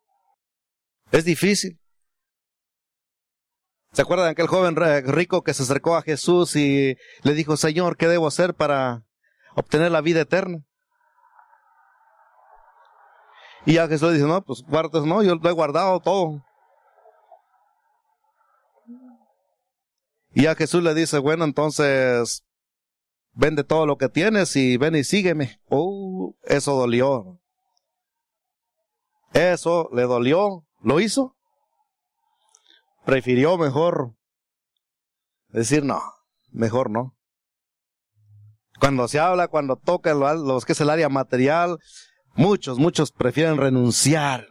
Es 1.12 1.26
difícil. 1.26 1.80
¿Se 3.94 4.04
acuerdan 4.04 4.28
de 4.28 4.34
aquel 4.34 4.46
joven 4.46 4.76
rico 5.08 5.42
que 5.42 5.56
se 5.56 5.64
acercó 5.64 5.96
a 5.96 6.04
Jesús 6.04 6.56
y 6.56 6.98
le 7.24 7.34
dijo, 7.34 7.58
Señor, 7.58 7.98
¿qué 7.98 8.08
debo 8.08 8.28
hacer 8.28 8.54
para 8.54 9.08
obtener 9.56 9.92
la 9.92 10.02
vida 10.02 10.22
eterna? 10.22 10.64
Y 13.66 13.74
ya 13.74 13.88
Jesús 13.88 14.10
le 14.10 14.16
dice, 14.16 14.28
no, 14.28 14.42
pues 14.44 14.62
guardas, 14.64 15.06
no, 15.06 15.24
yo 15.24 15.36
lo 15.36 15.50
he 15.50 15.54
guardado 15.54 16.00
todo. 16.00 16.44
Y 20.34 20.44
ya 20.44 20.56
Jesús 20.56 20.84
le 20.84 20.94
dice, 20.94 21.20
bueno, 21.20 21.46
entonces, 21.46 22.44
vende 23.34 23.64
todo 23.64 23.86
lo 23.86 23.98
que 23.98 24.10
tienes 24.10 24.56
y 24.56 24.78
ven 24.78 24.96
y 24.96 25.04
sígueme. 25.04 25.60
Oh, 25.70 26.36
eso 26.44 26.76
dolió. 26.76 27.40
Eso 29.34 29.90
le 29.94 30.04
dolió. 30.04 30.66
¿Lo 30.82 31.00
hizo? 31.00 31.36
Prefirió 33.06 33.58
mejor 33.58 34.16
decir, 35.50 35.84
no, 35.84 36.02
mejor 36.52 36.90
no. 36.90 37.16
Cuando 38.80 39.08
se 39.08 39.20
habla, 39.20 39.48
cuando 39.48 39.76
toca 39.76 40.14
lo, 40.14 40.60
que 40.62 40.74
es 40.74 40.82
el 40.82 40.90
área 40.90 41.10
material, 41.10 41.78
muchos, 42.34 42.78
muchos 42.78 43.12
prefieren 43.12 43.58
renunciar. 43.58 44.48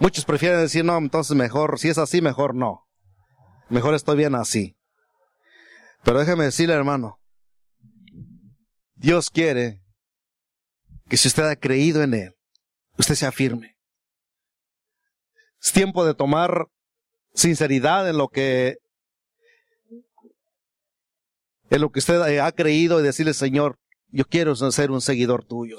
Muchos 0.00 0.24
prefieren 0.24 0.60
decir, 0.60 0.84
no, 0.84 0.96
entonces 0.96 1.36
mejor, 1.36 1.78
si 1.78 1.88
es 1.88 1.98
así, 1.98 2.22
mejor 2.22 2.54
no. 2.54 2.86
Mejor 3.68 3.94
estoy 3.94 4.16
bien 4.16 4.34
así. 4.34 4.76
Pero 6.04 6.20
déjeme 6.20 6.44
decirle, 6.44 6.74
hermano, 6.74 7.18
Dios 8.94 9.30
quiere 9.30 9.82
que 11.08 11.16
si 11.16 11.28
usted 11.28 11.44
ha 11.44 11.56
creído 11.56 12.02
en 12.02 12.14
Él, 12.14 12.34
usted 12.96 13.14
se 13.14 13.26
afirme. 13.26 13.76
Es 15.60 15.72
tiempo 15.72 16.04
de 16.04 16.14
tomar 16.14 16.68
sinceridad 17.34 18.08
en 18.08 18.18
lo 18.18 18.28
que 18.28 18.78
en 21.70 21.80
lo 21.80 21.90
que 21.90 21.98
usted 21.98 22.38
ha 22.38 22.52
creído 22.52 23.00
y 23.00 23.02
decirle, 23.02 23.34
Señor, 23.34 23.78
yo 24.08 24.24
quiero 24.24 24.54
ser 24.56 24.90
un 24.90 25.00
seguidor 25.00 25.44
tuyo. 25.44 25.76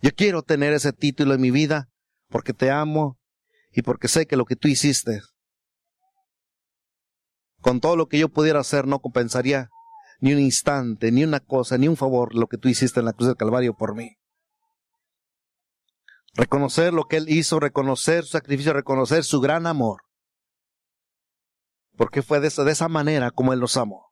Yo 0.00 0.10
quiero 0.12 0.42
tener 0.42 0.72
ese 0.72 0.92
título 0.92 1.34
en 1.34 1.40
mi 1.40 1.50
vida 1.50 1.90
porque 2.28 2.52
te 2.54 2.70
amo 2.70 3.18
y 3.72 3.82
porque 3.82 4.08
sé 4.08 4.26
que 4.26 4.36
lo 4.36 4.44
que 4.44 4.56
tú 4.56 4.68
hiciste 4.68 5.20
con 7.60 7.80
todo 7.80 7.96
lo 7.96 8.08
que 8.08 8.18
yo 8.18 8.28
pudiera 8.28 8.60
hacer 8.60 8.86
no 8.86 9.00
compensaría 9.00 9.68
ni 10.20 10.32
un 10.32 10.40
instante, 10.40 11.12
ni 11.12 11.24
una 11.24 11.40
cosa, 11.40 11.78
ni 11.78 11.88
un 11.88 11.96
favor 11.96 12.34
lo 12.34 12.46
que 12.46 12.58
tú 12.58 12.68
hiciste 12.68 13.00
en 13.00 13.06
la 13.06 13.12
cruz 13.12 13.28
del 13.28 13.36
Calvario 13.36 13.74
por 13.74 13.94
mí. 13.94 14.16
Reconocer 16.34 16.92
lo 16.92 17.04
que 17.04 17.16
Él 17.16 17.28
hizo, 17.28 17.58
reconocer 17.58 18.24
su 18.24 18.30
sacrificio, 18.30 18.72
reconocer 18.72 19.24
su 19.24 19.40
gran 19.40 19.66
amor. 19.66 20.02
Porque 21.96 22.22
fue 22.22 22.40
de 22.40 22.48
esa, 22.48 22.64
de 22.64 22.72
esa 22.72 22.88
manera 22.88 23.30
como 23.30 23.52
Él 23.52 23.60
nos 23.60 23.76
amó. 23.76 24.09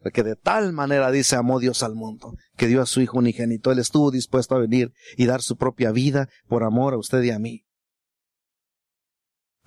Porque 0.00 0.22
de 0.22 0.36
tal 0.36 0.72
manera 0.72 1.10
dice 1.10 1.36
amó 1.36 1.58
Dios 1.58 1.82
al 1.82 1.94
mundo, 1.94 2.36
que 2.56 2.66
dio 2.66 2.82
a 2.82 2.86
su 2.86 3.00
Hijo 3.00 3.18
unigénito. 3.18 3.72
Él 3.72 3.78
estuvo 3.78 4.10
dispuesto 4.10 4.54
a 4.54 4.58
venir 4.58 4.92
y 5.16 5.26
dar 5.26 5.42
su 5.42 5.56
propia 5.56 5.90
vida 5.90 6.28
por 6.48 6.64
amor 6.64 6.94
a 6.94 6.98
usted 6.98 7.22
y 7.22 7.30
a 7.30 7.38
mí. 7.38 7.64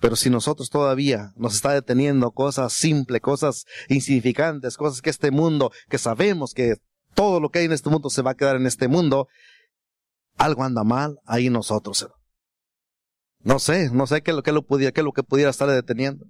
Pero 0.00 0.16
si 0.16 0.30
nosotros 0.30 0.70
todavía 0.70 1.32
nos 1.36 1.54
está 1.54 1.74
deteniendo 1.74 2.30
cosas 2.30 2.72
simples, 2.72 3.20
cosas 3.20 3.66
insignificantes, 3.88 4.78
cosas 4.78 5.02
que 5.02 5.10
este 5.10 5.30
mundo, 5.30 5.72
que 5.90 5.98
sabemos 5.98 6.54
que 6.54 6.76
todo 7.14 7.38
lo 7.38 7.50
que 7.50 7.58
hay 7.58 7.64
en 7.66 7.72
este 7.72 7.90
mundo 7.90 8.08
se 8.08 8.22
va 8.22 8.30
a 8.30 8.36
quedar 8.36 8.56
en 8.56 8.66
este 8.66 8.88
mundo, 8.88 9.28
algo 10.38 10.64
anda 10.64 10.84
mal 10.84 11.18
ahí 11.26 11.50
nosotros. 11.50 12.08
No 13.42 13.58
sé, 13.58 13.90
no 13.90 14.06
sé 14.06 14.22
qué, 14.22 14.32
lo, 14.32 14.42
qué, 14.42 14.52
lo 14.52 14.62
pudiera, 14.62 14.92
qué 14.92 15.00
es 15.00 15.04
lo 15.04 15.12
que 15.12 15.22
pudiera 15.22 15.50
estar 15.50 15.68
deteniendo. 15.68 16.24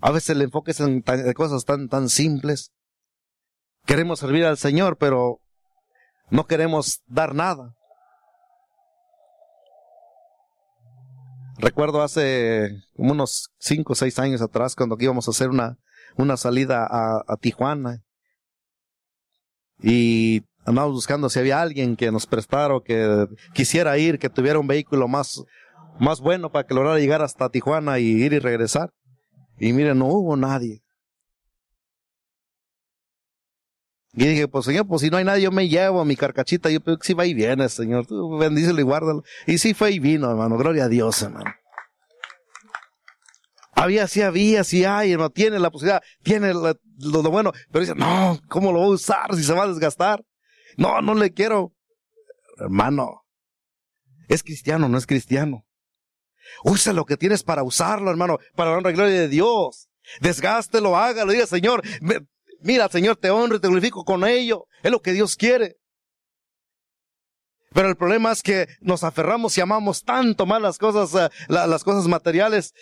A 0.00 0.10
veces 0.10 0.30
el 0.30 0.42
enfoque 0.42 0.72
es 0.72 0.80
en, 0.80 1.02
cosas 1.34 1.64
tan, 1.64 1.88
tan 1.88 2.08
simples. 2.08 2.72
Queremos 3.86 4.18
servir 4.18 4.44
al 4.44 4.58
Señor, 4.58 4.98
pero 4.98 5.40
no 6.30 6.46
queremos 6.46 7.02
dar 7.06 7.34
nada. 7.34 7.74
Recuerdo 11.58 12.02
hace 12.02 12.82
como 12.94 13.12
unos 13.12 13.50
cinco 13.58 13.94
o 13.94 13.96
seis 13.96 14.18
años 14.18 14.42
atrás 14.42 14.74
cuando 14.74 14.96
íbamos 14.98 15.26
a 15.26 15.30
hacer 15.30 15.48
una, 15.48 15.78
una 16.16 16.36
salida 16.36 16.86
a, 16.88 17.24
a 17.26 17.36
Tijuana. 17.36 18.02
Y 19.82 20.42
andábamos 20.66 20.96
buscando 20.96 21.30
si 21.30 21.38
había 21.38 21.62
alguien 21.62 21.96
que 21.96 22.10
nos 22.10 22.26
prestara 22.26 22.74
o 22.74 22.82
que 22.82 23.26
quisiera 23.54 23.96
ir, 23.96 24.18
que 24.18 24.28
tuviera 24.28 24.58
un 24.58 24.66
vehículo 24.66 25.08
más, 25.08 25.42
más 25.98 26.20
bueno 26.20 26.50
para 26.52 26.66
que 26.66 26.74
lograra 26.74 26.98
llegar 26.98 27.22
hasta 27.22 27.48
Tijuana 27.48 27.98
y 27.98 28.04
ir 28.04 28.34
y 28.34 28.38
regresar. 28.38 28.92
Y 29.58 29.72
miren, 29.72 29.98
no 29.98 30.06
hubo 30.06 30.36
nadie. 30.36 30.82
Y 34.16 34.26
dije, 34.26 34.48
pues 34.48 34.64
señor, 34.64 34.86
pues 34.86 35.02
si 35.02 35.10
no 35.10 35.18
hay 35.18 35.24
nadie, 35.24 35.42
yo 35.42 35.50
me 35.50 35.68
llevo 35.68 36.00
a 36.00 36.04
mi 36.06 36.16
carcachita. 36.16 36.70
Yo 36.70 36.80
creo 36.80 36.98
que 36.98 37.06
sí 37.06 37.12
va 37.12 37.26
y 37.26 37.34
viene, 37.34 37.68
señor. 37.68 38.06
Tú 38.06 38.38
bendícelo 38.38 38.80
y 38.80 38.82
guárdalo. 38.82 39.22
Y 39.46 39.58
sí 39.58 39.74
fue 39.74 39.92
y 39.92 39.98
vino, 39.98 40.30
hermano. 40.30 40.56
Gloria 40.56 40.84
a 40.84 40.88
Dios, 40.88 41.20
hermano. 41.20 41.54
Había, 43.72 44.06
sí 44.06 44.22
había, 44.22 44.64
sí 44.64 44.86
hay, 44.86 45.12
hermano. 45.12 45.30
Tiene 45.30 45.58
la 45.58 45.70
posibilidad, 45.70 46.02
tiene 46.22 46.54
lo, 46.54 46.74
lo, 46.98 47.30
bueno. 47.30 47.52
Pero 47.70 47.80
dice, 47.80 47.94
no, 47.94 48.40
¿cómo 48.48 48.72
lo 48.72 48.78
voy 48.78 48.92
a 48.92 48.94
usar 48.94 49.34
si 49.34 49.42
se 49.42 49.52
va 49.52 49.64
a 49.64 49.68
desgastar? 49.68 50.24
No, 50.78 51.02
no 51.02 51.14
le 51.14 51.34
quiero. 51.34 51.74
Hermano, 52.58 53.26
es 54.28 54.42
cristiano, 54.42 54.88
no 54.88 54.96
es 54.96 55.06
cristiano. 55.06 55.65
Usa 56.64 56.92
lo 56.92 57.04
que 57.04 57.16
tienes 57.16 57.42
para 57.42 57.62
usarlo, 57.62 58.10
hermano, 58.10 58.38
para 58.54 58.70
la 58.70 58.78
honra 58.78 58.90
y 58.90 58.94
gloria 58.94 59.20
de 59.20 59.28
Dios. 59.28 59.88
Desgástelo, 60.20 60.96
hágalo, 60.96 61.32
diga, 61.32 61.46
Señor, 61.46 61.82
mira, 62.60 62.88
Señor, 62.88 63.16
te 63.16 63.30
honro 63.30 63.56
y 63.56 63.60
te 63.60 63.68
glorifico 63.68 64.04
con 64.04 64.24
ello. 64.24 64.66
Es 64.82 64.90
lo 64.90 65.00
que 65.00 65.12
Dios 65.12 65.36
quiere. 65.36 65.76
Pero 67.72 67.88
el 67.88 67.96
problema 67.96 68.32
es 68.32 68.42
que 68.42 68.68
nos 68.80 69.04
aferramos 69.04 69.56
y 69.58 69.60
amamos 69.60 70.02
tanto 70.02 70.46
más 70.46 70.62
las 70.62 70.78
cosas, 70.78 71.14
eh, 71.14 71.28
las 71.48 71.84
cosas 71.84 72.06
materiales, 72.06 72.72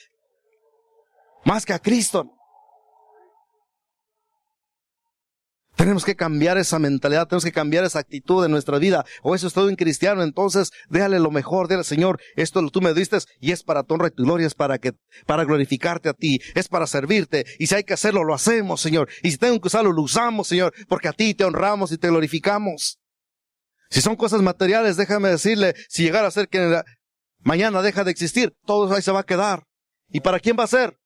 más 1.45 1.67
que 1.67 1.73
a 1.73 1.79
Cristo. 1.79 2.31
Tenemos 5.77 6.05
que 6.05 6.15
cambiar 6.15 6.57
esa 6.57 6.79
mentalidad, 6.79 7.27
tenemos 7.27 7.45
que 7.45 7.53
cambiar 7.53 7.85
esa 7.85 7.99
actitud 7.99 8.43
de 8.43 8.49
nuestra 8.49 8.79
vida. 8.79 9.05
O 9.23 9.35
eso 9.35 9.49
es 9.49 9.53
todo 9.53 9.69
un 9.69 9.75
cristiano, 9.75 10.23
entonces 10.23 10.71
déjale 10.89 11.19
lo 11.19 11.31
mejor, 11.31 11.67
déjale 11.67 11.85
Señor, 11.85 12.21
esto 12.37 12.63
lo 12.63 12.71
tú 12.71 12.81
me 12.81 12.95
diste 12.95 13.19
y 13.41 13.51
es 13.51 13.65
para 13.65 13.83
tu 13.83 13.95
honra 13.95 14.09
y 14.09 14.11
tu 14.13 14.23
gloria, 14.23 14.47
es 14.47 14.55
para 14.55 14.79
que, 14.79 14.93
para 15.27 15.45
glorificarte 15.45 16.09
a 16.09 16.15
ti, 16.15 16.41
es 16.55 16.69
para 16.69 16.87
servirte. 16.87 17.45
Y 17.59 17.67
si 17.67 17.75
hay 17.75 17.85
que 17.85 17.95
hacerlo, 17.95 18.23
lo 18.23 18.35
hacemos, 18.35 18.81
Señor. 18.81 19.09
Y 19.23 19.33
si 19.33 19.39
tengo 19.39 19.61
que 19.61 19.67
usarlo, 19.67 19.93
lo 19.93 20.03
usamos, 20.03 20.47
Señor, 20.47 20.73
porque 20.89 21.09
a 21.09 21.13
ti 21.13 21.35
te 21.35 21.45
honramos 21.45 21.91
y 21.91 21.99
te 21.99 22.09
glorificamos. 22.09 23.01
Si 23.91 24.01
son 24.01 24.17
cosas 24.17 24.43
materiales, 24.43 24.97
déjame 24.97 25.29
decirle, 25.29 25.75
si 25.89 26.05
llegara 26.05 26.29
a 26.29 26.31
ser 26.31 26.49
que 26.49 26.83
mañana 27.41 27.83
deja 27.83 28.05
de 28.05 28.11
existir, 28.11 28.55
todo 28.65 28.93
ahí 28.95 29.03
se 29.03 29.13
va 29.13 29.21
a 29.21 29.25
quedar. 29.25 29.65
¿Y 30.09 30.21
para 30.21 30.39
quién 30.39 30.57
va 30.59 30.65
a 30.65 30.69
ser? 30.69 30.97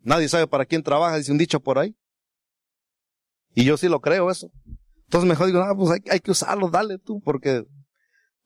Nadie 0.00 0.28
sabe 0.28 0.46
para 0.46 0.66
quién 0.66 0.82
trabaja, 0.82 1.16
dice 1.16 1.32
un 1.32 1.38
dicho 1.38 1.60
por 1.60 1.78
ahí. 1.78 1.96
Y 3.54 3.64
yo 3.64 3.76
sí 3.76 3.88
lo 3.88 4.00
creo 4.00 4.30
eso. 4.30 4.50
Entonces 5.04 5.28
mejor 5.28 5.46
digo, 5.46 5.60
ah, 5.60 5.74
pues 5.76 6.00
hay, 6.10 6.20
que 6.20 6.30
usarlo, 6.30 6.68
dale 6.68 6.98
tú, 6.98 7.20
porque 7.20 7.64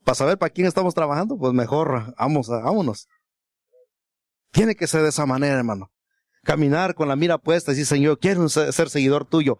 para 0.03 0.15
saber 0.15 0.37
para 0.37 0.51
quién 0.51 0.67
estamos 0.67 0.93
trabajando, 0.93 1.37
pues 1.37 1.53
mejor 1.53 2.13
vamos, 2.17 2.47
vámonos. 2.47 3.07
Tiene 4.51 4.75
que 4.75 4.87
ser 4.87 5.01
de 5.01 5.09
esa 5.09 5.25
manera, 5.25 5.57
hermano. 5.57 5.91
Caminar 6.43 6.95
con 6.95 7.07
la 7.07 7.15
mira 7.15 7.37
puesta 7.37 7.71
y 7.71 7.75
decir, 7.75 7.87
Señor, 7.87 8.19
quiero 8.19 8.47
ser, 8.49 8.71
ser 8.71 8.89
seguidor 8.89 9.25
tuyo. 9.25 9.59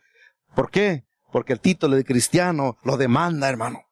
¿Por 0.55 0.69
qué? 0.69 1.05
Porque 1.31 1.53
el 1.53 1.59
título 1.59 1.95
de 1.95 2.05
cristiano 2.05 2.77
lo 2.83 2.97
demanda, 2.97 3.49
hermano. 3.49 3.83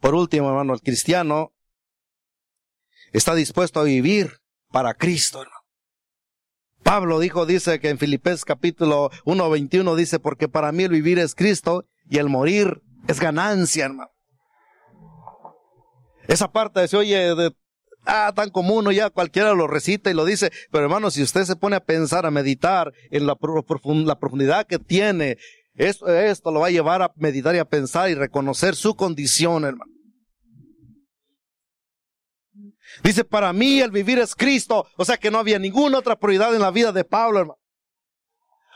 Por 0.00 0.14
último, 0.14 0.48
hermano, 0.48 0.74
el 0.74 0.80
cristiano 0.80 1.52
está 3.12 3.34
dispuesto 3.34 3.80
a 3.80 3.84
vivir 3.84 4.40
para 4.68 4.94
Cristo, 4.94 5.42
hermano. 5.42 5.61
Pablo 6.82 7.20
dijo, 7.20 7.46
dice 7.46 7.80
que 7.80 7.88
en 7.88 7.98
Filipenses 7.98 8.44
capítulo 8.44 9.10
1, 9.24 9.50
21 9.50 9.96
dice, 9.96 10.18
porque 10.18 10.48
para 10.48 10.72
mí 10.72 10.84
el 10.84 10.90
vivir 10.90 11.18
es 11.18 11.34
Cristo 11.34 11.86
y 12.08 12.18
el 12.18 12.28
morir 12.28 12.82
es 13.08 13.20
ganancia, 13.20 13.86
hermano. 13.86 14.10
Esa 16.28 16.52
parte 16.52 16.86
se 16.88 16.96
oye 16.96 17.34
de, 17.34 17.54
ah, 18.06 18.32
tan 18.34 18.50
común, 18.50 18.90
ya 18.92 19.10
cualquiera 19.10 19.54
lo 19.54 19.66
recita 19.66 20.10
y 20.10 20.14
lo 20.14 20.24
dice, 20.24 20.50
pero 20.70 20.84
hermano, 20.84 21.10
si 21.10 21.22
usted 21.22 21.44
se 21.44 21.56
pone 21.56 21.76
a 21.76 21.84
pensar, 21.84 22.26
a 22.26 22.30
meditar 22.30 22.92
en 23.10 23.26
la, 23.26 23.34
profundidad 23.36 24.66
que 24.66 24.78
tiene, 24.78 25.38
esto, 25.74 26.08
esto 26.08 26.50
lo 26.52 26.60
va 26.60 26.68
a 26.68 26.70
llevar 26.70 27.02
a 27.02 27.12
meditar 27.16 27.54
y 27.54 27.58
a 27.58 27.64
pensar 27.64 28.10
y 28.10 28.14
reconocer 28.14 28.76
su 28.76 28.94
condición, 28.94 29.64
hermano. 29.64 29.91
Dice, 33.02 33.24
para 33.24 33.52
mí 33.52 33.80
el 33.80 33.90
vivir 33.90 34.18
es 34.18 34.34
Cristo. 34.34 34.86
O 34.96 35.04
sea 35.04 35.16
que 35.16 35.30
no 35.30 35.38
había 35.38 35.58
ninguna 35.58 35.98
otra 35.98 36.16
prioridad 36.16 36.54
en 36.54 36.60
la 36.60 36.70
vida 36.70 36.92
de 36.92 37.04
Pablo, 37.04 37.40
hermano. 37.40 37.58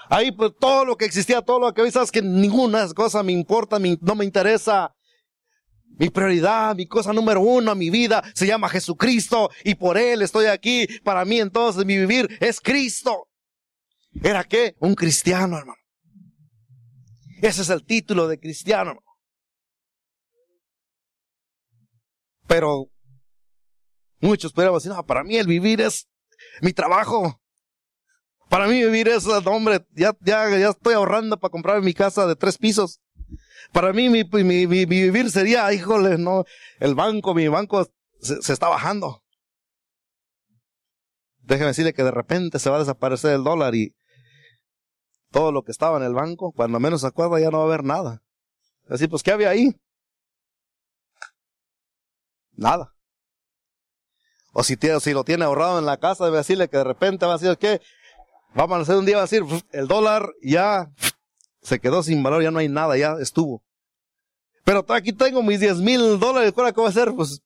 Ahí 0.09 0.31
pues 0.31 0.53
todo 0.59 0.85
lo 0.85 0.97
que 0.97 1.05
existía, 1.05 1.43
todo 1.43 1.59
lo 1.59 1.75
que 1.75 1.83
hoy 1.83 1.91
sabes 1.91 2.13
que 2.13 2.23
ninguna 2.23 2.87
cosa 2.95 3.23
me 3.23 3.33
importa, 3.33 3.79
no 4.01 4.15
me 4.15 4.25
interesa. 4.25 4.93
Mi 5.99 6.11
prioridad, 6.11 6.77
mi 6.77 6.87
cosa 6.87 7.13
número 7.13 7.41
uno 7.41 7.75
mi 7.75 7.89
vida 7.89 8.23
se 8.35 8.47
llama 8.47 8.69
Jesucristo 8.69 9.51
y 9.65 9.77
por 9.77 9.97
Él 9.97 10.23
estoy 10.23 10.47
aquí. 10.47 10.87
Para 11.03 11.25
mí 11.25 11.41
entonces 11.41 11.85
mi 11.85 11.97
vivir 11.97 12.37
es 12.41 12.61
Cristo. 12.61 13.29
¿Era 14.23 14.45
qué? 14.45 14.75
Un 14.79 14.95
cristiano, 14.95 15.59
hermano. 15.59 15.81
Ese 17.43 17.63
es 17.63 17.71
el 17.71 17.85
título 17.85 18.29
de 18.29 18.39
cristiano. 18.39 18.91
Hermano. 18.91 19.07
Pero 22.47 22.91
Muchos 24.21 24.53
podríamos 24.53 24.83
decir, 24.83 24.97
no, 24.97 25.05
para 25.05 25.25
mí 25.25 25.37
el 25.37 25.47
vivir 25.47 25.81
es 25.81 26.09
mi 26.61 26.73
trabajo. 26.73 27.41
Para 28.49 28.67
mí 28.67 28.83
vivir 28.83 29.09
es, 29.09 29.27
hombre, 29.27 29.85
ya, 29.93 30.17
ya, 30.21 30.49
ya 30.57 30.71
estoy 30.71 30.95
ahorrando 30.95 31.39
para 31.39 31.51
comprar 31.51 31.83
mi 31.83 31.95
casa 31.95 32.27
de 32.27 32.37
tres 32.37 32.59
pisos. 32.59 33.01
Para 33.73 33.93
mí 33.93 34.09
mi, 34.09 34.25
mi, 34.25 34.67
mi, 34.67 34.85
vivir 34.87 35.31
sería, 35.31 35.73
híjole, 35.73 36.19
no, 36.19 36.45
el 36.79 36.95
banco, 36.95 37.35
mi 37.35 37.49
banco 37.49 37.89
se, 38.21 38.41
se 38.41 38.53
está 38.53 38.69
bajando. 38.69 39.23
déjeme 41.47 41.69
decirle 41.69 41.93
que 41.93 42.05
de 42.05 42.11
repente 42.11 42.59
se 42.59 42.71
va 42.71 42.77
a 42.77 42.81
desaparecer 42.81 43.33
el 43.33 43.45
dólar 43.45 43.75
y 43.75 43.95
todo 45.31 45.53
lo 45.53 45.63
que 45.63 45.73
estaba 45.73 45.99
en 45.99 46.05
el 46.05 46.15
banco, 46.15 46.53
cuando 46.53 46.81
menos 46.81 47.03
se 47.03 47.07
acuerda 47.09 47.41
ya 47.41 47.51
no 47.51 47.59
va 47.59 47.65
a 47.65 47.67
haber 47.67 47.85
nada. 47.85 48.23
Así, 48.89 49.09
pues, 49.09 49.23
¿qué 49.23 49.33
había 49.33 49.51
ahí? 49.51 49.75
Nada. 52.53 52.96
O 54.59 54.63
si, 54.63 54.79
lo 55.13 55.23
tiene 55.23 55.45
ahorrado 55.45 55.79
en 55.79 55.85
la 55.85 55.99
casa, 55.99 56.25
debe 56.25 56.39
decirle 56.39 56.69
que 56.69 56.79
de 56.79 56.85
repente 56.85 57.27
va 57.27 57.35
a 57.35 57.37
decir, 57.37 57.59
¿qué? 57.59 57.83
Vamos 58.55 58.79
a 58.79 58.81
hacer 58.81 58.97
un 58.97 59.05
día, 59.05 59.17
va 59.17 59.25
a 59.25 59.27
decir, 59.27 59.43
el 59.71 59.87
dólar 59.87 60.33
ya 60.43 60.91
se 61.61 61.79
quedó 61.79 62.03
sin 62.03 62.23
valor, 62.23 62.43
ya 62.43 62.51
no 62.51 62.59
hay 62.59 62.71
nada, 62.71 62.97
ya 62.97 63.17
estuvo. 63.21 63.63
Pero 64.65 64.83
aquí 64.89 65.13
tengo 65.13 65.43
mis 65.43 65.61
10 65.61 65.81
mil 65.81 66.19
dólares, 66.19 66.53
¿cuál 66.55 66.73
va 66.75 66.87
a 66.87 66.89
hacer? 66.89 67.13
Pues, 67.15 67.43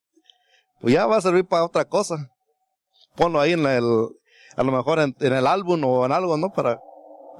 pues 0.81 0.95
ya 0.95 1.05
va 1.07 1.17
a 1.17 1.21
servir 1.21 1.45
para 1.45 1.65
otra 1.65 1.85
cosa. 1.85 2.31
Ponlo 3.17 3.41
ahí 3.41 3.55
en 3.55 3.67
el, 3.67 4.07
a 4.57 4.63
lo 4.63 4.71
mejor 4.71 5.01
en, 5.01 5.17
en 5.19 5.33
el 5.33 5.49
álbum 5.49 5.83
o 5.83 6.07
en 6.07 6.13
algo, 6.13 6.37
¿no? 6.37 6.53
Para 6.53 6.81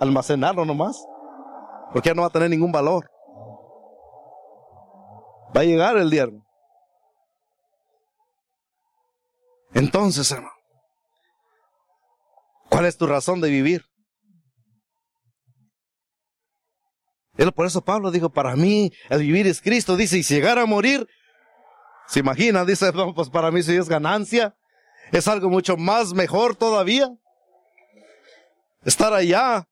almacenarlo 0.01 0.65
nomás. 0.65 1.07
Porque 1.93 2.09
ya 2.09 2.15
no 2.15 2.23
va 2.23 2.29
a 2.29 2.33
tener 2.33 2.51
ningún 2.51 2.73
valor. 2.73 3.09
Va 5.57 5.61
a 5.61 5.65
llegar 5.65 5.97
el 5.97 6.11
día. 6.11 6.27
Entonces, 9.75 10.31
hermano, 10.31 10.55
¿cuál 12.69 12.87
es 12.87 12.97
tu 12.97 13.07
razón 13.07 13.41
de 13.41 13.51
vivir? 13.51 13.85
Por 17.55 17.67
eso 17.67 17.83
Pablo 17.83 18.11
dijo, 18.11 18.31
para 18.31 18.55
mí 18.55 18.93
el 19.09 19.21
vivir 19.21 19.47
es 19.47 19.63
Cristo. 19.63 19.97
Dice, 19.97 20.19
y 20.19 20.23
si 20.23 20.35
llegara 20.35 20.63
a 20.63 20.67
morir, 20.67 21.07
se 22.07 22.21
imagina, 22.21 22.65
dice, 22.65 22.93
no, 22.93 23.15
pues 23.15 23.31
para 23.31 23.51
mí 23.51 23.63
si 23.63 23.77
es 23.77 23.89
ganancia. 23.89 24.55
Es 25.13 25.27
algo 25.27 25.49
mucho 25.49 25.77
más 25.77 26.13
mejor 26.13 26.55
todavía. 26.55 27.09
Estar 28.85 29.13
allá, 29.13 29.67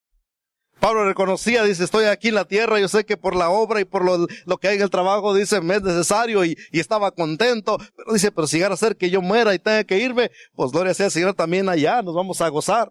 Pablo 0.80 1.04
reconocía, 1.04 1.64
dice, 1.64 1.82
estoy 1.82 2.04
aquí 2.04 2.28
en 2.28 2.36
la 2.36 2.44
tierra, 2.44 2.78
yo 2.78 2.88
sé 2.88 3.04
que 3.04 3.16
por 3.16 3.34
la 3.34 3.50
obra 3.50 3.80
y 3.80 3.84
por 3.84 4.04
lo, 4.04 4.58
que 4.58 4.68
hay 4.68 4.76
en 4.76 4.82
el 4.82 4.90
trabajo, 4.90 5.34
dice, 5.34 5.60
me 5.60 5.76
es 5.76 5.82
necesario 5.82 6.44
y, 6.44 6.56
estaba 6.72 7.10
contento, 7.10 7.78
pero 7.96 8.12
dice, 8.12 8.30
pero 8.30 8.46
si 8.46 8.56
llegara 8.56 8.74
a 8.74 8.78
ser 8.78 8.96
que 8.96 9.10
yo 9.10 9.20
muera 9.20 9.54
y 9.54 9.58
tenga 9.58 9.82
que 9.84 9.98
irme, 9.98 10.30
pues 10.54 10.70
gloria 10.70 10.94
sea 10.94 11.10
Señor 11.10 11.34
también 11.34 11.68
allá, 11.68 12.00
nos 12.02 12.14
vamos 12.14 12.40
a 12.40 12.48
gozar. 12.48 12.90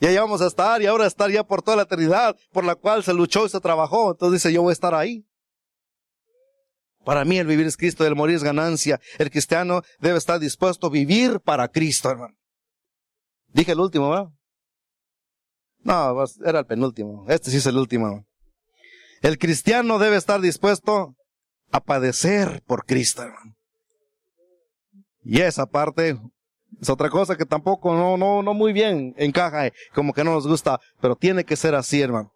Y 0.00 0.06
allá 0.06 0.22
vamos 0.22 0.42
a 0.42 0.46
estar 0.46 0.82
y 0.82 0.86
ahora 0.86 1.06
estar 1.06 1.30
ya 1.30 1.44
por 1.44 1.62
toda 1.62 1.76
la 1.76 1.84
eternidad 1.84 2.36
por 2.52 2.64
la 2.64 2.74
cual 2.74 3.04
se 3.04 3.14
luchó 3.14 3.46
y 3.46 3.48
se 3.48 3.60
trabajó. 3.60 4.10
Entonces 4.10 4.42
dice, 4.42 4.52
yo 4.52 4.62
voy 4.62 4.70
a 4.70 4.72
estar 4.72 4.94
ahí. 4.94 5.24
Para 7.04 7.24
mí 7.24 7.38
el 7.38 7.46
vivir 7.46 7.66
es 7.66 7.76
Cristo, 7.76 8.04
el 8.06 8.16
morir 8.16 8.36
es 8.36 8.42
ganancia. 8.42 9.00
El 9.18 9.30
cristiano 9.30 9.82
debe 10.00 10.18
estar 10.18 10.40
dispuesto 10.40 10.88
a 10.88 10.90
vivir 10.90 11.40
para 11.40 11.68
Cristo, 11.68 12.10
hermano. 12.10 12.34
Dije 13.48 13.72
el 13.72 13.80
último, 13.80 14.10
¿verdad? 14.10 14.30
No, 15.84 16.14
pues, 16.14 16.40
era 16.44 16.60
el 16.60 16.66
penúltimo. 16.66 17.24
Este 17.28 17.50
sí 17.50 17.58
es 17.58 17.66
el 17.66 17.76
último. 17.76 18.24
El 19.22 19.38
cristiano 19.38 19.98
debe 19.98 20.16
estar 20.16 20.40
dispuesto 20.40 21.14
a 21.70 21.80
padecer 21.80 22.62
por 22.66 22.84
Cristo. 22.84 23.24
Y 25.22 25.40
esa 25.40 25.66
parte 25.66 26.18
es 26.80 26.90
otra 26.90 27.08
cosa 27.10 27.36
que 27.36 27.46
tampoco, 27.46 27.94
no, 27.94 28.16
no, 28.16 28.42
no 28.42 28.54
muy 28.54 28.72
bien 28.72 29.14
encaja, 29.16 29.70
como 29.94 30.12
que 30.12 30.24
no 30.24 30.32
nos 30.32 30.46
gusta, 30.46 30.78
pero 31.00 31.16
tiene 31.16 31.44
que 31.44 31.56
ser 31.56 31.74
así, 31.74 32.00
hermano. 32.00 32.32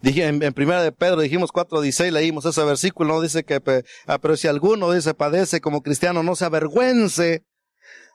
Dije, 0.00 0.26
en, 0.26 0.54
primera 0.54 0.82
de 0.82 0.92
Pedro 0.92 1.20
dijimos 1.20 1.52
4.16, 1.52 2.10
leímos 2.10 2.46
ese 2.46 2.64
versículo, 2.64 3.14
no 3.14 3.20
dice 3.20 3.44
que, 3.44 3.60
ah, 4.06 4.18
pero 4.18 4.36
si 4.36 4.48
alguno 4.48 4.90
dice 4.92 5.12
padece 5.12 5.60
como 5.60 5.82
cristiano, 5.82 6.22
no 6.22 6.36
se 6.36 6.46
avergüence, 6.46 7.44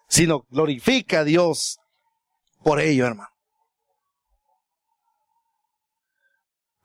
sino 0.08 0.46
glorifica 0.50 1.20
a 1.20 1.24
Dios 1.24 1.78
por 2.66 2.80
ello, 2.80 3.06
hermano. 3.06 3.30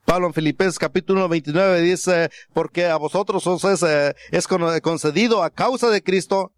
Pablo 0.05 0.27
en 0.27 0.33
Filipenses 0.35 0.77
capítulo 0.77 1.27
29 1.27 1.81
dice, 1.81 2.29
porque 2.53 2.85
a 2.85 2.97
vosotros 2.97 3.47
os 3.47 3.63
es, 3.63 3.81
eh, 3.81 4.15
es 4.29 4.47
concedido 4.47 5.41
a 5.41 5.49
causa 5.49 5.89
de 5.89 6.03
Cristo, 6.03 6.53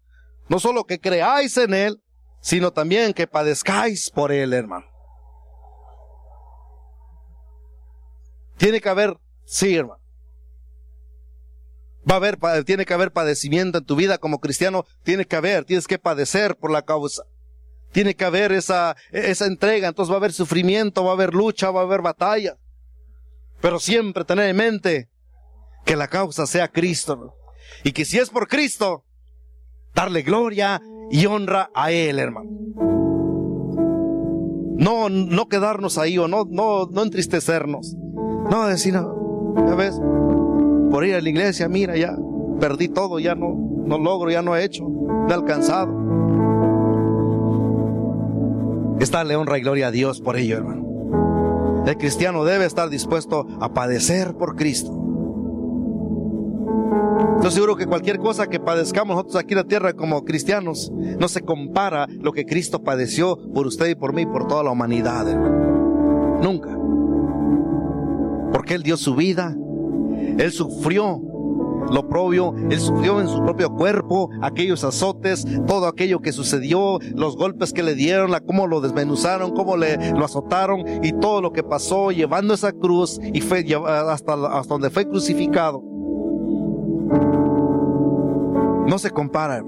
no 0.50 0.60
solo 0.60 0.84
que 0.84 1.00
creáis 1.00 1.56
en 1.56 1.72
Él, 1.72 2.02
sino 2.42 2.70
también 2.74 3.14
que 3.14 3.26
padezcáis 3.26 4.10
por 4.10 4.30
Él, 4.30 4.52
hermano. 4.52 4.84
Tiene 8.58 8.82
que 8.82 8.90
haber, 8.90 9.16
sí, 9.46 9.74
hermano. 9.74 10.02
Va 12.06 12.16
a 12.16 12.18
haber, 12.18 12.64
tiene 12.66 12.84
que 12.84 12.92
haber 12.92 13.10
padecimiento 13.10 13.78
en 13.78 13.86
tu 13.86 13.96
vida 13.96 14.18
como 14.18 14.38
cristiano, 14.38 14.84
tiene 15.02 15.24
que 15.24 15.36
haber, 15.36 15.64
tienes 15.64 15.86
que 15.86 15.98
padecer 15.98 16.56
por 16.56 16.70
la 16.70 16.82
causa. 16.82 17.22
Tiene 17.94 18.16
que 18.16 18.24
haber 18.24 18.50
esa, 18.50 18.96
esa 19.12 19.46
entrega, 19.46 19.86
entonces 19.86 20.10
va 20.10 20.16
a 20.16 20.18
haber 20.18 20.32
sufrimiento, 20.32 21.04
va 21.04 21.10
a 21.10 21.14
haber 21.14 21.32
lucha, 21.32 21.70
va 21.70 21.82
a 21.82 21.84
haber 21.84 22.02
batalla. 22.02 22.56
Pero 23.60 23.78
siempre 23.78 24.24
tener 24.24 24.48
en 24.48 24.56
mente 24.56 25.08
que 25.84 25.94
la 25.94 26.08
causa 26.08 26.44
sea 26.48 26.66
Cristo. 26.66 27.36
Y 27.84 27.92
que 27.92 28.04
si 28.04 28.18
es 28.18 28.30
por 28.30 28.48
Cristo, 28.48 29.04
darle 29.94 30.22
gloria 30.22 30.82
y 31.08 31.24
honra 31.26 31.70
a 31.72 31.92
Él, 31.92 32.18
hermano. 32.18 32.50
No, 34.76 35.08
no 35.08 35.48
quedarnos 35.48 35.96
ahí 35.96 36.18
o 36.18 36.26
no, 36.26 36.46
no, 36.50 36.86
no 36.86 37.02
entristecernos. 37.04 37.94
No 38.50 38.66
decir, 38.66 38.94
ya 38.94 39.74
ves, 39.76 40.00
por 40.90 41.06
ir 41.06 41.14
a 41.14 41.20
la 41.20 41.28
iglesia, 41.28 41.68
mira, 41.68 41.96
ya 41.96 42.16
perdí 42.58 42.88
todo, 42.88 43.20
ya 43.20 43.36
no, 43.36 43.54
no 43.54 43.98
logro, 43.98 44.32
ya 44.32 44.42
no 44.42 44.56
he 44.56 44.64
hecho, 44.64 44.82
no 44.82 45.28
he 45.30 45.32
alcanzado. 45.32 46.03
Está 49.00 49.24
le 49.24 49.36
honra 49.36 49.58
y 49.58 49.62
gloria 49.62 49.88
a 49.88 49.90
Dios 49.90 50.20
por 50.20 50.36
ello, 50.36 50.56
hermano. 50.56 51.84
El 51.86 51.96
cristiano 51.98 52.44
debe 52.44 52.64
estar 52.64 52.88
dispuesto 52.88 53.46
a 53.60 53.74
padecer 53.74 54.34
por 54.34 54.56
Cristo. 54.56 55.00
Estoy 57.36 57.50
seguro 57.50 57.76
que 57.76 57.86
cualquier 57.86 58.18
cosa 58.18 58.46
que 58.46 58.58
padezcamos 58.58 59.16
nosotros 59.16 59.36
aquí 59.36 59.52
en 59.52 59.58
la 59.58 59.64
tierra 59.64 59.92
como 59.92 60.24
cristianos 60.24 60.90
no 60.94 61.28
se 61.28 61.42
compara 61.42 62.06
lo 62.08 62.32
que 62.32 62.46
Cristo 62.46 62.82
padeció 62.82 63.36
por 63.52 63.66
usted 63.66 63.88
y 63.88 63.94
por 63.94 64.14
mí 64.14 64.22
y 64.22 64.26
por 64.26 64.46
toda 64.46 64.62
la 64.62 64.70
humanidad. 64.70 65.26
Nunca. 66.40 66.70
Porque 68.50 68.74
Él 68.74 68.82
dio 68.82 68.96
su 68.96 69.14
vida, 69.14 69.54
Él 70.38 70.52
sufrió 70.52 71.20
lo 71.90 72.08
propio, 72.08 72.54
él 72.70 72.80
sufrió 72.80 73.20
en 73.20 73.28
su 73.28 73.42
propio 73.42 73.70
cuerpo 73.74 74.30
aquellos 74.42 74.84
azotes, 74.84 75.46
todo 75.66 75.86
aquello 75.86 76.20
que 76.20 76.32
sucedió, 76.32 76.98
los 77.14 77.36
golpes 77.36 77.72
que 77.72 77.82
le 77.82 77.94
dieron, 77.94 78.30
la, 78.30 78.40
cómo 78.40 78.66
lo 78.66 78.80
desmenuzaron, 78.80 79.52
cómo 79.52 79.76
le, 79.76 80.12
lo 80.12 80.24
azotaron 80.24 80.84
y 81.02 81.12
todo 81.12 81.40
lo 81.40 81.52
que 81.52 81.62
pasó 81.62 82.10
llevando 82.10 82.54
esa 82.54 82.72
cruz 82.72 83.20
y 83.32 83.40
fue 83.40 83.64
hasta, 83.86 84.34
hasta 84.58 84.74
donde 84.74 84.90
fue 84.90 85.08
crucificado. 85.08 85.82
No 88.86 88.98
se 88.98 89.10
compara. 89.10 89.64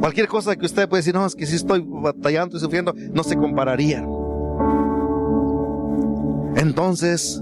Cualquier 0.00 0.26
cosa 0.26 0.56
que 0.56 0.66
usted 0.66 0.88
puede 0.88 1.00
decir, 1.00 1.14
no, 1.14 1.24
es 1.24 1.34
que 1.34 1.46
si 1.46 1.56
estoy 1.56 1.84
batallando 1.86 2.56
y 2.56 2.60
sufriendo, 2.60 2.92
no 3.12 3.22
se 3.22 3.36
compararía. 3.36 4.04
Entonces, 6.56 7.40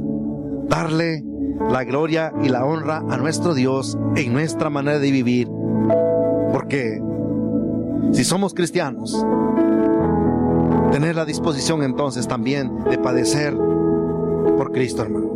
darle 0.68 1.24
la 1.68 1.84
gloria 1.84 2.32
y 2.42 2.48
la 2.48 2.64
honra 2.64 2.98
a 2.98 3.16
nuestro 3.16 3.54
Dios 3.54 3.98
en 4.16 4.32
nuestra 4.32 4.70
manera 4.70 4.98
de 4.98 5.10
vivir. 5.10 5.48
Porque 6.52 7.00
si 8.12 8.24
somos 8.24 8.54
cristianos, 8.54 9.24
tener 10.90 11.14
la 11.14 11.24
disposición 11.24 11.82
entonces 11.82 12.26
también 12.26 12.84
de 12.84 12.98
padecer 12.98 13.54
por 14.56 14.72
Cristo, 14.72 15.02
hermano. 15.02 15.30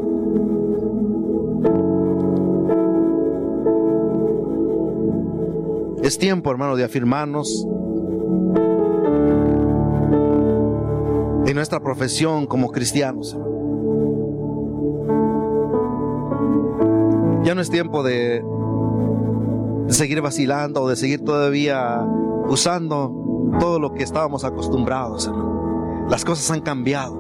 Es 6.03 6.19
tiempo, 6.19 6.51
hermano, 6.51 6.77
de 6.77 6.85
afirmarnos 6.85 7.67
en 11.47 11.55
nuestra 11.55 11.81
profesión 11.81 12.47
como 12.47 12.71
cristianos. 12.71 13.37
Ya 17.45 17.55
no 17.55 17.61
es 17.61 17.69
tiempo 17.71 18.03
de, 18.03 18.43
seguir 19.89 20.23
vacilando 20.23 20.83
o 20.83 20.89
de 20.89 20.97
seguir 20.97 21.23
todavía 21.23 22.01
usando 22.49 23.13
todo 23.61 23.79
lo 23.79 23.93
que 23.93 24.03
estábamos 24.03 24.45
acostumbrados. 24.45 25.31
Las 26.09 26.25
cosas 26.25 26.51
han 26.51 26.63
cambiado. 26.63 27.15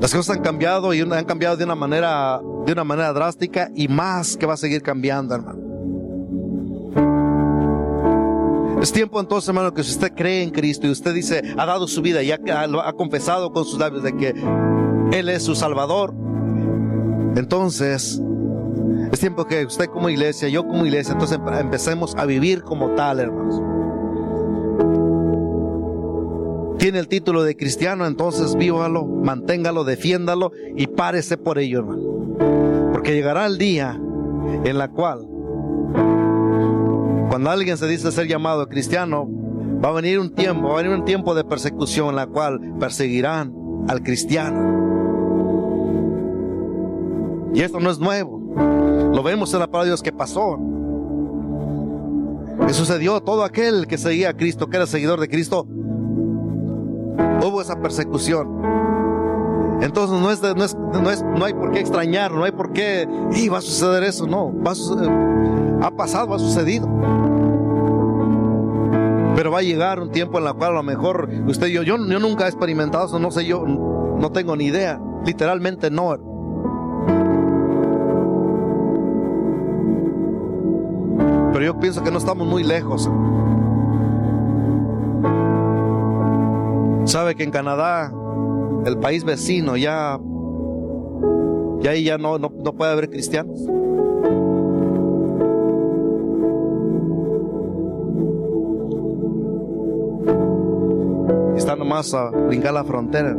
Las 0.00 0.12
cosas 0.12 0.36
han 0.36 0.42
cambiado 0.42 0.92
y 0.92 1.00
han 1.00 1.24
cambiado 1.24 1.56
de 1.56 1.64
una 1.64 1.76
manera, 1.76 2.40
de 2.66 2.72
una 2.72 2.84
manera 2.84 3.12
drástica 3.12 3.70
y 3.74 3.86
más 3.86 4.36
que 4.36 4.46
va 4.46 4.54
a 4.54 4.56
seguir 4.56 4.82
cambiando, 4.82 5.36
hermano. 5.36 5.68
Es 8.82 8.92
tiempo 8.92 9.20
entonces, 9.20 9.48
hermano, 9.48 9.72
que 9.74 9.82
si 9.82 9.90
usted 9.90 10.12
cree 10.14 10.42
en 10.42 10.50
Cristo 10.50 10.86
y 10.86 10.90
usted 10.90 11.12
dice, 11.12 11.42
ha 11.56 11.66
dado 11.66 11.88
su 11.88 12.00
vida 12.00 12.22
y 12.22 12.30
ha, 12.30 12.38
ha 12.38 12.92
confesado 12.92 13.52
con 13.52 13.64
sus 13.64 13.78
labios 13.78 14.04
de 14.04 14.16
que 14.16 14.34
Él 15.12 15.28
es 15.28 15.42
su 15.42 15.56
Salvador, 15.56 16.14
entonces 17.36 18.22
Es 19.12 19.20
tiempo 19.20 19.46
que 19.46 19.64
usted 19.64 19.86
como 19.86 20.08
iglesia, 20.08 20.48
yo 20.48 20.66
como 20.66 20.84
iglesia, 20.84 21.12
entonces 21.12 21.38
empecemos 21.60 22.14
a 22.16 22.26
vivir 22.26 22.62
como 22.62 22.90
tal, 22.90 23.20
hermanos. 23.20 23.62
Tiene 26.78 27.00
el 27.00 27.08
título 27.08 27.42
de 27.42 27.56
cristiano, 27.56 28.06
entonces 28.06 28.54
vívalo, 28.54 29.04
manténgalo, 29.04 29.84
defiéndalo 29.84 30.52
y 30.76 30.86
párese 30.86 31.36
por 31.36 31.58
ello, 31.58 31.80
hermano. 31.80 32.92
Porque 32.92 33.14
llegará 33.14 33.46
el 33.46 33.58
día 33.58 34.00
en 34.64 34.78
la 34.78 34.88
cual, 34.88 35.26
cuando 37.28 37.50
alguien 37.50 37.76
se 37.76 37.88
dice 37.88 38.12
ser 38.12 38.28
llamado 38.28 38.68
cristiano, 38.68 39.28
va 39.84 39.88
a 39.88 39.92
venir 39.92 40.18
un 40.18 40.34
tiempo, 40.34 40.68
va 40.68 40.74
a 40.74 40.82
venir 40.82 40.96
un 40.96 41.04
tiempo 41.04 41.34
de 41.34 41.44
persecución 41.44 42.10
en 42.10 42.16
la 42.16 42.26
cual 42.26 42.60
perseguirán 42.78 43.52
al 43.88 44.02
cristiano. 44.02 44.87
Y 47.54 47.62
esto 47.62 47.80
no 47.80 47.90
es 47.90 47.98
nuevo. 47.98 48.40
Lo 49.14 49.22
vemos 49.22 49.52
en 49.54 49.60
la 49.60 49.66
palabra 49.66 49.84
de 49.84 49.90
Dios 49.90 50.02
que 50.02 50.12
pasó. 50.12 50.58
Que 52.66 52.74
sucedió 52.74 53.20
todo 53.20 53.44
aquel 53.44 53.86
que 53.86 53.98
seguía 53.98 54.30
a 54.30 54.34
Cristo, 54.34 54.68
que 54.68 54.76
era 54.76 54.86
seguidor 54.86 55.20
de 55.20 55.28
Cristo, 55.28 55.66
hubo 57.42 57.60
esa 57.60 57.80
persecución. 57.80 58.58
Entonces 59.80 60.20
no 60.20 60.30
es, 60.30 60.42
no 60.42 60.64
es, 60.64 60.74
no 60.74 61.10
es, 61.10 61.22
no 61.22 61.44
hay 61.44 61.54
por 61.54 61.70
qué 61.70 61.80
extrañar, 61.80 62.32
no 62.32 62.44
hay 62.44 62.52
por 62.52 62.72
qué, 62.72 63.08
y 63.32 63.48
va 63.48 63.58
a 63.58 63.60
suceder 63.60 64.02
eso, 64.02 64.26
no, 64.26 64.52
ha 65.82 65.90
pasado, 65.92 66.34
ha 66.34 66.38
sucedido. 66.38 66.88
Pero 69.36 69.52
va 69.52 69.60
a 69.60 69.62
llegar 69.62 70.00
un 70.00 70.10
tiempo 70.10 70.38
en 70.38 70.46
el 70.46 70.54
cual 70.54 70.72
a 70.72 70.74
lo 70.74 70.82
mejor 70.82 71.28
usted 71.46 71.68
y 71.68 71.74
yo, 71.74 71.82
yo, 71.84 71.96
yo 71.96 72.18
nunca 72.18 72.46
he 72.46 72.48
experimentado 72.48 73.06
eso, 73.06 73.20
no 73.20 73.30
sé, 73.30 73.46
yo 73.46 73.64
no 73.64 74.32
tengo 74.32 74.56
ni 74.56 74.64
idea, 74.64 75.00
literalmente 75.24 75.90
no. 75.90 76.27
Pero 81.58 81.72
yo 81.72 81.80
pienso 81.80 82.04
que 82.04 82.12
no 82.12 82.18
estamos 82.18 82.46
muy 82.46 82.62
lejos. 82.62 83.10
Sabe 87.10 87.34
que 87.34 87.42
en 87.42 87.50
Canadá, 87.50 88.12
el 88.86 88.96
país 88.98 89.24
vecino, 89.24 89.76
ya, 89.76 90.20
ya 91.80 91.90
ahí 91.90 92.04
ya 92.04 92.16
no, 92.16 92.38
no, 92.38 92.48
puede 92.48 92.92
haber 92.92 93.10
cristianos. 93.10 93.58
está 101.56 101.74
nomás 101.74 102.14
a 102.14 102.30
brincar 102.30 102.72
la 102.72 102.84
frontera. 102.84 103.36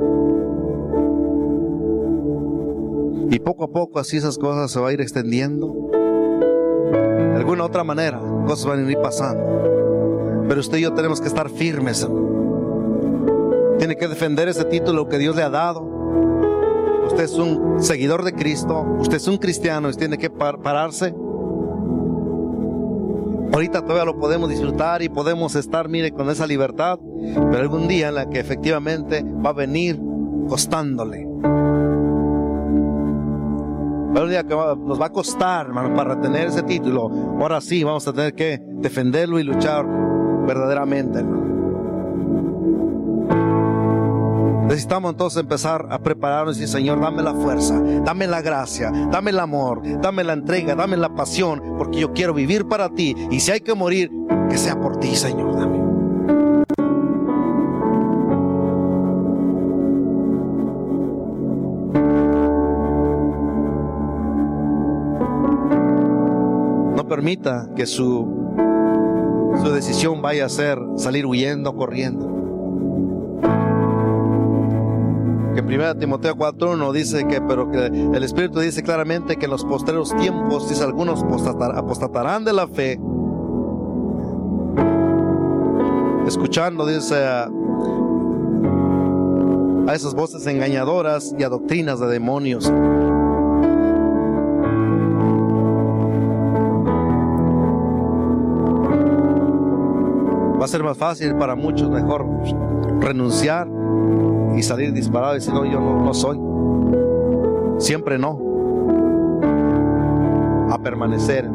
Y 3.31 3.39
poco 3.39 3.63
a 3.63 3.71
poco 3.71 3.97
así 3.97 4.17
esas 4.17 4.37
cosas 4.37 4.69
se 4.71 4.81
va 4.81 4.89
a 4.89 4.91
ir 4.91 4.99
extendiendo. 4.99 5.98
Alguna 7.39 7.65
otra 7.65 7.83
manera, 7.83 8.19
cosas 8.45 8.65
van 8.65 8.85
a 8.85 8.91
ir 8.91 8.99
pasando. 9.01 10.45
Pero 10.47 10.59
usted 10.59 10.77
y 10.77 10.81
yo 10.81 10.93
tenemos 10.93 11.19
que 11.21 11.27
estar 11.27 11.49
firmes. 11.49 12.07
Tiene 13.77 13.95
que 13.95 14.07
defender 14.07 14.47
ese 14.47 14.65
título 14.65 15.07
que 15.07 15.17
Dios 15.17 15.35
le 15.35 15.43
ha 15.43 15.49
dado. 15.49 15.81
Usted 17.07 17.23
es 17.23 17.37
un 17.37 17.81
seguidor 17.81 18.23
de 18.23 18.33
Cristo, 18.33 18.85
usted 18.99 19.17
es 19.17 19.27
un 19.27 19.37
cristiano 19.37 19.89
y 19.89 19.93
tiene 19.93 20.17
que 20.17 20.29
pararse 20.29 21.15
Ahorita 23.51 23.81
todavía 23.81 24.05
lo 24.05 24.19
podemos 24.19 24.47
disfrutar 24.49 25.01
y 25.01 25.09
podemos 25.09 25.55
estar, 25.55 25.89
mire, 25.89 26.11
con 26.11 26.29
esa 26.29 26.45
libertad, 26.45 26.99
pero 27.33 27.57
algún 27.57 27.87
día 27.87 28.09
en 28.09 28.15
la 28.15 28.29
que 28.29 28.39
efectivamente 28.39 29.23
va 29.23 29.49
a 29.49 29.53
venir 29.53 29.99
costándole. 30.47 31.28
Nos 34.11 35.01
va 35.01 35.05
a 35.05 35.11
costar, 35.11 35.67
hermano, 35.67 35.95
para 35.95 36.15
retener 36.15 36.47
ese 36.47 36.63
título, 36.63 37.09
ahora 37.39 37.61
sí 37.61 37.83
vamos 37.83 38.07
a 38.07 38.13
tener 38.13 38.33
que 38.33 38.61
defenderlo 38.61 39.39
y 39.39 39.43
luchar 39.43 39.85
verdaderamente, 40.45 41.19
hermano. 41.19 41.49
Necesitamos 44.69 45.11
entonces 45.11 45.41
empezar 45.41 45.87
a 45.89 45.97
prepararnos 45.97 46.57
y 46.57 46.61
decir, 46.61 46.77
Señor, 46.77 47.01
dame 47.01 47.23
la 47.23 47.33
fuerza, 47.33 47.81
dame 48.05 48.27
la 48.27 48.41
gracia, 48.43 48.91
dame 49.11 49.31
el 49.31 49.39
amor, 49.39 49.81
dame 49.99 50.23
la 50.23 50.33
entrega, 50.33 50.75
dame 50.75 50.95
la 50.95 51.09
pasión, 51.15 51.59
porque 51.79 52.01
yo 52.01 52.13
quiero 52.13 52.35
vivir 52.35 52.67
para 52.67 52.89
ti. 52.89 53.15
Y 53.31 53.39
si 53.39 53.51
hay 53.51 53.61
que 53.61 53.73
morir, 53.73 54.11
que 54.47 54.57
sea 54.59 54.79
por 54.79 54.97
ti, 54.97 55.15
Señor, 55.15 55.55
dame. 55.55 55.78
Permita 67.19 67.67
que 67.75 67.85
su, 67.85 68.25
su 69.61 69.71
decisión 69.73 70.21
vaya 70.21 70.45
a 70.45 70.49
ser 70.49 70.79
salir 70.95 71.25
huyendo, 71.25 71.75
corriendo. 71.75 72.29
que 75.53 75.61
1 75.61 75.97
Timoteo 75.97 76.37
4.1 76.37 76.93
dice 76.93 77.27
que, 77.27 77.41
pero 77.41 77.69
que 77.71 77.87
el 77.87 78.23
Espíritu 78.23 78.61
dice 78.61 78.83
claramente 78.83 79.35
que 79.35 79.47
en 79.47 79.51
los 79.51 79.65
postreros 79.65 80.15
tiempos, 80.15 80.69
dice 80.69 80.85
algunos 80.85 81.21
apostatarán 81.75 82.45
de 82.45 82.53
la 82.53 82.69
fe, 82.69 82.97
escuchando, 86.25 86.85
dice, 86.85 87.17
a 87.17 87.49
esas 89.93 90.13
voces 90.13 90.47
engañadoras 90.47 91.35
y 91.37 91.43
a 91.43 91.49
doctrinas 91.49 91.99
de 91.99 92.07
demonios. 92.07 92.71
Va 100.59 100.65
a 100.65 100.67
ser 100.67 100.83
más 100.83 100.97
fácil 100.97 101.35
para 101.35 101.55
muchos, 101.55 101.89
mejor 101.89 102.25
renunciar 102.99 103.67
y 104.57 104.63
salir 104.63 104.91
disparado 104.91 105.33
y 105.33 105.35
decir, 105.35 105.53
no, 105.53 105.65
yo 105.65 105.79
no, 105.79 106.03
no 106.03 106.13
soy. 106.13 106.37
Siempre 107.77 108.17
no. 108.17 108.37
A 110.69 110.77
permanecer. 110.79 111.49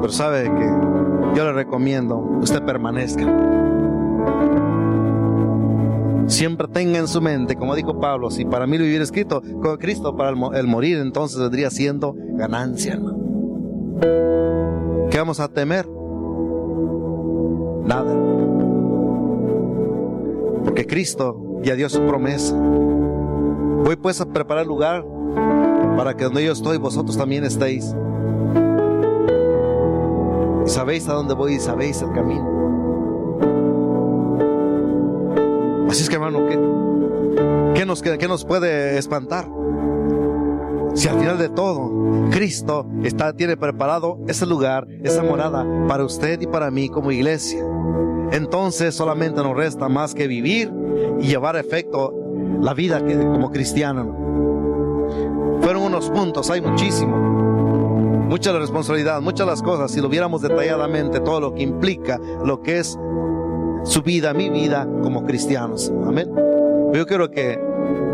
Pero 0.00 0.12
sabe 0.12 0.44
que 0.44 0.66
yo 1.34 1.44
le 1.44 1.52
recomiendo 1.52 2.18
usted 2.18 2.62
permanezca. 2.62 3.24
Siempre 6.26 6.68
tenga 6.68 6.98
en 6.98 7.08
su 7.08 7.22
mente, 7.22 7.56
como 7.56 7.74
dijo 7.74 8.00
Pablo, 8.00 8.30
si 8.30 8.44
para 8.44 8.66
mí 8.66 8.76
lo 8.76 8.84
hubiera 8.84 9.04
escrito 9.04 9.40
con 9.62 9.76
Cristo 9.78 10.16
para 10.16 10.30
el, 10.30 10.36
el 10.54 10.66
morir, 10.66 10.98
entonces 10.98 11.38
vendría 11.38 11.70
siendo 11.70 12.14
ganancia, 12.34 12.94
hermano. 12.94 13.26
¿Qué 15.16 15.20
vamos 15.20 15.40
a 15.40 15.48
temer? 15.48 15.88
Nada 17.86 18.14
porque 20.62 20.86
Cristo 20.86 21.58
ya 21.62 21.74
dio 21.74 21.88
su 21.88 22.02
promesa. 22.02 22.54
Voy 22.54 23.96
pues 23.96 24.20
a 24.20 24.26
preparar 24.26 24.66
lugar 24.66 25.06
para 25.96 26.14
que 26.18 26.24
donde 26.24 26.44
yo 26.44 26.52
estoy 26.52 26.76
vosotros 26.76 27.16
también 27.16 27.44
estéis. 27.44 27.96
Y 30.66 30.68
sabéis 30.68 31.08
a 31.08 31.14
dónde 31.14 31.32
voy 31.32 31.54
y 31.54 31.60
sabéis 31.60 32.02
el 32.02 32.12
camino. 32.12 32.46
Así 35.88 36.02
es 36.02 36.10
que 36.10 36.16
hermano, 36.16 36.46
¿qué, 37.74 37.86
nos, 37.86 38.02
qué 38.02 38.28
nos 38.28 38.44
puede 38.44 38.98
espantar? 38.98 39.48
Si 40.92 41.08
al 41.08 41.18
final 41.18 41.38
de 41.38 41.48
todo 41.48 41.90
Cristo 42.30 42.85
está, 43.06 43.32
tiene 43.32 43.56
preparado 43.56 44.18
ese 44.28 44.46
lugar, 44.46 44.86
esa 45.02 45.22
morada 45.22 45.64
para 45.88 46.04
usted 46.04 46.40
y 46.40 46.46
para 46.46 46.70
mí 46.70 46.88
como 46.88 47.10
iglesia 47.10 47.64
entonces 48.32 48.94
solamente 48.94 49.42
nos 49.42 49.56
resta 49.56 49.88
más 49.88 50.14
que 50.14 50.26
vivir 50.26 50.72
y 51.20 51.28
llevar 51.28 51.56
a 51.56 51.60
efecto 51.60 52.12
la 52.60 52.74
vida 52.74 53.00
como 53.00 53.50
cristiano. 53.50 54.14
Fueron 55.60 55.84
unos 55.84 56.10
puntos, 56.10 56.50
hay 56.50 56.60
muchísimo. 56.60 57.16
Mucha 57.16 58.52
la 58.52 58.58
responsabilidad, 58.58 59.20
muchas 59.20 59.46
las 59.46 59.62
cosas, 59.62 59.90
si 59.92 60.00
lo 60.00 60.08
viéramos 60.08 60.42
detalladamente, 60.42 61.20
todo 61.20 61.40
lo 61.40 61.54
que 61.54 61.62
implica 61.62 62.18
lo 62.44 62.60
que 62.60 62.78
es 62.80 62.98
su 63.84 64.02
vida, 64.02 64.34
mi 64.34 64.50
vida 64.50 64.86
como 65.02 65.24
cristianos. 65.24 65.92
Amén. 66.04 66.28
Yo 66.92 67.06
quiero 67.06 67.30
que 67.30 67.58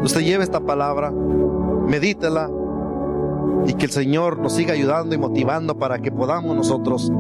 usted 0.03 0.21
lleve 0.21 0.45
esta 0.45 0.61
palabra, 0.61 1.11
medítela 1.11 2.51
y 3.67 3.75
que 3.75 3.87
el 3.87 3.93
Señor 3.93 4.39
nos 4.39 4.55
siga 4.55 4.75
ayudando 4.75 5.15
y 5.15 5.19
motivando 5.19 5.79
para 5.79 5.99
que 6.01 6.11
podamos 6.11 6.57
nosotros 6.57 7.11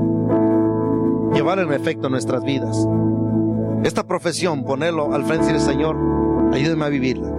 llevar 1.32 1.58
en 1.58 1.72
efecto 1.72 2.08
nuestras 2.08 2.42
vidas. 2.44 2.86
Esta 3.84 4.04
profesión, 4.04 4.64
ponerlo 4.64 5.12
al 5.12 5.24
frente 5.24 5.46
del 5.46 5.60
Señor, 5.60 5.96
ayúdame 6.52 6.84
a 6.84 6.88
vivirla. 6.88 7.32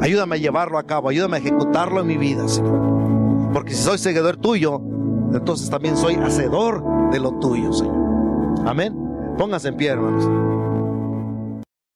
Ayúdame 0.00 0.36
a 0.36 0.38
llevarlo 0.38 0.78
a 0.78 0.84
cabo, 0.84 1.08
ayúdame 1.08 1.36
a 1.36 1.40
ejecutarlo 1.40 2.00
en 2.00 2.06
mi 2.06 2.16
vida, 2.16 2.48
Señor. 2.48 3.50
Porque 3.52 3.72
si 3.72 3.82
soy 3.82 3.98
seguidor 3.98 4.36
tuyo, 4.36 4.80
entonces 5.32 5.70
también 5.70 5.96
soy 5.96 6.14
hacedor 6.14 7.10
de 7.10 7.20
lo 7.20 7.32
tuyo, 7.38 7.72
Señor. 7.72 7.96
Amén. 8.66 8.96
Pónganse 9.38 9.68
en 9.68 9.76
pie, 9.76 9.90
hermanos. 9.90 10.55